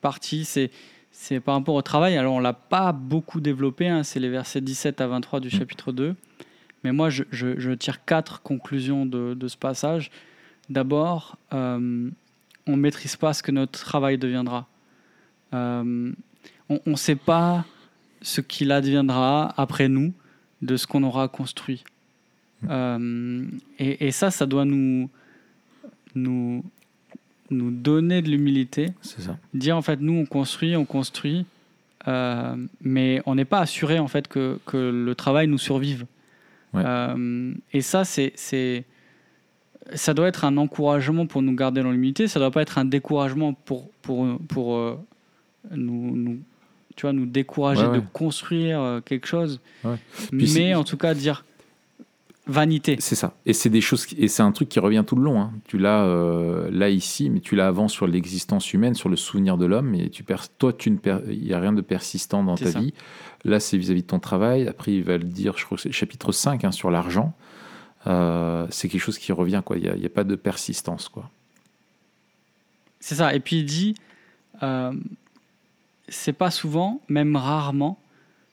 partie, 0.00 0.44
c'est, 0.44 0.70
c'est 1.16 1.38
par 1.40 1.54
rapport 1.54 1.76
au 1.76 1.82
travail. 1.82 2.16
Alors, 2.16 2.34
on 2.34 2.40
l'a 2.40 2.52
pas 2.52 2.90
beaucoup 2.92 3.40
développé, 3.40 3.88
hein, 3.88 4.02
c'est 4.02 4.18
les 4.20 4.28
versets 4.28 4.60
17 4.60 5.00
à 5.00 5.06
23 5.06 5.38
du 5.40 5.46
Mm. 5.48 5.50
chapitre 5.52 5.92
2. 5.92 6.16
Mais 6.82 6.92
moi, 6.92 7.08
je, 7.08 7.22
je- 7.30 7.58
je 7.58 7.70
tire 7.70 8.04
quatre 8.04 8.42
conclusions 8.42 9.06
de, 9.06 9.34
de 9.34 9.48
ce 9.48 9.56
passage. 9.56 10.10
D'abord, 10.68 11.36
euh, 11.52 12.10
on 12.66 12.72
ne 12.76 12.80
maîtrise 12.82 13.16
pas 13.16 13.32
ce 13.32 13.42
que 13.42 13.52
notre 13.52 13.78
travail 13.84 14.18
deviendra. 14.18 14.66
Euh, 15.54 16.12
on 16.68 16.80
ne 16.84 16.96
sait 16.96 17.16
pas 17.16 17.64
ce 18.20 18.40
qu'il 18.40 18.72
adviendra 18.72 19.54
après 19.56 19.88
nous 19.88 20.12
de 20.62 20.76
ce 20.76 20.86
qu'on 20.86 21.04
aura 21.04 21.28
construit. 21.28 21.84
Euh, 22.68 23.46
et, 23.78 24.06
et 24.08 24.10
ça, 24.10 24.30
ça 24.30 24.46
doit 24.46 24.64
nous, 24.64 25.08
nous, 26.14 26.64
nous 27.50 27.70
donner 27.70 28.22
de 28.22 28.30
l'humilité. 28.30 28.92
C'est 29.02 29.22
ça. 29.22 29.38
Dire 29.52 29.76
en 29.76 29.82
fait, 29.82 30.00
nous, 30.00 30.14
on 30.14 30.26
construit, 30.26 30.76
on 30.76 30.84
construit, 30.84 31.44
euh, 32.08 32.56
mais 32.80 33.22
on 33.26 33.34
n'est 33.34 33.44
pas 33.44 33.60
assuré 33.60 33.98
en 33.98 34.08
fait 34.08 34.28
que, 34.28 34.58
que 34.66 34.76
le 34.76 35.14
travail 35.14 35.46
nous 35.48 35.58
survive. 35.58 36.06
Ouais. 36.72 36.82
Euh, 36.84 37.54
et 37.72 37.80
ça, 37.82 38.04
c'est, 38.04 38.32
c'est, 38.34 38.84
ça 39.94 40.14
doit 40.14 40.28
être 40.28 40.44
un 40.44 40.56
encouragement 40.56 41.26
pour 41.26 41.42
nous 41.42 41.54
garder 41.54 41.82
dans 41.82 41.90
l'humilité, 41.90 42.28
ça 42.28 42.40
doit 42.40 42.50
pas 42.50 42.62
être 42.62 42.78
un 42.78 42.84
découragement 42.84 43.52
pour, 43.52 43.90
pour, 44.02 44.26
pour 44.48 44.76
euh, 44.76 44.98
nous, 45.70 46.16
nous, 46.16 46.38
tu 46.96 47.02
vois, 47.02 47.12
nous 47.12 47.26
décourager 47.26 47.82
Ouais, 47.82 47.88
ouais. 47.88 48.00
de 48.00 48.04
construire 48.12 49.00
quelque 49.04 49.26
chose. 49.26 49.60
Mais 50.32 50.74
en 50.74 50.84
tout 50.84 50.96
cas, 50.96 51.14
dire 51.14 51.44
vanité. 52.46 52.96
C'est 53.00 53.14
ça. 53.14 53.34
Et 53.46 53.52
c'est 53.54 53.70
des 53.70 53.80
choses, 53.80 54.04
qui- 54.06 54.16
et 54.16 54.28
c'est 54.28 54.42
un 54.42 54.52
truc 54.52 54.68
qui 54.68 54.78
revient 54.80 55.02
tout 55.06 55.16
le 55.16 55.22
long. 55.22 55.40
hein. 55.40 55.52
Tu 55.66 55.78
l'as 55.78 56.04
euh, 56.04 56.70
là 56.70 56.90
ici, 56.90 57.30
mais 57.30 57.40
tu 57.40 57.56
l'as 57.56 57.66
avant 57.68 57.88
sur 57.88 58.06
l'existence 58.06 58.72
humaine, 58.74 58.94
sur 58.94 59.08
le 59.08 59.16
souvenir 59.16 59.56
de 59.56 59.64
l'homme. 59.66 59.94
Et 59.94 60.10
tu 60.10 60.22
perds, 60.24 60.48
toi, 60.58 60.72
tu 60.72 60.90
ne 60.90 60.98
perds, 60.98 61.22
il 61.28 61.46
y 61.46 61.54
a 61.54 61.60
rien 61.60 61.72
de 61.72 61.80
persistant 61.80 62.44
dans 62.44 62.56
ta 62.56 62.70
ça. 62.70 62.78
vie. 62.80 62.92
Là, 63.44 63.60
c'est 63.60 63.78
vis-à-vis 63.78 64.02
de 64.02 64.06
ton 64.08 64.18
travail. 64.20 64.68
Après, 64.68 64.92
il 64.92 65.02
va 65.04 65.16
le 65.16 65.24
dire, 65.24 65.56
je 65.56 65.64
crois 65.64 65.76
que 65.76 65.82
c'est 65.82 65.92
chapitre 65.92 66.32
5 66.32 66.64
hein, 66.64 66.72
sur 66.72 66.90
l'argent. 66.90 67.34
Euh, 68.06 68.66
c'est 68.70 68.88
quelque 68.88 69.00
chose 69.00 69.18
qui 69.18 69.32
revient. 69.32 69.62
Quoi. 69.64 69.78
Il 69.78 69.82
n'y 69.82 70.04
a, 70.04 70.06
a 70.06 70.08
pas 70.10 70.24
de 70.24 70.34
persistance. 70.34 71.08
Quoi. 71.08 71.30
C'est 73.00 73.14
ça. 73.14 73.34
Et 73.34 73.40
puis 73.40 73.56
il 73.60 73.64
dit, 73.64 73.94
euh, 74.62 74.92
c'est 76.08 76.32
pas 76.34 76.50
souvent, 76.50 77.00
même 77.08 77.36
rarement, 77.36 77.98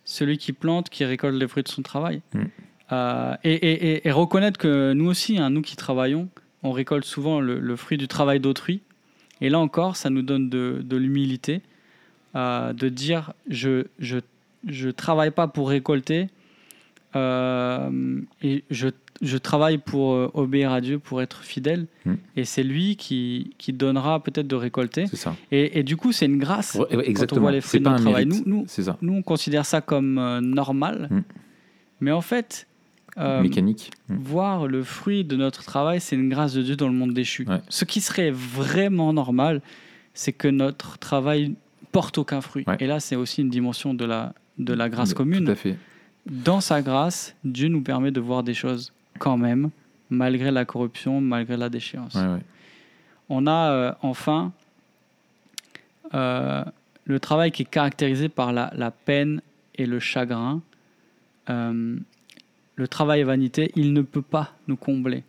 celui 0.05 0.37
qui 0.37 0.53
plante 0.53 0.89
qui 0.89 1.03
récolte 1.05 1.35
les 1.35 1.47
fruits 1.47 1.63
de 1.63 1.67
son 1.69 1.81
travail. 1.81 2.21
Mm. 2.33 2.43
Euh, 2.91 3.35
et, 3.43 3.53
et- 3.53 3.91
et- 3.93 4.07
et 4.07 4.11
reconnaître 4.11 4.57
que 4.59 4.93
nous 4.93 5.05
aussi, 5.05 5.37
hein, 5.37 5.49
nous 5.49 5.61
qui 5.61 5.75
travaillons, 5.75 6.27
on 6.63 6.71
récolte 6.71 7.05
souvent 7.05 7.39
le, 7.39 7.59
le 7.59 7.75
fruit 7.75 7.97
du 7.97 8.07
travail 8.07 8.39
d'autrui. 8.39 8.81
Et 9.39 9.49
là 9.49 9.59
encore, 9.59 9.95
ça 9.95 10.09
nous 10.09 10.21
donne 10.21 10.49
de, 10.49 10.81
de 10.83 10.97
l'humilité, 10.97 11.61
euh, 12.35 12.73
de 12.73 12.89
dire 12.89 13.33
je 13.49 13.85
je 13.99 14.17
je 14.67 14.89
travaille 14.89 15.31
pas 15.31 15.47
pour 15.47 15.69
récolter, 15.69 16.27
euh, 17.15 18.21
et 18.41 18.63
je 18.69 18.89
je 19.21 19.37
travaille 19.37 19.77
pour 19.77 20.31
obéir 20.35 20.71
à 20.71 20.81
Dieu, 20.81 20.97
pour 20.97 21.21
être 21.21 21.43
fidèle. 21.43 21.85
Mm. 22.05 22.13
Et 22.37 22.43
c'est 22.43 22.63
lui 22.63 22.95
qui, 22.95 23.51
qui 23.59 23.71
donnera 23.71 24.19
peut-être 24.19 24.47
de 24.47 24.55
récolter. 24.55 25.05
Ça. 25.13 25.35
Et, 25.51 25.77
et 25.77 25.83
du 25.83 25.95
coup, 25.95 26.11
c'est 26.11 26.25
une 26.25 26.39
grâce. 26.39 26.73
Ouais, 26.73 26.95
ouais, 26.95 27.07
exactement. 27.07 27.49
les 27.49 27.61
fruits 27.61 27.81
de 27.81 27.85
notre 27.87 28.01
travail. 28.01 28.25
Nous- 28.25 28.41
nous-. 28.47 28.65
Nous, 29.01 29.13
on 29.13 29.21
considère 29.21 29.63
ça 29.67 29.79
comme 29.79 30.15
normal. 30.39 31.07
Mm. 31.11 31.19
Mais 31.99 32.11
en 32.11 32.21
fait, 32.21 32.65
euh, 33.17 33.41
Mécanique. 33.41 33.91
Mm. 34.09 34.15
voir 34.15 34.67
le 34.67 34.83
fruit 34.83 35.23
de 35.23 35.35
notre 35.35 35.63
travail, 35.63 35.99
c'est 35.99 36.15
une 36.15 36.29
grâce 36.29 36.53
de 36.53 36.61
Dieu 36.61 36.75
dans 36.75 36.87
le 36.87 36.93
monde 36.93 37.13
déchu. 37.13 37.45
Ouais. 37.47 37.61
Ce 37.69 37.85
qui 37.85 38.01
serait 38.01 38.31
vraiment 38.31 39.13
normal, 39.13 39.61
c'est 40.13 40.33
que 40.33 40.47
notre 40.47 40.97
travail 40.97 41.55
porte 41.91 42.17
aucun 42.17 42.41
fruit. 42.41 42.63
Ouais. 42.67 42.77
Et 42.79 42.87
là, 42.87 42.99
c'est 42.99 43.15
aussi 43.15 43.41
une 43.41 43.49
dimension 43.49 43.93
de 43.93 44.05
la, 44.05 44.33
de 44.57 44.73
la 44.73 44.89
grâce 44.89 45.09
Tout 45.09 45.15
commune. 45.15 45.49
à 45.49 45.55
fait. 45.55 45.77
Dans 46.25 46.61
sa 46.61 46.81
grâce, 46.81 47.35
Dieu 47.43 47.67
nous 47.67 47.81
permet 47.81 48.11
de 48.11 48.19
voir 48.19 48.43
des 48.43 48.53
choses 48.53 48.93
quand 49.19 49.37
même, 49.37 49.71
malgré 50.09 50.51
la 50.51 50.65
corruption, 50.65 51.19
malgré 51.19 51.57
la 51.57 51.69
déchéance. 51.69 52.15
Ouais. 52.15 52.39
On 53.29 53.47
a 53.47 53.71
euh, 53.71 53.93
enfin 54.01 54.51
euh, 56.13 56.63
le 57.05 57.19
travail 57.19 57.51
qui 57.51 57.63
est 57.63 57.69
caractérisé 57.69 58.29
par 58.29 58.53
la, 58.53 58.71
la 58.75 58.91
peine 58.91 59.41
et 59.75 59.85
le 59.85 59.99
chagrin. 59.99 60.61
Le 62.81 62.87
travail 62.87 63.19
et 63.19 63.23
vanité, 63.23 63.71
il 63.75 63.93
ne 63.93 64.01
peut 64.01 64.23
pas 64.23 64.55
nous 64.67 64.75
combler. 64.75 65.23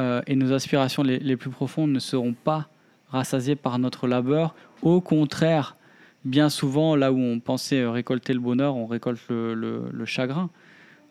Euh, 0.00 0.20
et 0.26 0.36
nos 0.36 0.52
aspirations 0.52 1.02
les, 1.02 1.18
les 1.18 1.36
plus 1.38 1.48
profondes 1.48 1.90
ne 1.90 1.98
seront 1.98 2.34
pas 2.34 2.68
rassasiées 3.08 3.56
par 3.56 3.78
notre 3.78 4.06
labeur. 4.06 4.54
Au 4.82 5.00
contraire, 5.00 5.76
bien 6.26 6.50
souvent, 6.50 6.94
là 6.94 7.10
où 7.10 7.18
on 7.18 7.40
pensait 7.40 7.86
récolter 7.86 8.34
le 8.34 8.40
bonheur, 8.40 8.76
on 8.76 8.84
récolte 8.86 9.22
le, 9.30 9.54
le- 9.54 9.88
le 9.90 10.04
chagrin. 10.04 10.50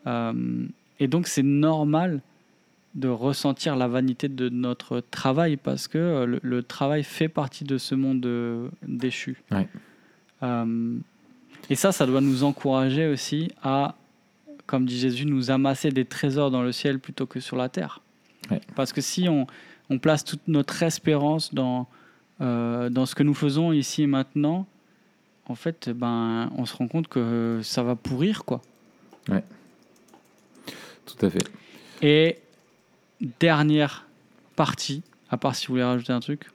Euh, 0.06 0.32
et 1.00 1.08
donc 1.08 1.26
c'est 1.26 1.42
normal 1.42 2.20
de 2.94 3.08
ressentir 3.08 3.74
la 3.74 3.88
vanité 3.88 4.28
de 4.28 4.48
notre 4.48 5.00
travail 5.00 5.56
parce 5.56 5.88
que 5.88 5.98
euh, 5.98 6.26
le, 6.26 6.38
le 6.40 6.62
travail 6.62 7.02
fait 7.02 7.26
partie 7.28 7.64
de 7.64 7.78
ce 7.78 7.96
monde 7.96 8.24
déchu. 8.86 9.42
Ouais. 9.50 9.66
Euh, 10.44 10.96
et 11.68 11.74
ça, 11.74 11.90
ça 11.90 12.06
doit 12.06 12.20
nous 12.20 12.44
encourager 12.44 13.08
aussi 13.08 13.50
à, 13.60 13.96
comme 14.66 14.86
dit 14.86 14.98
Jésus, 14.98 15.26
nous 15.26 15.50
amasser 15.50 15.90
des 15.90 16.04
trésors 16.04 16.50
dans 16.50 16.62
le 16.62 16.72
ciel 16.72 16.98
plutôt 16.98 17.26
que 17.26 17.40
sur 17.40 17.56
la 17.56 17.68
terre. 17.68 18.00
Ouais. 18.50 18.60
Parce 18.74 18.92
que 18.92 19.00
si 19.00 19.28
on, 19.28 19.46
on 19.90 19.98
place 19.98 20.24
toute 20.24 20.46
notre 20.48 20.82
espérance 20.82 21.54
dans, 21.54 21.88
euh, 22.40 22.90
dans 22.90 23.06
ce 23.06 23.14
que 23.14 23.22
nous 23.22 23.34
faisons 23.34 23.72
ici 23.72 24.02
et 24.02 24.06
maintenant, 24.06 24.66
en 25.46 25.54
fait, 25.54 25.90
ben, 25.90 26.50
on 26.56 26.64
se 26.64 26.74
rend 26.74 26.88
compte 26.88 27.08
que 27.08 27.60
ça 27.62 27.82
va 27.82 27.96
pourrir, 27.96 28.44
quoi. 28.44 28.62
Tout 29.28 31.26
à 31.26 31.30
fait. 31.30 31.46
Et 32.00 32.38
dernière 33.40 34.06
partie, 34.56 35.02
à 35.30 35.36
part 35.36 35.54
si 35.54 35.66
vous 35.66 35.74
voulez 35.74 35.84
rajouter 35.84 36.12
un 36.12 36.20
truc. 36.20 36.46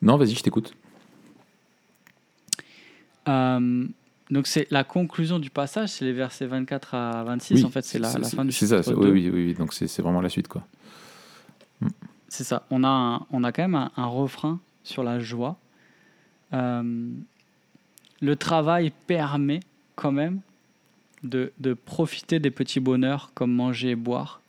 Non, 0.00 0.16
vas-y, 0.16 0.34
je 0.34 0.42
t'écoute. 0.42 0.74
Euh, 3.28 3.86
donc 4.30 4.46
c'est 4.46 4.66
la 4.70 4.84
conclusion 4.84 5.38
du 5.38 5.50
passage, 5.50 5.90
c'est 5.90 6.04
les 6.04 6.12
versets 6.12 6.46
24 6.46 6.94
à 6.94 7.24
26. 7.24 7.64
en 7.64 7.70
fait, 7.70 7.82
c'est 7.84 7.98
la, 7.98 8.12
la 8.18 8.28
fin 8.28 8.44
du 8.44 8.52
C'est 8.52 8.66
ça, 8.66 8.76
chapitre 8.82 9.00
c'est- 9.00 9.06
2. 9.06 9.12
oui, 9.12 9.30
oui, 9.32 9.46
oui, 9.46 9.54
donc 9.54 9.72
c'est 9.72 10.00
vraiment 10.02 10.20
la 10.20 10.28
suite, 10.28 10.48
quoi. 10.48 10.62
C'est 12.28 12.44
ça. 12.44 12.64
On 12.70 12.82
a, 12.84 12.88
un- 12.88 13.26
on 13.30 13.44
a 13.44 13.52
quand 13.52 13.62
même 13.62 13.74
un, 13.76 13.90
un 13.96 14.06
refrain 14.06 14.58
sur 14.82 15.02
la 15.04 15.20
joie. 15.20 15.56
Euh, 16.52 17.08
le 18.20 18.36
travail 18.36 18.92
permet 19.06 19.60
quand 19.94 20.12
même 20.12 20.40
de, 21.22 21.52
de 21.60 21.74
profiter 21.74 22.38
des 22.40 22.50
petits 22.50 22.80
bonheurs 22.80 23.30
comme 23.34 23.52
manger 23.52 23.90
et 23.90 23.94
boire. 23.96 24.40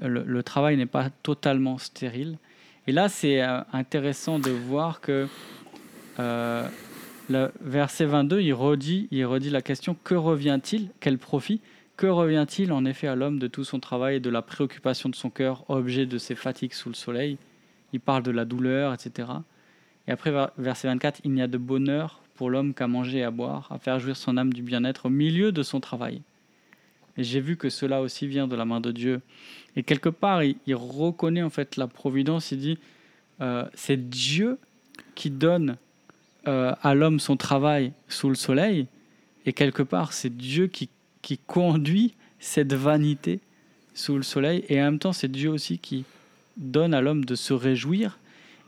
Le, 0.00 0.22
le 0.24 0.42
travail 0.42 0.76
n'est 0.76 0.86
pas 0.86 1.10
totalement 1.22 1.78
stérile. 1.78 2.38
Et 2.86 2.92
là, 2.92 3.08
c'est 3.08 3.42
euh, 3.42 3.60
intéressant 3.72 4.38
de 4.38 4.50
voir 4.50 5.00
que 5.00 5.28
euh, 6.18 6.68
le 7.30 7.52
verset 7.60 8.04
22, 8.04 8.40
il 8.40 8.52
redit, 8.52 9.08
il 9.10 9.24
redit 9.24 9.50
la 9.50 9.62
question 9.62 9.96
que 10.04 10.14
revient-il? 10.14 10.88
Quel 11.00 11.18
profit? 11.18 11.60
Que 11.96 12.06
revient-il 12.06 12.72
en 12.72 12.84
effet 12.84 13.06
à 13.06 13.14
l'homme 13.14 13.38
de 13.38 13.46
tout 13.46 13.64
son 13.64 13.78
travail 13.80 14.16
et 14.16 14.20
de 14.20 14.30
la 14.30 14.42
préoccupation 14.42 15.08
de 15.08 15.14
son 15.14 15.30
cœur, 15.30 15.64
objet 15.68 16.06
de 16.06 16.18
ses 16.18 16.34
fatigues 16.34 16.72
sous 16.72 16.88
le 16.88 16.94
soleil? 16.94 17.38
Il 17.92 18.00
parle 18.00 18.22
de 18.22 18.30
la 18.30 18.44
douleur, 18.44 18.92
etc. 18.94 19.28
Et 20.08 20.10
après, 20.10 20.30
ver- 20.30 20.50
verset 20.58 20.88
24, 20.88 21.20
il 21.24 21.32
n'y 21.32 21.42
a 21.42 21.46
de 21.46 21.58
bonheur 21.58 22.20
pour 22.34 22.50
l'homme 22.50 22.74
qu'à 22.74 22.88
manger 22.88 23.18
et 23.18 23.24
à 23.24 23.30
boire, 23.30 23.68
à 23.70 23.78
faire 23.78 24.00
jouir 24.00 24.16
son 24.16 24.36
âme 24.36 24.52
du 24.52 24.62
bien-être 24.62 25.06
au 25.06 25.10
milieu 25.10 25.52
de 25.52 25.62
son 25.62 25.80
travail. 25.80 26.22
Et 27.18 27.24
j'ai 27.24 27.40
vu 27.40 27.56
que 27.56 27.68
cela 27.68 28.00
aussi 28.00 28.26
vient 28.26 28.48
de 28.48 28.56
la 28.56 28.64
main 28.64 28.80
de 28.80 28.90
Dieu. 28.90 29.20
Et 29.76 29.82
quelque 29.82 30.08
part, 30.08 30.42
il, 30.42 30.56
il 30.66 30.74
reconnaît 30.74 31.42
en 31.42 31.50
fait 31.50 31.76
la 31.76 31.86
providence. 31.86 32.50
Il 32.52 32.58
dit, 32.58 32.78
euh, 33.42 33.66
c'est 33.74 34.08
Dieu 34.08 34.58
qui 35.14 35.30
donne 35.30 35.76
euh, 36.48 36.74
à 36.82 36.94
l'homme 36.94 37.20
son 37.20 37.36
travail 37.36 37.92
sous 38.08 38.28
le 38.28 38.34
soleil. 38.34 38.86
Et 39.46 39.52
quelque 39.52 39.82
part, 39.82 40.12
c'est 40.12 40.34
Dieu 40.36 40.66
qui, 40.66 40.88
qui 41.22 41.38
conduit 41.38 42.14
cette 42.38 42.72
vanité 42.74 43.40
sous 43.94 44.16
le 44.16 44.22
soleil. 44.22 44.64
Et 44.68 44.80
en 44.80 44.84
même 44.84 44.98
temps, 44.98 45.12
c'est 45.12 45.30
Dieu 45.30 45.50
aussi 45.50 45.78
qui 45.78 46.04
donne 46.56 46.94
à 46.94 47.00
l'homme 47.00 47.24
de 47.24 47.34
se 47.34 47.52
réjouir. 47.52 48.18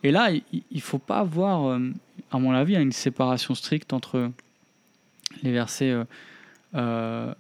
Et 0.03 0.11
là, 0.11 0.31
il 0.31 0.63
ne 0.73 0.81
faut 0.81 0.99
pas 0.99 1.19
avoir, 1.19 1.67
euh, 1.67 1.79
à 2.31 2.39
mon 2.39 2.53
avis, 2.53 2.77
une 2.77 2.93
séparation 2.93 3.55
stricte 3.55 3.93
entre 3.93 4.31
les 5.43 5.53
versets 5.53 5.95
euh, 6.75 7.35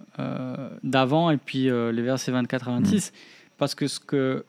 d'avant 0.82 1.30
et 1.30 1.36
puis 1.36 1.64
les 1.64 2.02
versets 2.02 2.32
24 2.32 2.68
à 2.68 2.72
26. 2.72 3.12
Parce 3.58 3.74
que 3.74 3.86
ce, 3.86 4.00
que, 4.00 4.44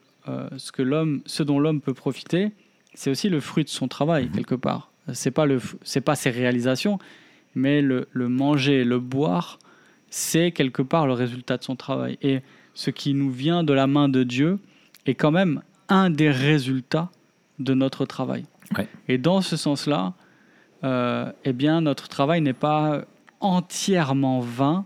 ce, 0.58 0.72
que 0.72 0.82
l'homme, 0.82 1.22
ce 1.26 1.44
dont 1.44 1.60
l'homme 1.60 1.82
peut 1.82 1.94
profiter, 1.94 2.52
c'est 2.94 3.10
aussi 3.12 3.30
le 3.30 3.40
fruit 3.40 3.64
de 3.64 3.70
son 3.70 3.88
travail, 3.88 4.26
Mhm. 4.26 4.32
quelque 4.32 4.56
part. 4.56 4.90
C'est 5.14 5.32
pas 5.32 5.46
le, 5.46 5.62
c'est 5.84 6.02
pas 6.02 6.16
ses 6.16 6.32
réalisations, 6.32 6.98
mais 7.54 7.82
le, 7.82 8.08
le 8.12 8.28
manger, 8.28 8.84
le 8.84 9.00
boire, 9.00 9.60
c'est 10.10 10.52
quelque 10.52 10.82
part 10.82 11.06
le 11.06 11.14
résultat 11.14 11.58
de 11.58 11.64
son 11.64 11.76
travail. 11.76 12.18
Et 12.22 12.42
ce 12.74 12.90
qui 12.90 13.14
nous 13.14 13.32
vient 13.32 13.64
de 13.64 13.74
la 13.74 13.88
main 13.88 14.10
de 14.10 14.24
Dieu 14.24 14.60
est 15.06 15.14
quand 15.14 15.32
même 15.32 15.62
un 15.90 16.10
des 16.10 16.32
résultats 16.32 17.10
de 17.60 17.74
notre 17.74 18.06
travail. 18.06 18.46
Ouais. 18.78 18.88
Et 19.08 19.18
dans 19.18 19.42
ce 19.42 19.56
sens-là, 19.56 20.14
euh, 20.84 21.32
eh 21.44 21.54
bien, 21.54 21.82
notre 21.82 22.08
travail 22.10 22.42
n'est 22.42 22.54
pas 22.54 23.06
entièrement 23.40 24.40
vain, 24.40 24.86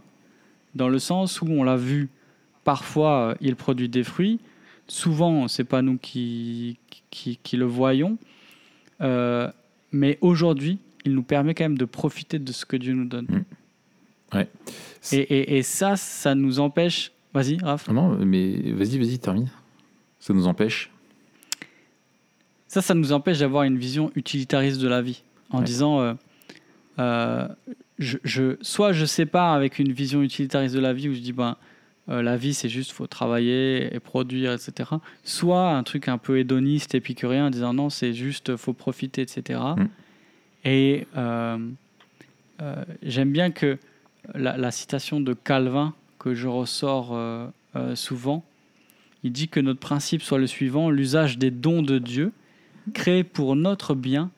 dans 0.76 0.90
le 0.90 1.00
sens 1.00 1.42
où 1.42 1.48
on 1.48 1.64
l'a 1.64 1.78
vu, 1.78 2.10
parfois 2.64 3.30
euh, 3.30 3.36
il 3.42 3.56
produit 3.56 3.90
des 3.90 4.04
fruits, 4.04 4.40
souvent 4.88 5.48
c'est 5.48 5.64
pas 5.64 5.82
nous 5.82 5.98
qui, 5.98 6.78
qui, 7.10 7.40
qui 7.42 7.58
le 7.58 7.66
voyons, 7.66 8.18
Euh, 9.02 9.50
mais 9.92 10.18
aujourd'hui 10.22 10.80
il 11.06 11.14
nous 11.16 11.24
permet 11.24 11.54
quand 11.56 11.64
même 11.64 11.78
de 11.78 11.86
profiter 11.86 12.40
de 12.40 12.52
ce 12.52 12.66
que 12.66 12.76
Dieu 12.78 12.94
nous 12.94 13.06
donne. 13.06 13.26
Mm. 13.30 14.38
Ouais. 14.38 14.48
Et, 15.14 15.18
et, 15.20 15.58
et 15.58 15.64
ça, 15.64 15.96
ça 15.96 16.36
nous 16.36 16.60
empêche. 16.60 17.12
Vas-y, 17.34 17.58
Raph. 17.58 17.88
Non, 17.90 18.18
mais 18.26 18.72
vas-y, 18.74 18.98
vas-y, 19.00 19.18
termine. 19.20 19.50
Ça 20.20 20.34
nous 20.34 20.46
empêche. 20.48 20.92
Ça, 22.68 22.82
ça 22.82 22.94
nous 22.94 23.12
empêche 23.14 23.40
d'avoir 23.40 23.64
une 23.64 23.78
vision 23.78 24.12
utilitariste 24.16 24.80
de 24.80 24.88
la 24.88 25.02
vie. 25.02 25.24
En 25.50 25.60
Ouais. 25.60 25.64
disant, 25.64 26.00
euh, 26.02 26.14
euh, 27.00 27.48
je, 27.98 28.18
je- 28.24 28.58
soit 28.62 28.92
je 28.92 29.06
sépare 29.06 29.54
avec 29.54 29.80
une 29.80 29.92
vision 29.92 30.22
utilitariste 30.22 30.76
de 30.76 30.80
la 30.80 30.94
vie 30.94 31.10
où 31.10 31.14
je 31.14 31.20
dis, 31.20 31.34
ben, 31.34 31.56
euh, 32.10 32.22
la 32.22 32.38
vie 32.38 32.54
c'est 32.54 32.70
juste 32.70 32.92
faut 32.92 33.08
travailler 33.08 33.94
et 33.94 34.00
produire, 34.00 34.54
etc. 34.54 34.90
Soit 35.24 35.72
un 35.72 35.84
truc 35.84 36.08
un 36.08 36.18
peu 36.18 36.40
hédoniste, 36.40 36.96
épicurien, 36.96 37.48
en 37.48 37.50
disant 37.50 37.74
non, 37.74 37.90
c'est 37.90 38.14
juste 38.14 38.56
faut 38.56 38.74
profiter, 38.74 39.22
etc. 39.22 39.60
Mm. 39.78 39.86
Et 40.66 41.08
euh, 41.18 41.58
euh, 42.62 42.84
j'aime 43.04 43.32
bien 43.32 43.52
que 43.52 43.78
la, 44.34 44.58
la 44.58 44.72
citation 44.72 45.20
de 45.20 45.34
Calvin, 45.34 45.94
que 46.18 46.34
je 46.34 46.48
ressors 46.48 47.18
souvent, 47.96 48.44
il 49.24 49.32
dit 49.32 49.48
que 49.48 49.60
notre 49.60 49.80
principe 49.80 50.22
soit 50.22 50.40
le 50.40 50.48
suivant 50.48 50.90
l'usage 50.90 51.38
des 51.38 51.52
dons 51.52 51.82
de 51.82 51.98
Dieu, 51.98 52.32
créés 52.94 53.24
pour 53.24 53.56
notre 53.56 53.96
bien, 53.96 54.32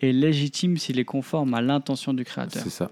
est 0.00 0.12
légitime 0.12 0.76
s'il 0.76 0.98
est 0.98 1.04
conforme 1.04 1.54
à 1.54 1.60
l'intention 1.60 2.14
du 2.14 2.24
Créateur. 2.24 2.62
C'est 2.62 2.70
ça. 2.70 2.90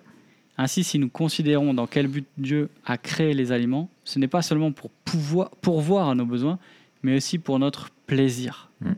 Ainsi, 0.59 0.85
si 0.85 0.99
nous 0.99 1.09
considérons 1.09 1.75
dans 1.75 1.87
quel 1.87 2.09
but 2.09 2.27
Dieu 2.39 2.69
a 2.85 2.99
créé 2.99 3.35
les 3.35 3.53
aliments, 3.53 3.91
ce 4.07 4.21
n'est 4.21 4.29
pas 4.29 4.41
seulement 4.41 4.73
pour 4.73 4.91
pouvoir, 4.91 5.51
pourvoir 5.51 6.09
à 6.09 6.15
nos 6.15 6.25
besoins, 6.25 6.59
mais 7.03 7.17
aussi 7.17 7.39
pour 7.39 7.59
notre 7.59 7.91
plaisir. 8.07 8.71
Mm. 8.81 8.93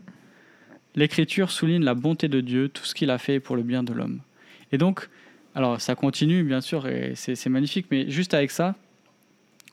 L'Écriture 0.95 1.51
souligne 1.51 1.83
la 1.83 1.95
bonté 1.95 2.27
de 2.27 2.41
Dieu, 2.41 2.69
tout 2.69 2.85
ce 2.85 2.93
qu'il 2.93 3.09
a 3.09 3.17
fait 3.17 3.39
pour 3.39 3.55
le 3.55 3.63
bien 3.63 3.83
de 3.83 3.91
l'homme. 3.91 4.21
Et 4.71 4.77
donc, 4.77 5.09
alors 5.55 5.81
ça 5.81 5.95
continue 5.95 6.43
bien 6.43 6.61
sûr, 6.61 6.87
et 6.87 7.13
c'est 7.15 7.49
magnifique, 7.49 7.87
mais 7.89 8.09
juste 8.09 8.35
avec 8.35 8.51
ça, 8.51 8.75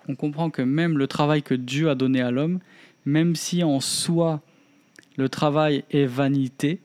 on 0.08 0.14
comprend 0.14 0.50
que 0.50 0.62
même 0.62 0.96
le 0.96 1.06
travail 1.06 1.42
que 1.42 1.54
Dieu 1.54 1.90
a 1.90 1.94
donné 1.94 2.22
à 2.22 2.30
l'homme, 2.30 2.60
même 3.04 3.36
si 3.36 3.62
en 3.62 3.80
soi 3.80 4.40
le 5.16 5.28
travail 5.28 5.84
est 5.90 6.06
vanité, 6.06 6.80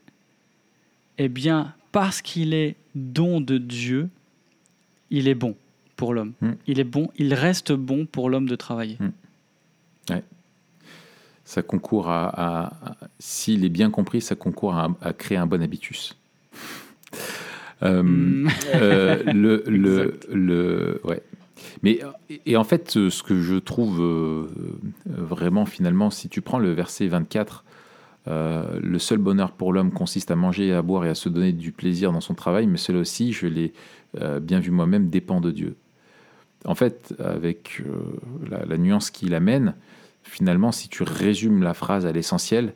eh 1.17 1.29
bien, 1.29 1.73
parce 1.93 2.21
qu'il 2.21 2.53
est 2.53 2.75
don 2.95 3.39
de 3.39 3.57
Dieu, 3.57 4.09
il 5.09 5.29
est 5.29 5.35
bon 5.35 5.55
pour 6.01 6.13
l'homme. 6.15 6.33
Mm. 6.41 6.51
Il 6.67 6.79
est 6.79 6.83
bon, 6.95 7.09
il 7.17 7.33
reste 7.35 7.71
bon 7.73 8.05
pour 8.07 8.29
l'homme 8.31 8.47
de 8.49 8.55
travailler. 8.55 8.97
Ça 11.45 11.61
concourt 11.61 12.09
à, 12.09 12.27
à- 12.29 12.65
à- 12.91 12.97
s'il 13.19 13.65
est 13.65 13.69
bien 13.69 13.89
compris, 13.89 14.21
ça 14.21 14.35
concourt 14.35 14.73
à, 14.75 14.89
à 15.01 15.13
créer 15.13 15.37
un 15.37 15.45
bon 15.47 15.61
habitus. 15.61 16.17
Euh, 17.83 18.03
Mm. 18.03 18.47
euh, 18.75 19.23
le, 19.33 19.63
le, 19.67 20.19
le, 20.31 21.01
ouais. 21.03 21.23
Mais 21.81 21.99
et, 22.45 22.55
en 22.55 22.63
fait, 22.63 22.91
ce 22.91 23.23
que 23.23 23.41
je 23.41 23.55
trouve 23.55 23.99
euh, 23.99 24.03
euh, 25.09 25.13
vraiment 25.17 25.65
finalement, 25.65 26.11
si 26.11 26.29
tu 26.29 26.41
prends 26.41 26.59
le 26.59 26.71
verset 26.73 27.07
24, 27.07 27.65
euh, 28.27 28.79
le 28.79 28.99
seul 28.99 29.17
bonheur 29.17 29.51
pour 29.53 29.73
l'homme 29.73 29.91
consiste 29.91 30.29
à 30.29 30.35
manger, 30.35 30.71
à 30.73 30.83
boire 30.83 31.05
et 31.05 31.09
à 31.09 31.15
se 31.15 31.27
donner 31.27 31.53
du 31.53 31.71
plaisir 31.71 32.11
dans 32.11 32.21
son 32.21 32.35
travail, 32.35 32.67
mais 32.67 32.77
cela 32.77 32.99
aussi, 32.99 33.33
je 33.33 33.47
l'ai 33.47 33.73
euh, 34.21 34.39
bien 34.39 34.59
vu 34.59 34.69
moi-même, 34.69 35.09
dépend 35.09 35.41
de 35.41 35.49
Dieu. 35.49 35.75
En 36.65 36.75
fait, 36.75 37.13
avec 37.19 37.81
euh, 37.81 38.65
la, 38.67 38.77
nuance 38.77 39.09
qu'il 39.09 39.33
amène, 39.33 39.73
finalement, 40.23 40.71
si 40.71 40.89
tu 40.89 41.03
résumes 41.03 41.63
la 41.63 41.73
phrase 41.73 42.05
à 42.05 42.11
l'essentiel, 42.11 42.73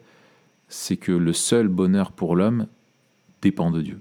c'est 0.70 0.98
que 0.98 1.12
le 1.12 1.34
seul 1.34 1.68
bonheur 1.68 2.12
pour 2.12 2.36
l'homme 2.36 2.68
dépend 3.42 3.70
de 3.70 3.82
Dieu. 3.82 4.00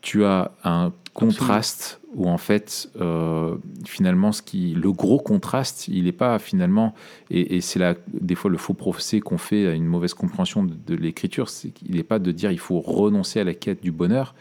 Tu 0.00 0.24
as 0.24 0.52
un 0.62 0.92
contraste 1.12 2.00
où 2.14 2.28
en 2.28 2.38
fait, 2.38 2.88
euh, 3.00 3.56
finalement, 3.84 4.30
ce 4.30 4.42
qui, 4.42 4.74
le 4.74 4.92
gros 4.92 5.18
contraste, 5.18 5.88
il 5.88 6.04
n'est 6.04 6.12
pas 6.12 6.38
finalement, 6.38 6.94
et, 7.30 7.56
et 7.56 7.60
c'est 7.60 7.80
là 7.80 7.94
des 8.08 8.36
fois 8.36 8.50
le 8.50 8.58
faux 8.58 8.74
procès 8.74 9.18
qu'on 9.20 9.38
fait 9.38 9.66
à 9.66 9.72
une 9.72 9.86
mauvaise 9.86 10.14
compréhension 10.14 10.62
de, 10.62 10.74
de 10.74 10.94
l'écriture, 10.94 11.48
c'est 11.48 11.70
qu'il 11.70 11.96
n'est 11.96 12.04
pas 12.04 12.20
de 12.20 12.30
dire 12.30 12.52
il 12.52 12.60
faut 12.60 12.80
renoncer 12.80 13.40
à 13.40 13.44
la 13.44 13.54
quête 13.54 13.82
du 13.82 13.90
bonheur. 13.90 14.34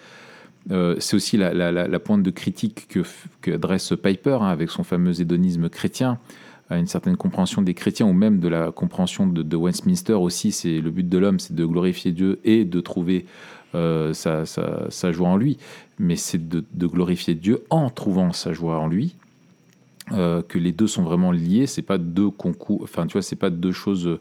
Euh, 0.71 0.95
c'est 0.99 1.15
aussi 1.15 1.37
la, 1.37 1.99
pointe 1.99 2.23
de 2.23 2.31
critique 2.31 2.87
que, 2.87 3.51
adresse 3.51 3.93
Piper 4.01 4.39
hein, 4.41 4.47
avec 4.47 4.69
son 4.69 4.83
fameux 4.83 5.19
hédonisme 5.21 5.69
chrétien 5.69 6.19
à 6.69 6.79
une 6.79 6.87
certaine 6.87 7.15
compréhension 7.15 7.61
des 7.61 7.75
chrétiens 7.75 8.07
ou 8.07 8.13
même 8.13 8.39
de 8.39 8.47
la 8.47 8.71
compréhension 8.71 9.27
de, 9.27 9.55
Westminster 9.55 10.13
aussi. 10.13 10.51
C'est 10.51 10.81
le 10.81 10.89
but 10.89 11.07
de 11.07 11.17
l'homme, 11.17 11.39
c'est 11.39 11.53
de 11.53 11.65
glorifier 11.65 12.11
Dieu 12.11 12.39
et 12.43 12.65
de 12.65 12.81
trouver 12.81 13.25
euh, 13.75 14.13
sa, 14.13 15.11
joie 15.11 15.29
en 15.29 15.37
lui, 15.37 15.57
mais 15.99 16.15
c'est 16.15 16.47
de, 16.47 16.87
glorifier 16.87 17.35
Dieu 17.35 17.63
en 17.69 17.89
trouvant 17.89 18.33
sa 18.33 18.53
joie 18.53 18.79
en 18.79 18.87
lui. 18.87 19.15
Euh, 20.11 20.43
que 20.43 20.59
les 20.59 20.71
deux 20.71 20.85
sont 20.85 21.01
vraiment 21.01 21.31
liés, 21.31 21.65
c'est 21.65 21.81
pas 21.81 21.97
deux 21.97 22.29
concours, 22.29 22.81
enfin 22.83 23.07
tu 23.07 23.13
vois, 23.13 23.23
c'est 23.23 23.35
pas 23.35 23.49
deux 23.49 23.71
choses 23.71 24.19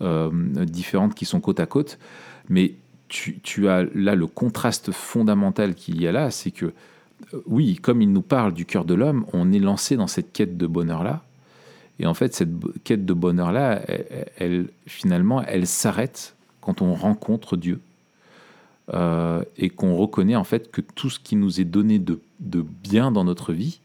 différentes 0.00 1.14
qui 1.14 1.24
sont 1.24 1.40
côte 1.40 1.58
à 1.58 1.64
côte, 1.64 1.98
mais 2.50 2.74
tu, 3.08 3.68
as 3.68 3.84
là 3.94 4.14
le 4.14 4.26
contraste 4.26 4.92
fondamental 4.92 5.74
qu'il 5.74 6.00
y 6.00 6.06
a 6.06 6.12
là, 6.12 6.30
c'est 6.30 6.50
que 6.50 6.66
euh, 6.66 7.42
oui, 7.46 7.76
comme 7.76 8.02
il 8.02 8.12
nous 8.12 8.22
parle 8.22 8.52
du 8.52 8.66
cœur 8.66 8.84
de 8.84 8.94
l'homme, 8.94 9.24
on 9.32 9.52
est 9.52 9.58
lancé 9.58 9.96
dans 9.96 10.06
cette 10.06 10.32
quête 10.32 10.56
de 10.56 10.66
bonheur-là. 10.66 11.22
Et 11.98 12.06
en 12.06 12.14
fait, 12.14 12.34
cette 12.34 12.50
quête 12.84 13.06
de 13.06 13.14
bonheur-là, 13.14 13.80
elle, 14.36 14.68
finalement, 14.86 15.42
elle 15.42 15.66
s'arrête 15.66 16.34
quand 16.60 16.82
on 16.82 16.94
rencontre 16.94 17.56
Dieu. 17.56 17.80
Euh, 18.94 19.42
et 19.56 19.68
qu'on 19.68 19.96
reconnaît 19.96 20.36
en 20.36 20.44
fait 20.44 20.70
que 20.70 20.80
tout 20.80 21.10
ce 21.10 21.18
qui 21.18 21.34
nous 21.34 21.60
est 21.60 21.64
donné 21.64 21.98
de 21.98 22.20
bien 22.84 23.10
dans 23.10 23.24
notre 23.24 23.52
vie, 23.52 23.80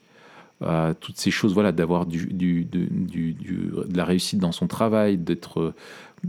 euh, 0.63 0.93
toutes 0.99 1.17
ces 1.17 1.31
choses, 1.31 1.53
voilà, 1.53 1.71
d'avoir 1.71 2.05
du- 2.05 2.27
du- 2.27 2.65
du- 2.65 3.33
de 3.33 3.97
la 3.97 4.05
réussite 4.05 4.39
dans 4.39 4.51
son 4.51 4.67
travail, 4.67 5.17
d'être, 5.17 5.73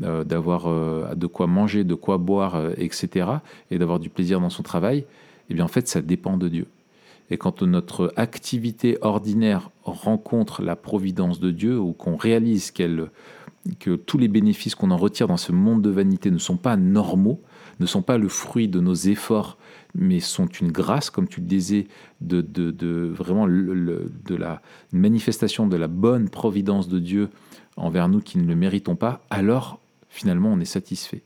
euh, 0.02 0.24
d'avoir 0.24 0.66
euh, 0.68 1.14
de 1.14 1.26
quoi 1.26 1.46
manger, 1.46 1.84
de 1.84 1.94
quoi 1.94 2.18
boire, 2.18 2.56
euh, 2.56 2.72
etc., 2.78 3.26
et 3.70 3.78
d'avoir 3.78 3.98
du 3.98 4.08
plaisir 4.08 4.40
dans 4.40 4.50
son 4.50 4.62
travail, 4.62 5.04
eh 5.50 5.54
bien 5.54 5.64
en 5.64 5.68
fait, 5.68 5.86
ça 5.88 6.00
dépend 6.00 6.36
de 6.36 6.48
Dieu. 6.48 6.66
Et 7.30 7.36
quand 7.36 7.62
notre 7.62 8.12
activité 8.16 8.98
ordinaire 9.00 9.70
rencontre 9.84 10.62
la 10.62 10.76
providence 10.76 11.40
de 11.40 11.50
Dieu, 11.50 11.78
ou 11.78 11.92
qu'on 11.92 12.16
réalise 12.16 12.70
qu'elle, 12.70 13.10
que 13.78 13.96
tous 13.96 14.18
les 14.18 14.28
bénéfices 14.28 14.74
qu'on 14.74 14.90
en 14.90 14.96
retire 14.96 15.28
dans 15.28 15.36
ce 15.36 15.52
monde 15.52 15.82
de 15.82 15.90
vanité 15.90 16.30
ne 16.30 16.38
sont 16.38 16.56
pas 16.56 16.76
normaux, 16.76 17.40
ne 17.80 17.86
sont 17.86 18.02
pas 18.02 18.18
le 18.18 18.28
fruit 18.28 18.68
de 18.68 18.80
nos 18.80 18.94
efforts, 18.94 19.58
mais 19.94 20.20
sont 20.20 20.46
une 20.46 20.72
grâce, 20.72 21.10
comme 21.10 21.28
tu 21.28 21.40
le 21.40 21.46
disais, 21.46 21.86
de, 22.20 23.12
vraiment 23.14 23.46
de 23.46 24.34
la 24.34 24.62
manifestation 24.92 25.66
de 25.66 25.76
la 25.76 25.88
bonne 25.88 26.28
providence 26.28 26.88
de 26.88 26.98
Dieu 26.98 27.28
envers 27.76 28.08
nous 28.08 28.20
qui 28.20 28.38
ne 28.38 28.46
le 28.46 28.54
méritons 28.54 28.96
pas, 28.96 29.22
alors 29.30 29.80
finalement 30.08 30.52
on 30.52 30.60
est 30.60 30.64
satisfait. 30.64 31.22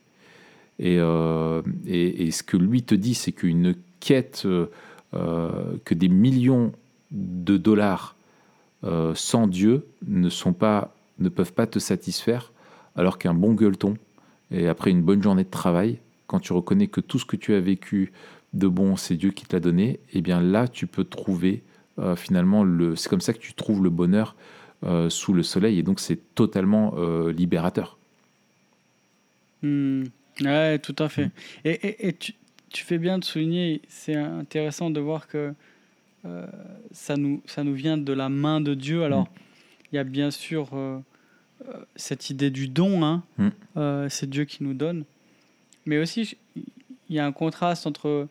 Et, 0.79 0.99
euh, 0.99 1.63
ce 1.87 2.43
que 2.43 2.57
lui 2.57 2.83
te 2.83 2.95
dit, 2.95 3.15
c'est 3.15 3.33
qu'une 3.33 3.75
quête, 4.01 4.43
euh, 4.45 4.67
euh, 5.15 5.77
que 5.85 5.95
des 5.95 6.09
millions 6.09 6.73
de 7.11 7.57
dollars 7.57 8.15
sans 9.15 9.49
Dieu 9.49 9.85
ne 10.07 10.29
peuvent 11.29 11.53
pas 11.53 11.67
te 11.67 11.81
satisfaire, 11.81 12.53
alors 12.95 13.19
qu'un 13.19 13.35
bon 13.35 13.53
gueuleton, 13.53 13.97
et 14.53 14.69
après 14.69 14.93
une 14.93 15.03
bonne 15.03 15.21
journée 15.21 15.43
de 15.43 15.51
travail, 15.51 15.99
quand 16.27 16.41
tu 16.41 16.53
reconnais 16.53 16.87
que 16.89 17.01
tout 17.01 17.19
ce 17.19 17.25
que 17.25 17.37
tu 17.37 17.55
as 17.55 17.61
vécu 17.61 18.13
de 18.53 18.69
bon, 18.69 18.97
c'est 18.97 19.17
Dieu 19.17 19.31
qui 19.31 19.45
te 19.47 19.55
l'a 19.55 19.61
donné, 19.61 20.01
et 20.13 20.21
bien 20.23 20.41
là, 20.41 20.67
tu 20.69 20.87
peux 20.87 21.05
trouver 21.05 21.63
euh, 21.99 22.17
finalement, 22.17 22.63
le, 22.65 22.97
c'est 22.97 23.09
comme 23.09 23.21
ça 23.21 23.33
que 23.33 23.39
tu 23.39 23.55
trouves 23.55 23.83
le 23.83 23.91
bonheur 23.91 24.35
euh, 24.85 25.09
sous 25.11 25.33
le 25.33 25.43
soleil, 25.43 25.79
et 25.79 25.83
donc 25.83 26.01
c'est 26.01 26.21
totalement 26.35 26.95
euh, 26.97 27.33
libérateur. 27.33 27.99
Hmm, 29.63 30.05
Ouais, 30.43 30.79
tout 30.79 30.95
à 30.99 31.09
fait. 31.09 31.31
Et, 31.65 31.71
et- 31.71 32.09
et 32.09 32.13
tu, 32.13 32.35
tu 32.69 32.85
fais 32.85 32.99
bien 32.99 33.19
de 33.19 33.25
souligner, 33.25 33.81
c'est 33.89 34.15
intéressant 34.15 34.91
de 34.91 35.01
voir 35.01 35.29
que 35.29 35.55
ça, 36.93 37.17
nous, 37.17 37.41
ça 37.47 37.63
nous 37.65 37.73
vient 37.73 37.97
de 37.97 38.13
la 38.13 38.29
main 38.29 38.61
de 38.61 38.75
Dieu. 38.75 39.03
Alors, 39.05 39.29
il 39.93 39.97
y 39.97 39.99
a 39.99 40.05
bien 40.05 40.31
sûr 40.31 40.69
cette 41.95 42.29
idée 42.31 42.51
du 42.51 42.69
don, 42.69 43.03
hein. 43.05 43.23
Mm. 43.39 43.49
Euh, 43.79 44.09
c'est 44.11 44.29
Dieu 44.29 44.45
qui 44.45 44.63
nous 44.63 44.75
donne. 44.75 45.05
Mais 45.87 45.99
aussi, 45.99 46.37
il 47.09 47.15
y 47.17 47.19
a 47.19 47.27
un 47.27 47.33
contraste 47.33 47.87
entre 47.87 48.29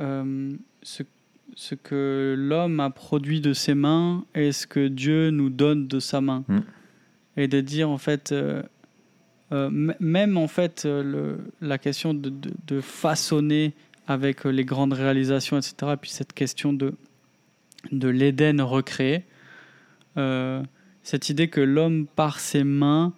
euh, 0.00 0.52
ce, 0.82 1.02
ce 1.54 1.74
que 1.74 2.34
l'homme 2.36 2.80
a 2.80 2.90
produit 2.90 3.40
de 3.40 3.52
ses 3.52 3.74
mains 3.74 4.24
et 4.34 4.52
ce 4.52 4.66
que 4.66 4.88
Dieu 4.88 5.30
nous 5.30 5.50
donne 5.50 5.86
de 5.88 6.00
sa 6.00 6.20
main. 6.20 6.44
Mm. 6.48 6.58
Et 7.36 7.48
de 7.48 7.60
dire, 7.60 7.88
en 7.88 7.98
fait, 7.98 8.32
euh, 8.32 8.62
euh, 9.52 9.70
même 10.00 10.36
en 10.36 10.48
fait, 10.48 10.84
le- 10.84 11.38
la 11.60 11.78
question 11.78 12.12
de, 12.12 12.28
de- 12.28 12.52
de 12.66 12.80
façonner 12.80 13.72
avec 14.06 14.44
les 14.44 14.64
grandes 14.64 14.92
réalisations, 14.92 15.56
etc., 15.56 15.92
et 15.92 15.96
puis 15.96 16.10
cette 16.10 16.32
question 16.32 16.72
de, 16.72 16.94
de 17.92 18.08
l'Éden 18.08 18.60
recréé, 18.60 19.24
cette 21.02 21.28
idée 21.30 21.48
que 21.48 21.60
l'homme, 21.60 22.06
par 22.06 22.40
ses 22.40 22.64
mains, 22.64 23.12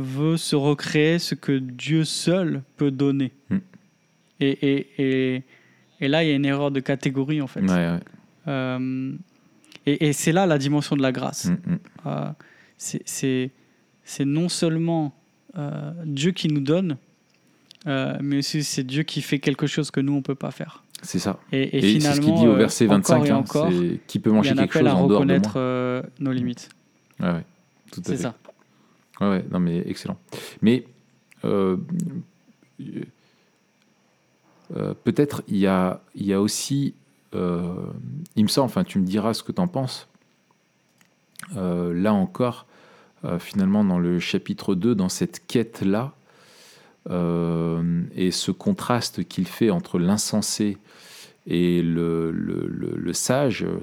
veut 0.00 0.36
se 0.36 0.56
recréer 0.56 1.18
ce 1.18 1.34
que 1.34 1.52
Dieu 1.58 2.04
seul 2.04 2.62
peut 2.76 2.90
donner. 2.90 3.32
Mm. 3.50 3.56
Et, 4.40 4.48
et, 4.50 4.86
et, 5.36 5.42
et 6.00 6.08
là, 6.08 6.22
il 6.24 6.28
y 6.28 6.32
a 6.32 6.36
une 6.36 6.44
erreur 6.44 6.70
de 6.70 6.80
catégorie, 6.80 7.40
en 7.42 7.46
fait. 7.46 7.60
Ouais, 7.62 7.68
ouais. 7.68 8.00
Euh, 8.46 9.12
et 9.86 10.08
et 10.08 10.12
c'est 10.12 10.32
là 10.32 10.46
la 10.46 10.58
dimension 10.58 10.96
de 10.96 11.02
la 11.02 11.12
grâce. 11.12 11.46
Mm, 11.46 11.52
mm. 11.66 11.78
Euh, 12.06 12.30
c'est- 12.76 13.02
c'est 13.04 13.50
c'est 14.04 14.24
non 14.24 14.48
seulement 14.48 15.12
euh, 15.56 15.92
Dieu 16.06 16.30
qui 16.30 16.48
nous 16.48 16.60
donne, 16.60 16.96
mais 17.86 18.38
aussi 18.38 18.62
c'est 18.64 18.84
Dieu 18.84 19.02
qui 19.02 19.20
fait 19.22 19.38
quelque 19.38 19.66
chose 19.66 19.90
que 19.90 20.00
nous, 20.00 20.12
on 20.12 20.16
ne 20.16 20.22
peut 20.22 20.34
pas 20.34 20.50
faire. 20.50 20.84
C'est 21.02 21.18
ça. 21.18 21.38
Et, 21.52 21.76
Et, 21.78 21.80
c'est 21.80 21.88
finalement, 22.00 22.14
ce 22.16 22.20
qu'il 22.20 22.34
dit 22.34 22.46
au 22.46 22.54
verset 22.56 22.84
encore 22.86 22.96
25, 23.18 23.24
et 23.26 23.30
hein, 23.30 23.36
encore, 23.36 23.70
c'est 23.70 24.00
qui 24.06 24.18
peut 24.18 24.30
il 24.30 24.32
y 24.32 24.36
manger 24.36 24.50
a 24.50 24.52
un 24.52 24.56
quelque 24.56 24.76
appel 24.76 24.86
chose 24.86 24.92
à 24.92 24.96
en 24.96 25.06
dehors 25.06 25.20
de 25.24 25.26
moi. 25.26 25.34
reconnaître 25.36 26.10
nos 26.20 26.32
limites. 26.32 26.68
Ouais, 27.20 27.44
tout 27.92 28.00
à 28.00 28.04
C'est 28.04 28.16
fait. 28.16 28.22
ça. 28.24 28.34
Ouais, 29.20 29.44
non, 29.50 29.58
mais 29.60 29.82
excellent. 29.86 30.18
Mais 30.62 30.84
euh, 31.44 31.76
euh, 34.76 34.94
peut-être 35.04 35.42
il 35.48 35.56
y 35.56 35.66
a, 35.66 36.00
y 36.14 36.32
a 36.32 36.40
aussi, 36.40 36.94
euh, 37.34 37.86
il 38.36 38.44
me 38.44 38.48
semble, 38.48 38.66
enfin 38.66 38.84
tu 38.84 38.98
me 38.98 39.04
diras 39.04 39.34
ce 39.34 39.42
que 39.42 39.52
tu 39.52 39.60
en 39.60 39.68
penses, 39.68 40.08
là 41.54 42.12
encore, 42.12 42.66
finalement 43.38 43.84
dans 43.84 43.98
le 43.98 44.18
chapitre 44.18 44.74
2, 44.74 44.94
dans 44.94 45.08
cette 45.08 45.46
quête-là, 45.46 46.12
et 47.08 48.30
ce 48.30 48.50
contraste 48.50 49.26
qu'il 49.26 49.46
fait 49.46 49.70
entre 49.70 49.98
l'insensé 49.98 50.76
et 51.50 51.80
le, 51.82 53.12
sage, 53.14 53.64
euh, 53.64 53.78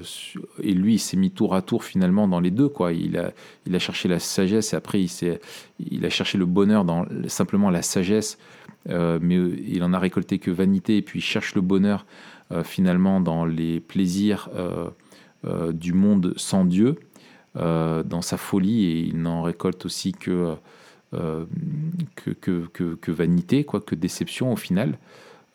et 0.61 0.73
lui 0.73 0.93
il 0.95 0.99
s'est 0.99 1.17
mis 1.17 1.31
tour 1.31 1.55
à 1.55 1.61
tour 1.63 1.83
finalement 1.83 2.27
dans 2.27 2.39
les 2.39 2.51
deux, 2.51 2.69
quoi. 2.69 2.93
Il 2.93 3.17
a, 3.17 3.31
il 3.65 3.75
a 3.75 3.79
cherché 3.79 4.07
la 4.07 4.19
sagesse 4.19 4.73
et 4.73 4.75
après 4.75 5.01
il, 5.01 5.39
il 5.79 6.05
a 6.05 6.09
cherché 6.09 6.37
le 6.37 6.45
bonheur 6.45 6.85
dans 6.85 7.05
simplement 7.27 7.71
la 7.71 7.81
sagesse, 7.81 8.37
euh, 8.89 9.17
mais 9.21 9.35
il 9.35 9.83
en 9.83 9.93
a 9.93 9.99
récolté 9.99 10.37
que 10.37 10.51
vanité 10.51 10.97
et 10.97 11.01
puis 11.01 11.19
il 11.19 11.23
cherche 11.23 11.55
le 11.55 11.61
bonheur 11.61 12.05
euh, 12.51 12.63
finalement 12.63 13.19
dans 13.19 13.45
les 13.45 13.79
plaisirs 13.79 14.49
euh, 14.55 14.87
euh, 15.45 15.71
du 15.71 15.93
monde 15.93 16.33
sans 16.37 16.65
Dieu, 16.65 16.95
euh, 17.57 18.03
dans 18.03 18.21
sa 18.21 18.37
folie 18.37 18.85
et 18.85 18.99
il 18.99 19.19
n'en 19.21 19.41
récolte 19.41 19.85
aussi 19.85 20.11
que, 20.11 20.53
euh, 21.15 21.45
que, 22.15 22.29
que, 22.31 22.67
que- 22.73 22.95
que 22.95 23.11
vanité, 23.11 23.63
quoi, 23.63 23.79
que 23.81 23.95
déception 23.95 24.53
au 24.53 24.55
final. 24.55 24.99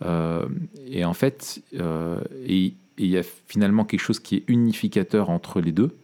Euh, 0.02 0.46
et 0.86 1.04
en 1.04 1.14
fait, 1.14 1.62
euh, 1.74 2.20
il 2.46 2.74
y 2.98 3.18
a 3.18 3.22
finalement 3.22 3.84
quelque 3.84 4.00
chose 4.00 4.20
qui 4.20 4.36
est 4.36 4.44
unificateur 4.48 5.30
entre 5.30 5.60
les 5.60 5.72
deux. 5.72 5.96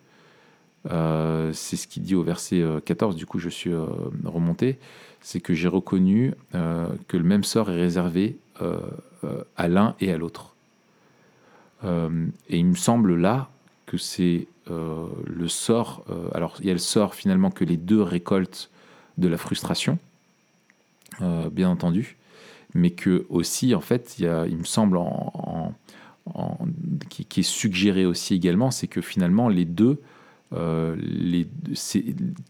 Euh, 0.90 1.52
c'est 1.52 1.76
ce 1.76 1.88
qu'il 1.88 2.02
dit 2.02 2.14
au 2.14 2.22
verset 2.22 2.60
euh, 2.60 2.80
14, 2.80 3.16
du 3.16 3.26
coup 3.26 3.38
je 3.38 3.48
suis 3.48 3.72
remonté, 4.24 4.78
c'est 5.20 5.40
que 5.40 5.54
j'ai 5.54 5.68
reconnu 5.68 6.34
que 6.52 7.16
le 7.16 7.24
même 7.24 7.42
sort 7.42 7.70
est 7.70 7.76
réservé 7.76 8.36
à 9.56 9.68
l'un 9.68 9.96
et 9.98 10.12
à 10.12 10.18
l'autre. 10.18 10.54
Et 11.82 12.58
il 12.58 12.66
me 12.66 12.76
semble 12.76 13.16
là 13.16 13.50
que 13.86 13.98
c'est 13.98 14.46
le 14.68 15.48
sort, 15.48 16.04
alors 16.32 16.56
il 16.60 16.66
y 16.66 16.70
a 16.70 16.74
le 16.74 16.78
sort 16.78 17.16
finalement 17.16 17.50
que 17.50 17.64
les 17.64 17.76
deux 17.76 18.02
récoltent 18.02 18.70
de 19.18 19.26
la 19.26 19.36
frustration, 19.36 19.98
bien 21.20 21.70
entendu, 21.70 22.16
mais 22.74 22.90
que 22.90 23.26
aussi 23.30 23.74
en 23.74 23.80
fait 23.80 24.16
il, 24.18 24.24
y 24.24 24.28
a, 24.28 24.46
il 24.46 24.56
me 24.56 24.64
semble 24.64 24.96
en, 24.98 25.32
en- 25.34 25.74
en- 26.34 26.58
qui, 27.08 27.24
qui 27.24 27.40
est 27.40 27.42
suggéré 27.42 28.04
aussi 28.06 28.34
également, 28.34 28.70
c'est 28.70 28.86
que 28.88 29.00
finalement 29.00 29.48
les 29.48 29.64
deux 29.64 30.00
euh, 30.52 30.94
les, 30.98 31.46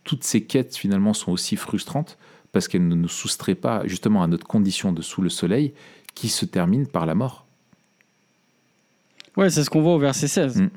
toutes 0.05 0.25
ces 0.25 0.45
quêtes 0.45 0.77
finalement 0.77 1.15
sont 1.15 1.33
aussi 1.33 1.57
frustrantes 1.57 2.19
parce 2.53 2.69
qu'elles 2.69 2.87
ne 2.89 2.95
nous 2.95 3.09
soustraient 3.09 3.55
pas 3.55 3.87
justement 3.87 4.23
à 4.23 4.27
notre 4.27 4.47
condition 4.47 4.93
de 4.93 5.01
sous 5.03 5.23
le 5.23 5.29
soleil 5.31 5.73
qui 6.15 6.29
se 6.29 6.45
termine 6.47 6.87
par 6.87 7.07
la 7.07 7.15
mort. 7.15 7.45
Ouais, 9.37 9.51
c'est 9.51 9.65
ce 9.65 9.71
qu'on 9.71 9.83
voit 9.83 9.95
au 9.95 9.99
verset 9.99 10.29
16. 10.29 10.61
Mm. 10.63 10.71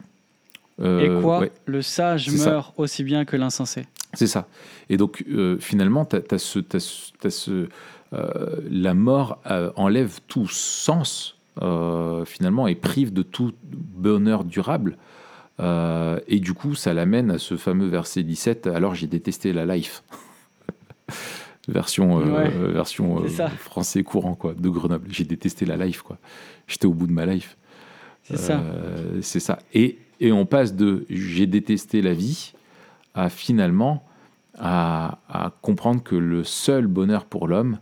Euh, 0.82 1.20
Et 1.20 1.22
quoi 1.22 1.40
ouais, 1.40 1.52
Le 1.66 1.82
sage 1.82 2.30
ça. 2.30 2.52
meurt 2.52 2.74
aussi 2.78 3.04
bien 3.04 3.26
que 3.26 3.36
l'insensé? 3.36 3.86
c'est 4.14 4.28
ça. 4.28 4.48
Et 4.90 4.98
donc 4.98 5.24
euh, 5.30 5.58
finalement, 5.60 6.04
t'as- 6.04 6.22
t'as 6.22 6.40
ce, 6.40 7.68
la 8.12 8.94
mort 8.94 9.40
euh, 9.50 9.72
enlève 9.76 10.20
tout 10.28 10.48
sens 10.48 11.40
euh, 11.62 12.24
finalement 12.26 12.68
et 12.68 12.76
prive 12.76 13.12
de 13.12 13.22
tout 13.22 13.54
bonheur 13.64 14.44
durable. 14.44 14.98
Euh, 15.60 16.20
et 16.28 16.40
du 16.40 16.54
coup, 16.54 16.76
ça 16.76 16.94
l'amène 16.94 17.32
à 17.32 17.38
ce 17.38 17.58
fameux 17.58 17.88
verset 17.88 18.24
17. 18.24 18.68
Alors 18.68 18.96
j'ai 18.96 19.08
détesté 19.08 19.52
la 19.52 19.66
life. 19.66 20.04
version 21.68 22.20
euh, 22.20 22.72
version 22.72 23.24
français 23.60 24.04
courant 24.04 24.36
quoi 24.36 24.54
de 24.54 24.70
Grenoble. 24.70 25.08
J'ai 25.12 25.26
détesté 25.26 25.66
la 25.66 25.78
life 25.78 26.02
quoi. 26.02 26.18
J'étais 26.68 26.86
au 26.86 26.94
bout 26.94 27.08
de 27.08 27.12
ma 27.12 27.26
life. 27.26 27.58
C'est 28.24 28.38
ça. 28.38 28.60
Euh, 28.60 29.20
c'est 29.22 29.40
ça. 29.40 29.60
Et, 29.74 29.98
et 30.20 30.32
on 30.32 30.46
passe 30.46 30.76
de 30.76 31.06
j'ai 31.10 31.46
détesté 31.46 32.02
la 32.02 32.14
vie 32.14 32.54
à 33.16 33.30
finalement 33.30 34.04
à, 34.58 35.20
à 35.28 35.54
comprendre 35.62 36.04
que 36.04 36.16
le 36.16 36.44
seul 36.44 36.88
bonheur 36.88 37.26
pour 37.26 37.48
l'homme, 37.48 37.80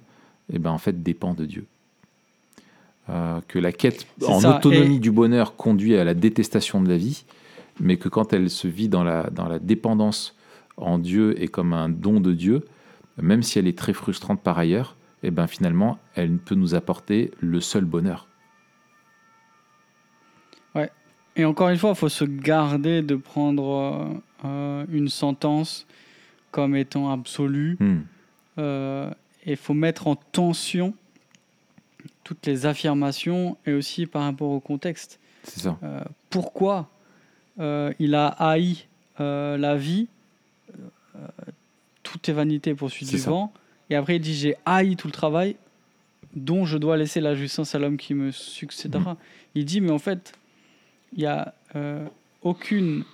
eh 0.52 0.60
ben, 0.60 0.72
en 0.72 0.78
fait, 0.78 1.04
dépend 1.04 1.34
de 1.34 1.45
Dieu. 1.45 1.66
Euh, 3.10 3.39
que 3.48 3.58
la 3.60 3.72
quête 3.72 4.06
en 4.26 4.41
ça. 4.41 4.58
autonomie 4.58 4.98
Et- 4.98 5.00
du 5.00 5.12
bonheur 5.12 5.56
conduit 5.56 5.95
à 5.95 6.04
la 6.04 6.14
détestation 6.14 6.82
de 6.82 6.89
la 6.89 6.98
vie, 6.98 7.24
mais 7.80 7.98
que 7.98 8.10
quand 8.10 8.34
elle 8.34 8.50
se 8.50 8.68
vit 8.68 8.89
dans 8.89 9.04
la, 9.04 9.30
dans 9.30 9.48
la 9.48 9.60
dépendance 9.60 10.36
en 10.76 11.00
Dieu 11.00 11.41
et 11.41 11.48
comme 11.48 11.74
un 11.74 11.89
don 11.89 12.20
de 12.20 12.34
Dieu, 12.34 12.66
même 13.22 13.43
si 13.43 13.60
elle 13.60 13.68
est 13.68 13.78
très 13.78 13.93
frustrante 13.93 14.41
par 14.41 14.58
ailleurs, 14.58 14.95
eh 15.24 15.32
ben, 15.32 15.48
finalement, 15.48 15.98
elle 16.16 16.38
peut 16.38 16.56
nous 16.56 16.76
apporter 16.76 17.32
le 17.39 17.62
seul 17.62 17.86
bonheur. 17.86 18.28
Et 21.38 21.45
encore 21.45 21.70
une 21.70 21.78
fois, 21.78 21.91
il 21.91 21.95
faut 21.95 22.10
se 22.10 22.26
garder 22.26 23.04
de 23.04 23.16
prendre 23.16 23.70
euh, 24.43 24.45
euh, 24.45 24.86
une 24.91 25.08
sentence 25.08 25.86
comme 26.50 26.76
étant 26.76 27.12
absolue. 27.12 27.78
Hmm. 27.80 28.00
Euh, 28.58 29.12
et 29.48 29.52
il 29.52 29.58
faut 29.58 29.74
mettre 29.74 30.08
en 30.08 30.16
tension 30.16 30.93
toutes 32.24 32.45
les 32.45 32.66
affirmations 32.66 33.58
et 33.66 33.72
aussi 33.72 34.06
par 34.06 34.24
rapport 34.24 34.50
au 34.50 34.60
contexte. 34.60 35.20
C'est 35.43 35.62
ça. 35.62 35.80
Euh, 35.82 36.04
pourquoi 36.30 36.89
euh, 37.60 37.93
il 37.98 38.14
a 38.14 38.28
haï 38.28 38.86
euh, 39.22 39.58
la 39.58 39.78
vie 39.78 40.08
euh, 41.16 41.28
Tout 42.04 42.20
est 42.30 42.34
vanité 42.34 42.76
poursuit 42.76 43.06
C'est 43.06 43.16
du 43.16 43.22
vent. 43.22 43.54
Et 43.89 43.95
après, 43.95 44.18
il 44.18 44.20
dit 44.22 44.36
J'ai 44.36 44.56
haï 44.66 44.98
tout 44.98 45.08
le 45.08 45.14
travail 45.14 45.56
dont 46.36 46.66
je 46.66 46.78
dois 46.78 46.98
laisser 46.98 47.22
la 47.22 47.34
jouissance 47.34 47.74
à 47.74 47.80
l'homme 47.80 47.98
qui 47.98 48.14
me 48.14 48.32
succédera. 48.32 49.14
Mm. 49.14 49.18
Il 49.56 49.66
dit 49.66 49.80
Mais 49.80 49.91
en 49.91 50.00
fait, 50.00 50.34
il 51.14 51.20
n'y 51.20 51.26
a 51.26 51.54
aucune 52.41 53.06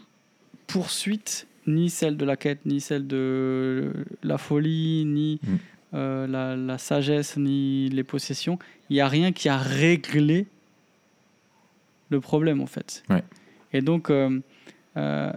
poursuite, 0.66 1.48
ni 1.68 1.92
celle 1.92 2.18
de 2.18 2.26
la 2.26 2.36
quête, 2.36 2.66
ni 2.66 2.82
celle 2.82 3.06
de 3.06 3.94
la 4.24 4.40
folie, 4.40 5.06
ni 5.06 5.40
Mm. 5.44 5.58
Euh, 5.94 6.28
la, 6.28 6.56
la 6.56 6.78
sagesse, 6.78 7.38
ni 7.38 7.90
les 7.90 8.04
possessions. 8.04 8.58
Il 8.90 8.94
n'y 8.94 9.02
a 9.02 9.08
rien 9.08 9.32
qui 9.32 9.50
a 9.50 9.58
réglé 9.58 10.48
le 12.10 12.20
problème, 12.20 12.62
en 12.62 12.66
fait. 12.68 13.04
Ouais. 13.10 13.24
Et 13.74 13.82
donc, 13.82 14.10
euh, 14.10 14.40
euh, 14.98 15.32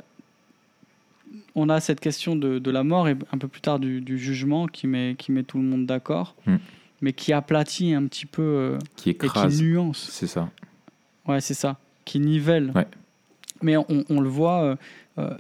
on 1.55 1.69
a 1.69 1.81
cette 1.81 2.01
question 2.01 2.37
de, 2.37 2.59
de 2.59 2.71
la 2.71 2.85
mort 2.85 3.09
et 3.09 3.17
un 3.33 3.39
peu 3.39 3.49
plus 3.49 3.61
tard 3.61 3.79
du, 3.79 4.01
du 4.01 4.19
jugement 4.19 4.67
qui 4.67 4.87
met, 4.87 5.15
qui 5.19 5.33
met 5.33 5.43
tout 5.43 5.59
le 5.59 5.65
monde 5.65 5.87
d'accord, 5.87 6.35
Mm. 6.47 6.57
mais 7.01 7.13
qui 7.13 7.33
aplatit 7.33 7.95
un 7.95 8.07
petit 8.07 8.27
peu 8.27 8.79
Qui 8.97 9.11
et 9.11 9.15
qui 9.17 9.27
écrase. 9.27 9.61
nuance. 9.63 10.09
C'est 10.11 10.27
ça. 10.27 10.51
Ouais, 11.27 11.41
c'est 11.41 11.55
ça. 11.55 11.79
Qui 12.05 12.21
nivelle. 12.21 12.73
Ouais. 12.75 12.87
Mais 13.63 13.77
on, 13.77 13.87
on 14.11 14.21
le 14.21 14.29
voit, 14.29 14.77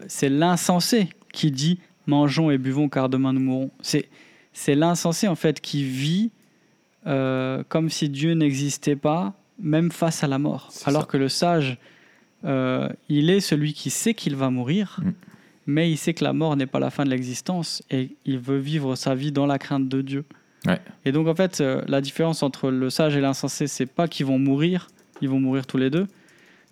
c'est 0.09 0.31
l'insensé 0.31 1.11
qui 1.33 1.51
dit 1.51 1.79
mangeons 2.07 2.51
et 2.51 2.57
buvons 2.57 2.89
car 2.89 3.09
demain 3.11 3.35
nous 3.35 3.41
mourrons. 3.41 3.71
C'est, 3.83 4.09
c'est 4.57 4.75
l'insensé 4.75 5.29
en 5.29 5.35
fait 5.35 5.61
qui 5.61 5.85
vit 5.85 6.31
euh, 7.07 7.63
comme 7.69 7.91
si 7.91 8.09
Dieu 8.09 8.33
n'existait 8.33 8.97
pas, 8.97 9.35
même 9.61 9.93
face 9.93 10.25
à 10.25 10.29
la 10.29 10.39
mort. 10.39 10.71
Alors 10.87 11.03
ça. 11.03 11.09
que 11.09 11.19
le 11.19 11.29
sage, 11.29 11.77
euh, 12.45 12.89
il 13.11 13.29
est 13.29 13.41
celui 13.41 13.75
qui 13.75 13.91
sait 13.91 14.15
qu'il 14.15 14.35
va 14.35 14.49
mourir, 14.49 14.99
Mm. 15.03 15.11
mais 15.67 15.91
il 15.91 15.99
sait 15.99 16.15
que 16.15 16.25
la 16.25 16.33
mort 16.33 16.57
n'est 16.57 16.67
pas 16.67 16.81
la 16.81 16.89
fin 16.91 17.05
de 17.05 17.11
l'existence 17.11 17.83
et 17.91 18.17
il 18.25 18.39
veut 18.39 18.57
vivre 18.57 18.97
sa 18.97 19.15
vie 19.15 19.31
dans 19.31 19.45
la 19.45 19.59
crainte 19.59 19.91
de 19.91 20.01
Dieu. 20.01 20.25
Ouais. 20.67 20.81
Et 21.05 21.13
donc 21.13 21.29
en 21.29 21.35
fait, 21.35 21.61
euh, 21.61 21.83
la 21.87 22.01
différence 22.01 22.43
entre 22.43 22.71
le 22.71 22.89
sage 22.89 23.15
et 23.15 23.21
l'insensé, 23.21 23.67
c'est 23.67 23.87
pas 23.87 24.09
qu'ils 24.09 24.27
vont 24.27 24.39
mourir, 24.39 24.89
ils 25.21 25.29
vont 25.29 25.39
mourir 25.39 25.67
tous 25.67 25.77
les 25.77 25.91
deux. 25.91 26.07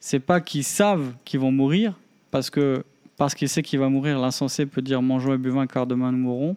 C'est 0.00 0.20
pas 0.20 0.40
qu'ils 0.40 0.64
savent 0.64 1.12
qu'ils 1.26 1.40
vont 1.40 1.52
mourir, 1.52 1.92
parce 2.30 2.48
que 2.48 2.82
parce 3.18 3.34
qu'il 3.34 3.48
sait 3.48 3.62
qu'il 3.62 3.78
va 3.78 3.88
mourir, 3.90 4.18
l'insensé 4.18 4.64
peut 4.66 4.82
dire 4.82 5.00
mangeons 5.02 5.34
et 5.34 5.38
buvons 5.38 5.66
car 5.66 5.86
demain 5.86 6.10
nous 6.10 6.18
mourrons. 6.18 6.56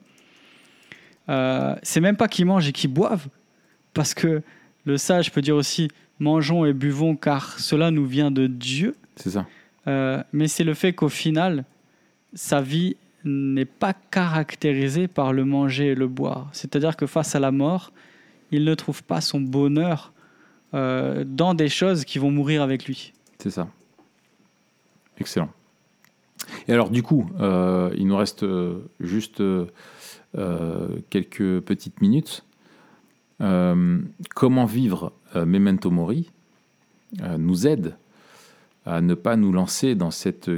Euh, 1.29 1.75
c'est 1.83 1.99
même 1.99 2.17
pas 2.17 2.27
qu'ils 2.27 2.45
mangent 2.45 2.67
et 2.67 2.71
qu'ils 2.71 2.91
boivent, 2.91 3.27
parce 3.93 4.13
que 4.13 4.41
le 4.85 4.97
sage 4.97 5.31
peut 5.31 5.41
dire 5.41 5.55
aussi 5.55 5.89
mangeons 6.19 6.65
et 6.65 6.73
buvons 6.73 7.15
car 7.15 7.59
cela 7.59 7.91
nous 7.91 8.05
vient 8.05 8.31
de 8.31 8.47
Dieu. 8.47 8.95
C'est 9.17 9.31
ça. 9.31 9.45
Euh, 9.87 10.23
mais 10.33 10.47
c'est 10.47 10.63
le 10.63 10.73
fait 10.73 10.93
qu'au 10.93 11.09
final, 11.09 11.65
sa 12.33 12.61
vie 12.61 12.95
n'est 13.23 13.65
pas 13.65 13.93
caractérisée 13.93 15.07
par 15.07 15.33
le 15.33 15.43
manger 15.43 15.87
et 15.87 15.95
le 15.95 16.07
boire. 16.07 16.47
C'est-à-dire 16.53 16.95
que 16.95 17.05
face 17.05 17.35
à 17.35 17.39
la 17.39 17.51
mort, 17.51 17.91
il 18.51 18.63
ne 18.63 18.75
trouve 18.75 19.03
pas 19.03 19.21
son 19.21 19.41
bonheur 19.41 20.13
euh, 20.73 21.25
dans 21.25 21.53
des 21.53 21.69
choses 21.69 22.05
qui 22.05 22.19
vont 22.19 22.31
mourir 22.31 22.61
avec 22.61 22.85
lui. 22.85 23.13
C'est 23.39 23.49
ça. 23.49 23.67
Excellent. 25.19 25.49
Et 26.67 26.73
alors, 26.73 26.89
du 26.89 27.03
coup, 27.03 27.29
il 27.39 28.07
nous 28.07 28.15
reste 28.15 28.45
juste 28.99 29.41
quelques 31.09 31.59
petites 31.61 32.01
minutes. 32.01 32.43
Euh, 33.41 33.99
comment 34.35 34.65
vivre 34.65 35.11
euh, 35.35 35.45
Memento 35.45 35.91
Mori 35.91 36.31
euh, 37.21 37.37
nous 37.37 37.67
aide 37.67 37.95
à 38.85 39.01
ne 39.01 39.13
pas 39.13 39.35
nous 39.35 39.51
lancer 39.51 39.93
dans 39.95 40.11
cette 40.11 40.49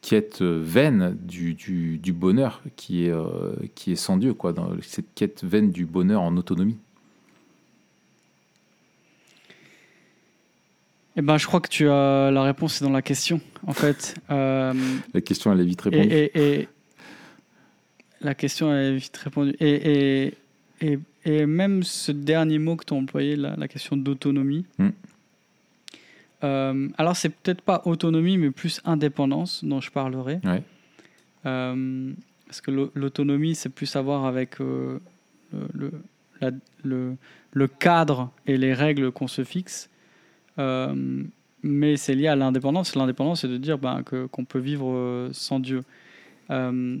quête 0.00 0.42
vaine 0.42 1.16
du, 1.22 1.54
du, 1.54 1.98
du 1.98 2.12
bonheur 2.12 2.62
qui 2.76 3.06
est, 3.06 3.10
euh, 3.10 3.52
qui 3.74 3.92
est 3.92 3.96
sans 3.96 4.16
Dieu, 4.16 4.32
quoi, 4.34 4.52
dans 4.52 4.70
cette 4.82 5.12
quête 5.14 5.42
vaine 5.44 5.70
du 5.72 5.86
bonheur 5.86 6.22
en 6.22 6.36
autonomie. 6.36 6.76
Eh 11.16 11.22
ben, 11.22 11.38
je 11.38 11.46
crois 11.46 11.60
que 11.60 11.68
tu 11.68 11.88
as 11.88 12.30
la 12.32 12.42
réponse 12.42 12.82
dans 12.82 12.90
la 12.90 13.02
question. 13.02 13.40
En 13.66 13.72
fait, 13.72 14.16
euh, 14.30 14.74
La 15.14 15.20
question, 15.20 15.52
elle 15.52 15.60
est 15.60 15.64
vite 15.64 15.80
répondue. 15.82 16.08
et, 16.12 16.24
et- 16.38 16.60
et- 16.62 16.68
la 18.24 18.34
question 18.34 18.74
est 18.74 18.96
vite 18.96 19.16
répondue. 19.18 19.54
Et, 19.60 19.74
et, 19.92 20.34
et, 20.80 20.98
et 21.24 21.46
même 21.46 21.82
ce 21.84 22.10
dernier 22.10 22.58
mot 22.58 22.74
que 22.76 22.84
tu 22.84 22.92
as 22.92 22.96
employé, 22.96 23.36
la, 23.36 23.54
la 23.56 23.68
question 23.68 23.96
d'autonomie. 23.96 24.66
Mm. 24.78 24.88
Euh, 26.42 26.88
alors, 26.98 27.16
c'est 27.16 27.28
peut-être 27.28 27.62
pas 27.62 27.82
autonomie, 27.84 28.36
mais 28.36 28.50
plus 28.50 28.80
indépendance 28.84 29.64
dont 29.64 29.80
je 29.80 29.90
parlerai. 29.90 30.40
Ouais. 30.44 30.62
Euh, 31.46 32.12
parce 32.46 32.60
que 32.60 32.70
l'au- 32.70 32.90
l'autonomie, 32.94 33.54
c'est 33.54 33.68
plus 33.68 33.94
à 33.96 34.02
voir 34.02 34.24
avec 34.26 34.60
euh, 34.60 34.98
le, 35.52 35.68
le, 35.74 35.92
la- 36.40 36.50
le- 36.82 37.16
le 37.52 37.66
cadre 37.68 38.30
et 38.46 38.56
les 38.56 38.74
règles 38.74 39.12
qu'on 39.12 39.28
se 39.28 39.44
fixe. 39.44 39.88
Mais 41.66 41.96
c'est 41.96 42.14
lié 42.14 42.26
à 42.28 42.36
l'indépendance. 42.36 42.94
L'indépendance, 42.94 43.40
c'est 43.40 43.48
de 43.48 43.56
dire 43.56 43.78
ben, 43.78 44.02
qu'on 44.02 44.44
peut 44.44 44.58
vivre 44.58 45.30
sans 45.32 45.60
Dieu. 45.60 45.82
Euh, 46.50 46.98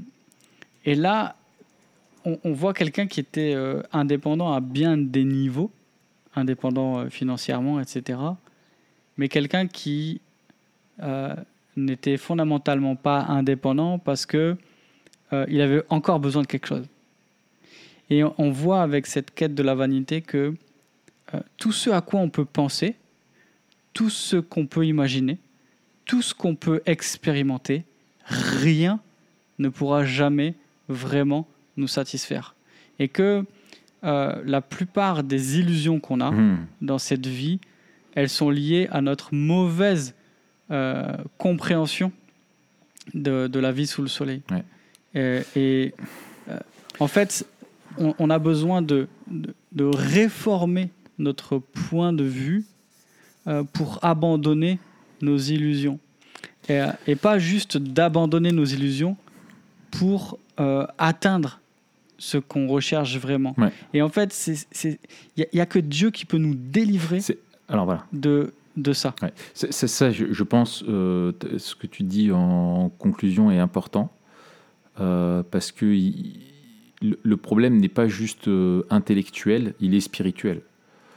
et 0.84 0.94
là, 0.94 1.36
on, 2.24 2.52
voit 2.52 2.72
quelqu'un 2.72 3.06
qui 3.06 3.20
était 3.20 3.54
euh, 3.54 3.82
indépendant 3.92 4.52
à 4.52 4.60
bien 4.60 4.96
des 4.96 5.24
niveaux, 5.24 5.70
indépendant 6.34 7.00
euh, 7.00 7.08
financièrement, 7.10 7.80
etc. 7.80 8.18
Mais 9.16 9.28
quelqu'un 9.28 9.66
qui 9.66 10.20
euh, 11.02 11.34
n'était 11.76 12.16
fondamentalement 12.16 12.96
pas 12.96 13.22
indépendant 13.24 13.98
parce 13.98 14.26
que 14.26 14.56
il 15.48 15.60
avait 15.60 15.82
encore 15.88 16.20
besoin 16.20 16.42
de 16.42 16.46
quelque 16.46 16.68
chose. 16.68 16.86
Et 18.08 18.22
on, 18.22 18.52
voit 18.52 18.82
avec 18.82 19.04
cette 19.08 19.34
quête 19.34 19.52
de 19.52 19.64
la 19.64 19.74
vanité 19.74 20.20
que 20.22 20.54
tout 21.56 21.72
ce 21.72 21.90
à 21.90 22.02
quoi 22.02 22.20
on 22.20 22.28
peut 22.28 22.44
penser, 22.44 22.94
tout 23.94 24.10
ce 24.10 24.36
qu'on 24.36 24.66
peut 24.66 24.86
imaginer, 24.86 25.38
tout 26.04 26.22
ce 26.22 26.34
qu'on 26.34 26.54
peut 26.54 26.82
expérimenter, 26.86 27.82
rien 28.26 29.00
ne 29.58 29.68
pourra 29.68 30.04
jamais 30.04 30.54
vraiment 30.88 31.46
nous 31.76 31.88
satisfaire. 31.88 32.54
Et 32.98 33.08
que 33.08 33.44
euh, 34.04 34.42
la 34.44 34.60
plupart 34.60 35.22
des 35.24 35.58
illusions 35.58 35.98
qu'on 36.00 36.20
a 36.20 36.30
Hmm. 36.30 36.66
dans 36.82 36.98
cette 36.98 37.26
vie, 37.26 37.58
elles 38.14 38.28
sont 38.28 38.50
liées 38.50 38.86
à 38.92 39.00
notre 39.00 39.34
mauvaise 39.34 40.14
euh, 40.70 41.16
compréhension 41.38 42.12
de, 43.14 43.46
de 43.48 43.58
la 43.60 43.72
vie 43.72 43.86
sous 43.86 44.02
le 44.02 44.08
soleil. 44.08 44.42
Ouais. 44.50 44.64
Et, 45.14 45.42
et, 45.56 45.94
euh, 46.48 46.58
en 47.00 47.08
fait, 47.08 47.46
on, 47.98 48.14
on 48.18 48.30
a 48.30 48.38
besoin 48.38 48.82
de, 48.82 49.08
de, 49.30 49.54
de 49.72 49.84
réformer 49.84 50.90
notre 51.18 51.58
point 51.58 52.12
de 52.12 52.24
vue 52.24 52.64
pour 53.74 53.98
abandonner 54.02 54.78
nos 55.20 55.36
illusions. 55.36 55.98
Et, 56.68 56.80
et 57.06 57.14
pas 57.14 57.38
juste 57.38 57.76
d'abandonner 57.76 58.52
nos 58.52 58.64
illusions 58.64 59.16
pour 59.90 60.38
euh, 60.60 60.86
atteindre 60.98 61.60
ce 62.18 62.38
qu'on 62.38 62.68
recherche 62.68 63.16
vraiment. 63.18 63.54
Ouais. 63.58 63.72
Et 63.92 64.02
en 64.02 64.08
fait, 64.08 64.32
il 64.84 64.98
n'y 65.52 65.60
a, 65.60 65.66
que 65.66 65.78
Dieu 65.78 66.10
qui 66.10 66.24
peut 66.26 66.38
nous 66.38 66.54
délivrer 66.54 67.20
Alors 67.68 67.84
voilà. 67.84 68.06
de, 68.12 68.52
de 68.76 68.92
ça. 68.92 69.14
Ouais. 69.20 69.32
C'est 69.52 69.72
ça, 69.88 70.10
je, 70.10 70.32
je 70.32 70.42
pense, 70.44 70.84
euh, 70.88 71.32
ce 71.58 71.74
que 71.74 71.86
tu 71.86 72.02
dis 72.04 72.30
en 72.30 72.88
conclusion 72.98 73.50
est 73.50 73.58
important, 73.58 74.12
euh, 75.00 75.42
parce 75.50 75.72
que 75.72 75.86
il- 75.86 76.40
le, 77.22 77.36
problème 77.36 77.78
n'est 77.78 77.88
pas 77.88 78.08
juste 78.08 78.48
intellectuel, 78.88 79.74
il 79.80 79.94
est 79.94 80.00
spirituel. 80.00 80.62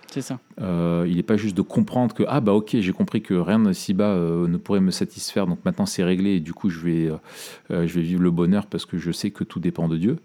C'est 0.09 0.21
ça. 0.21 0.39
Euh, 0.61 1.05
il 1.07 1.17
n'est 1.17 1.23
pas 1.23 1.37
juste 1.37 1.55
de 1.55 1.61
comprendre 1.61 2.15
que, 2.15 2.23
ah 2.27 2.39
bah 2.39 2.53
ok, 2.53 2.77
j'ai 2.79 2.93
compris 2.93 3.21
que 3.21 3.33
rien 3.33 3.71
ci-bas 3.73 4.05
euh, 4.15 4.47
ne 4.47 4.57
pourrait 4.57 4.79
me 4.79 4.91
satisfaire, 4.91 5.47
donc 5.47 5.59
maintenant 5.65 5.85
c'est 5.85 6.03
réglé, 6.03 6.35
et 6.35 6.39
du 6.39 6.53
coup 6.53 6.69
je 6.69 6.79
vais, 6.79 7.11
euh, 7.71 7.87
je 7.87 7.93
vais 7.93 8.01
vivre 8.01 8.21
le 8.21 8.31
bonheur 8.31 8.67
parce 8.67 8.85
que 8.85 8.97
je 8.97 9.11
sais 9.11 9.31
que 9.31 9.43
tout 9.43 9.59
dépend 9.59 9.87
de 9.87 9.97
Dieu. 9.97 10.17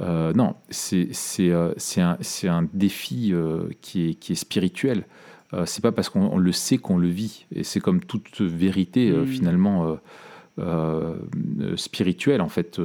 Non, 0.00 0.56
c'est 0.70 1.08
un, 1.52 2.18
un 2.48 2.68
défi 2.74 3.32
qui, 3.80 4.10
est, 4.10 4.14
qui 4.14 4.32
est 4.32 4.36
spirituel. 4.36 5.04
C'est 5.66 5.82
pas 5.82 5.92
parce 5.92 6.08
qu'on 6.08 6.22
on 6.32 6.38
le 6.38 6.50
sait 6.50 6.78
qu'on 6.78 6.98
le 6.98 7.06
vit. 7.06 7.46
Et 7.54 7.62
c'est 7.62 7.78
comme 7.78 8.00
toute 8.00 8.40
vérité, 8.40 9.10
euh, 9.10 9.22
Mm. 9.22 9.26
finalement, 9.26 9.96
euh, 10.58 11.14
spirituelle, 11.76 12.40
en 12.40 12.48
fait. 12.48 12.80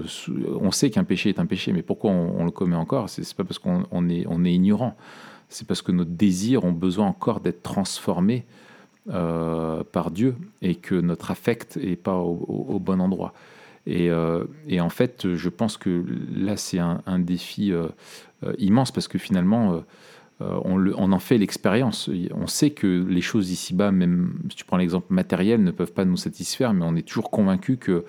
On 0.61 0.69
sait 0.71 0.91
qu'un 0.91 1.03
péché 1.03 1.29
est 1.29 1.39
un 1.39 1.47
péché, 1.47 1.73
mais 1.73 1.81
pourquoi 1.81 2.11
on, 2.11 2.39
on 2.41 2.45
le 2.45 2.51
commet 2.51 2.75
encore? 2.75 3.09
C'est 3.09 3.23
c'est 3.23 3.35
pas 3.35 3.43
parce 3.43 3.57
qu'on 3.59 3.85
on 3.91 4.07
est, 4.07 4.25
on 4.29 4.45
est 4.45 4.53
ignorant. 4.53 4.95
C'est 5.49 5.67
parce 5.67 5.81
que 5.81 5.91
nos 5.91 6.05
désirs 6.05 6.63
ont 6.63 6.71
besoin 6.71 7.07
encore 7.07 7.39
d'être 7.39 7.63
transformés 7.63 8.45
euh, 9.09 9.83
par 9.91 10.11
Dieu 10.11 10.35
et 10.61 10.75
que 10.75 10.93
notre 10.93 11.31
affect 11.31 11.77
n'est 11.77 11.95
pas 11.95 12.17
au, 12.17 12.79
bon 12.79 13.01
endroit. 13.01 13.33
Et, 13.87 14.11
euh, 14.11 14.43
et 14.67 14.79
en 14.81 14.89
fait, 14.89 15.33
je 15.33 15.49
pense 15.49 15.77
que 15.77 16.05
là, 16.35 16.57
c'est 16.57 16.77
un, 16.77 17.19
défi 17.19 17.71
euh, 17.71 17.87
immense 18.59 18.91
parce 18.91 19.07
que 19.07 19.17
finalement, 19.17 19.83
on, 20.39 20.93
on 20.95 21.11
en 21.11 21.19
fait 21.19 21.39
l'expérience. 21.39 22.09
On 22.35 22.45
sait 22.45 22.69
que 22.69 23.03
les 23.09 23.21
choses 23.21 23.49
ici-bas, 23.49 23.91
même 23.91 24.33
si 24.49 24.57
tu 24.57 24.65
prends 24.65 24.77
l'exemple 24.77 25.11
matériel, 25.11 25.63
ne 25.63 25.71
peuvent 25.71 25.93
pas 25.93 26.05
nous 26.05 26.17
satisfaire, 26.17 26.73
mais 26.73 26.85
on 26.85 26.95
est 26.95 27.07
toujours 27.07 27.31
convaincu 27.31 27.77
que 27.77 28.05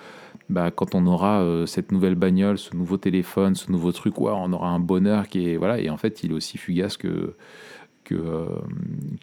bah, 0.51 0.71
quand 0.71 0.95
on 0.95 1.07
aura 1.07 1.41
euh, 1.41 1.65
cette 1.67 1.93
nouvelle 1.93 2.15
bagnole, 2.17 2.59
ce 2.59 2.77
nouveau 2.77 2.97
téléphone, 2.99 3.55
ce 3.55 3.71
nouveau 3.73 3.93
truc, 3.93 4.21
ouais, 4.21 4.33
on 4.35 4.53
aura 4.53 4.69
un 4.69 4.81
bonheur 4.81 5.29
qui 5.29 5.49
est 5.49 5.57
voilà. 5.57 5.79
Et 5.81 5.89
en 5.89 5.97
fait, 5.97 6.23
il 6.23 6.33
est 6.33 6.35
aussi 6.35 6.59
fugace 6.59 6.97
que 6.99 7.35
que, 8.05 8.15
euh, 8.17 8.47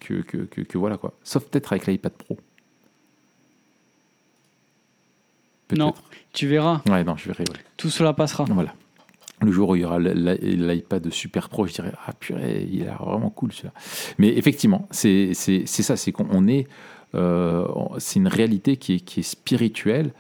que, 0.01 0.21
que, 0.21 0.37
que- 0.37 0.61
que 0.61 0.77
voilà 0.77 0.97
quoi. 0.97 1.13
Sauf 1.23 1.43
peut-être 1.45 1.73
avec 1.73 1.85
l'iPad 1.87 2.13
Pro. 2.13 2.37
Non. 5.75 5.93
Tu 6.33 6.47
verras, 6.47 6.81
Ouais, 6.89 7.03
non, 7.03 7.17
je 7.17 7.27
verrai. 7.27 7.43
ouais. 7.49 7.59
tout 7.75 7.89
cela 7.89 8.13
passera. 8.13 8.45
Voilà. 8.45 8.73
Le 9.41 9.51
jour 9.51 9.69
où 9.69 9.75
il 9.75 9.81
y 9.81 9.85
aura 9.85 9.99
l'iPad 9.99 11.09
Super 11.11 11.49
Pro, 11.49 11.67
je 11.67 11.73
dirais 11.73 11.91
ah 12.07 12.13
purée, 12.13 12.67
il 12.71 12.87
a 12.87 12.95
vraiment 12.95 13.29
cool 13.29 13.51
celui-là. 13.51 13.73
Mais 14.17 14.29
effectivement, 14.37 14.87
c'est 14.89 15.33
ça, 15.33 15.95
c'est 15.97 16.11
qu'on 16.11 16.27
on 16.31 16.47
est, 16.47 16.67
c'est 17.13 18.19
une 18.19 18.27
réalité 18.27 18.77
qui 18.77 18.93
est, 18.95 18.99
qui 18.99 19.21
est 19.21 19.23
spirituelle 19.23 20.11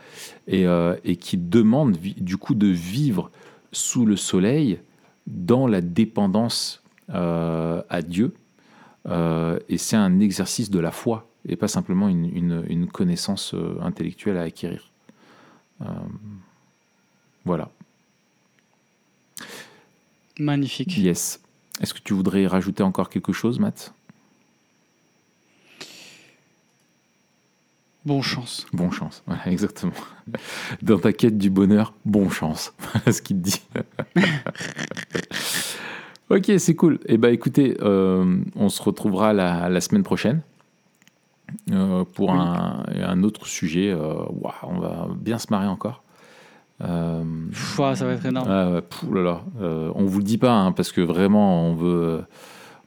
et, 0.47 0.65
euh, 0.67 0.95
et 1.03 1.15
qui 1.15 1.37
demande 1.37 1.97
du 1.97 2.37
coup 2.37 2.55
de 2.55 2.67
vivre 2.67 3.29
sous 3.71 4.05
le 4.05 4.15
soleil 4.15 4.79
dans 5.27 5.67
la 5.67 5.81
dépendance 5.81 6.81
euh, 7.09 7.81
à 7.89 8.01
Dieu. 8.01 8.33
Euh, 9.07 9.59
et 9.69 9.77
c'est 9.77 9.95
un 9.95 10.19
exercice 10.19 10.69
de 10.69 10.79
la 10.79 10.91
foi 10.91 11.27
et 11.47 11.55
pas 11.55 11.67
simplement 11.67 12.09
une, 12.09 12.25
une- 12.25 12.63
une 12.67 12.87
connaissance 12.87 13.53
euh, 13.53 13.77
intellectuelle 13.81 14.37
à 14.37 14.41
acquérir. 14.43 14.91
Euh, 15.81 15.85
voilà. 17.45 17.69
Magnifique. 20.39 20.97
Yes. 20.97 21.39
Est-ce 21.81 21.93
que 21.93 21.99
tu 22.03 22.13
voudrais 22.13 22.47
rajouter 22.47 22.83
encore 22.83 23.09
quelque 23.09 23.33
chose, 23.33 23.59
Matt? 23.59 23.93
Bon 28.07 28.21
chance. 28.21 28.65
Bon 28.71 28.89
chance. 28.89 29.21
Voilà, 29.27 29.41
exactement. 29.51 29.91
Dans 30.81 30.97
ta 30.97 31.11
quête 31.11 31.37
du 31.37 31.49
bonheur, 31.49 31.93
bon 32.05 32.29
chance. 32.29 32.73
Voilà 32.93 33.11
ce 33.11 33.21
qu'il 33.21 33.41
te 33.41 33.49
dit. 33.49 33.61
ok, 36.29 36.51
c'est 36.57 36.75
cool. 36.75 36.99
Eh 37.07 37.17
ben, 37.17 37.33
écoutez, 37.33 37.75
euh, 37.81 38.37
on 38.55 38.69
se 38.69 38.81
retrouvera 38.81 39.33
la, 39.33 39.67
la 39.67 39.81
semaine 39.81 40.03
prochaine 40.03 40.39
euh, 41.73 42.05
pour 42.05 42.29
Oui. 42.29 42.37
un, 42.39 42.85
un 43.03 43.23
autre 43.23 43.45
sujet. 43.45 43.91
Euh, 43.91 44.13
on 44.63 44.79
va 44.79 45.09
bien 45.19 45.37
se 45.37 45.47
marrer 45.51 45.67
encore. 45.67 46.01
Pff, 46.79 47.75
ça 47.95 48.05
va 48.05 48.13
être 48.13 48.25
énorme. 48.25 48.47
Ah 48.49 48.79
là 49.13 49.21
là. 49.21 49.41
On 49.95 50.05
vous 50.05 50.19
le 50.19 50.23
dit 50.23 50.37
pas 50.37 50.53
hein, 50.53 50.71
parce 50.71 50.93
que 50.93 51.01
vraiment 51.01 51.65
on 51.65 51.75
veut, 51.75 52.23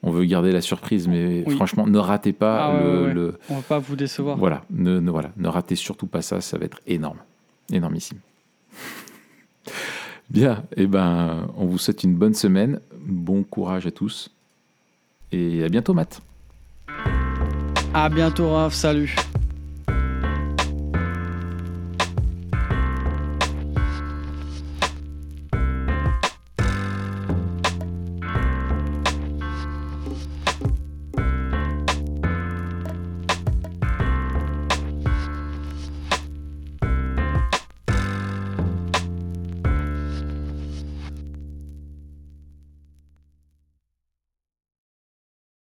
on 0.02 0.10
veut 0.10 0.24
garder 0.24 0.50
la 0.52 0.60
surprise, 0.60 1.08
mais 1.08 1.44
Oui. 1.46 1.54
franchement 1.56 1.86
ne 1.86 1.98
ratez 1.98 2.32
pas 2.32 2.66
Ah 2.66 2.80
le, 2.82 2.88
ouais, 3.00 3.06
ouais. 3.06 3.14
le- 3.14 3.38
On 3.50 3.56
va 3.56 3.62
pas 3.62 3.78
vous 3.78 3.96
décevoir. 3.96 4.36
voilà, 4.38 4.62
ne, 4.70 4.98
ne- 5.00 5.10
voilà, 5.10 5.30
ne 5.36 5.48
ratez 5.48 5.74
surtout 5.76 6.06
pas 6.06 6.22
ça, 6.22 6.40
ça 6.40 6.56
va 6.58 6.64
être 6.64 6.80
énorme, 6.86 7.18
énormissime. 7.72 8.18
Bien, 10.30 10.62
et 10.76 10.86
ben 10.86 11.48
on 11.56 11.66
vous 11.66 11.78
souhaite 11.78 12.04
une 12.04 12.14
bonne 12.14 12.34
semaine, 12.34 12.80
bon 13.04 13.42
courage 13.42 13.86
à 13.86 13.90
tous 13.90 14.30
et 15.32 15.64
à 15.64 15.68
bientôt 15.68 15.92
Matt. 15.94 16.22
À 17.92 18.08
bientôt, 18.08 18.52
Raph. 18.52 18.72
Salut. 18.74 19.16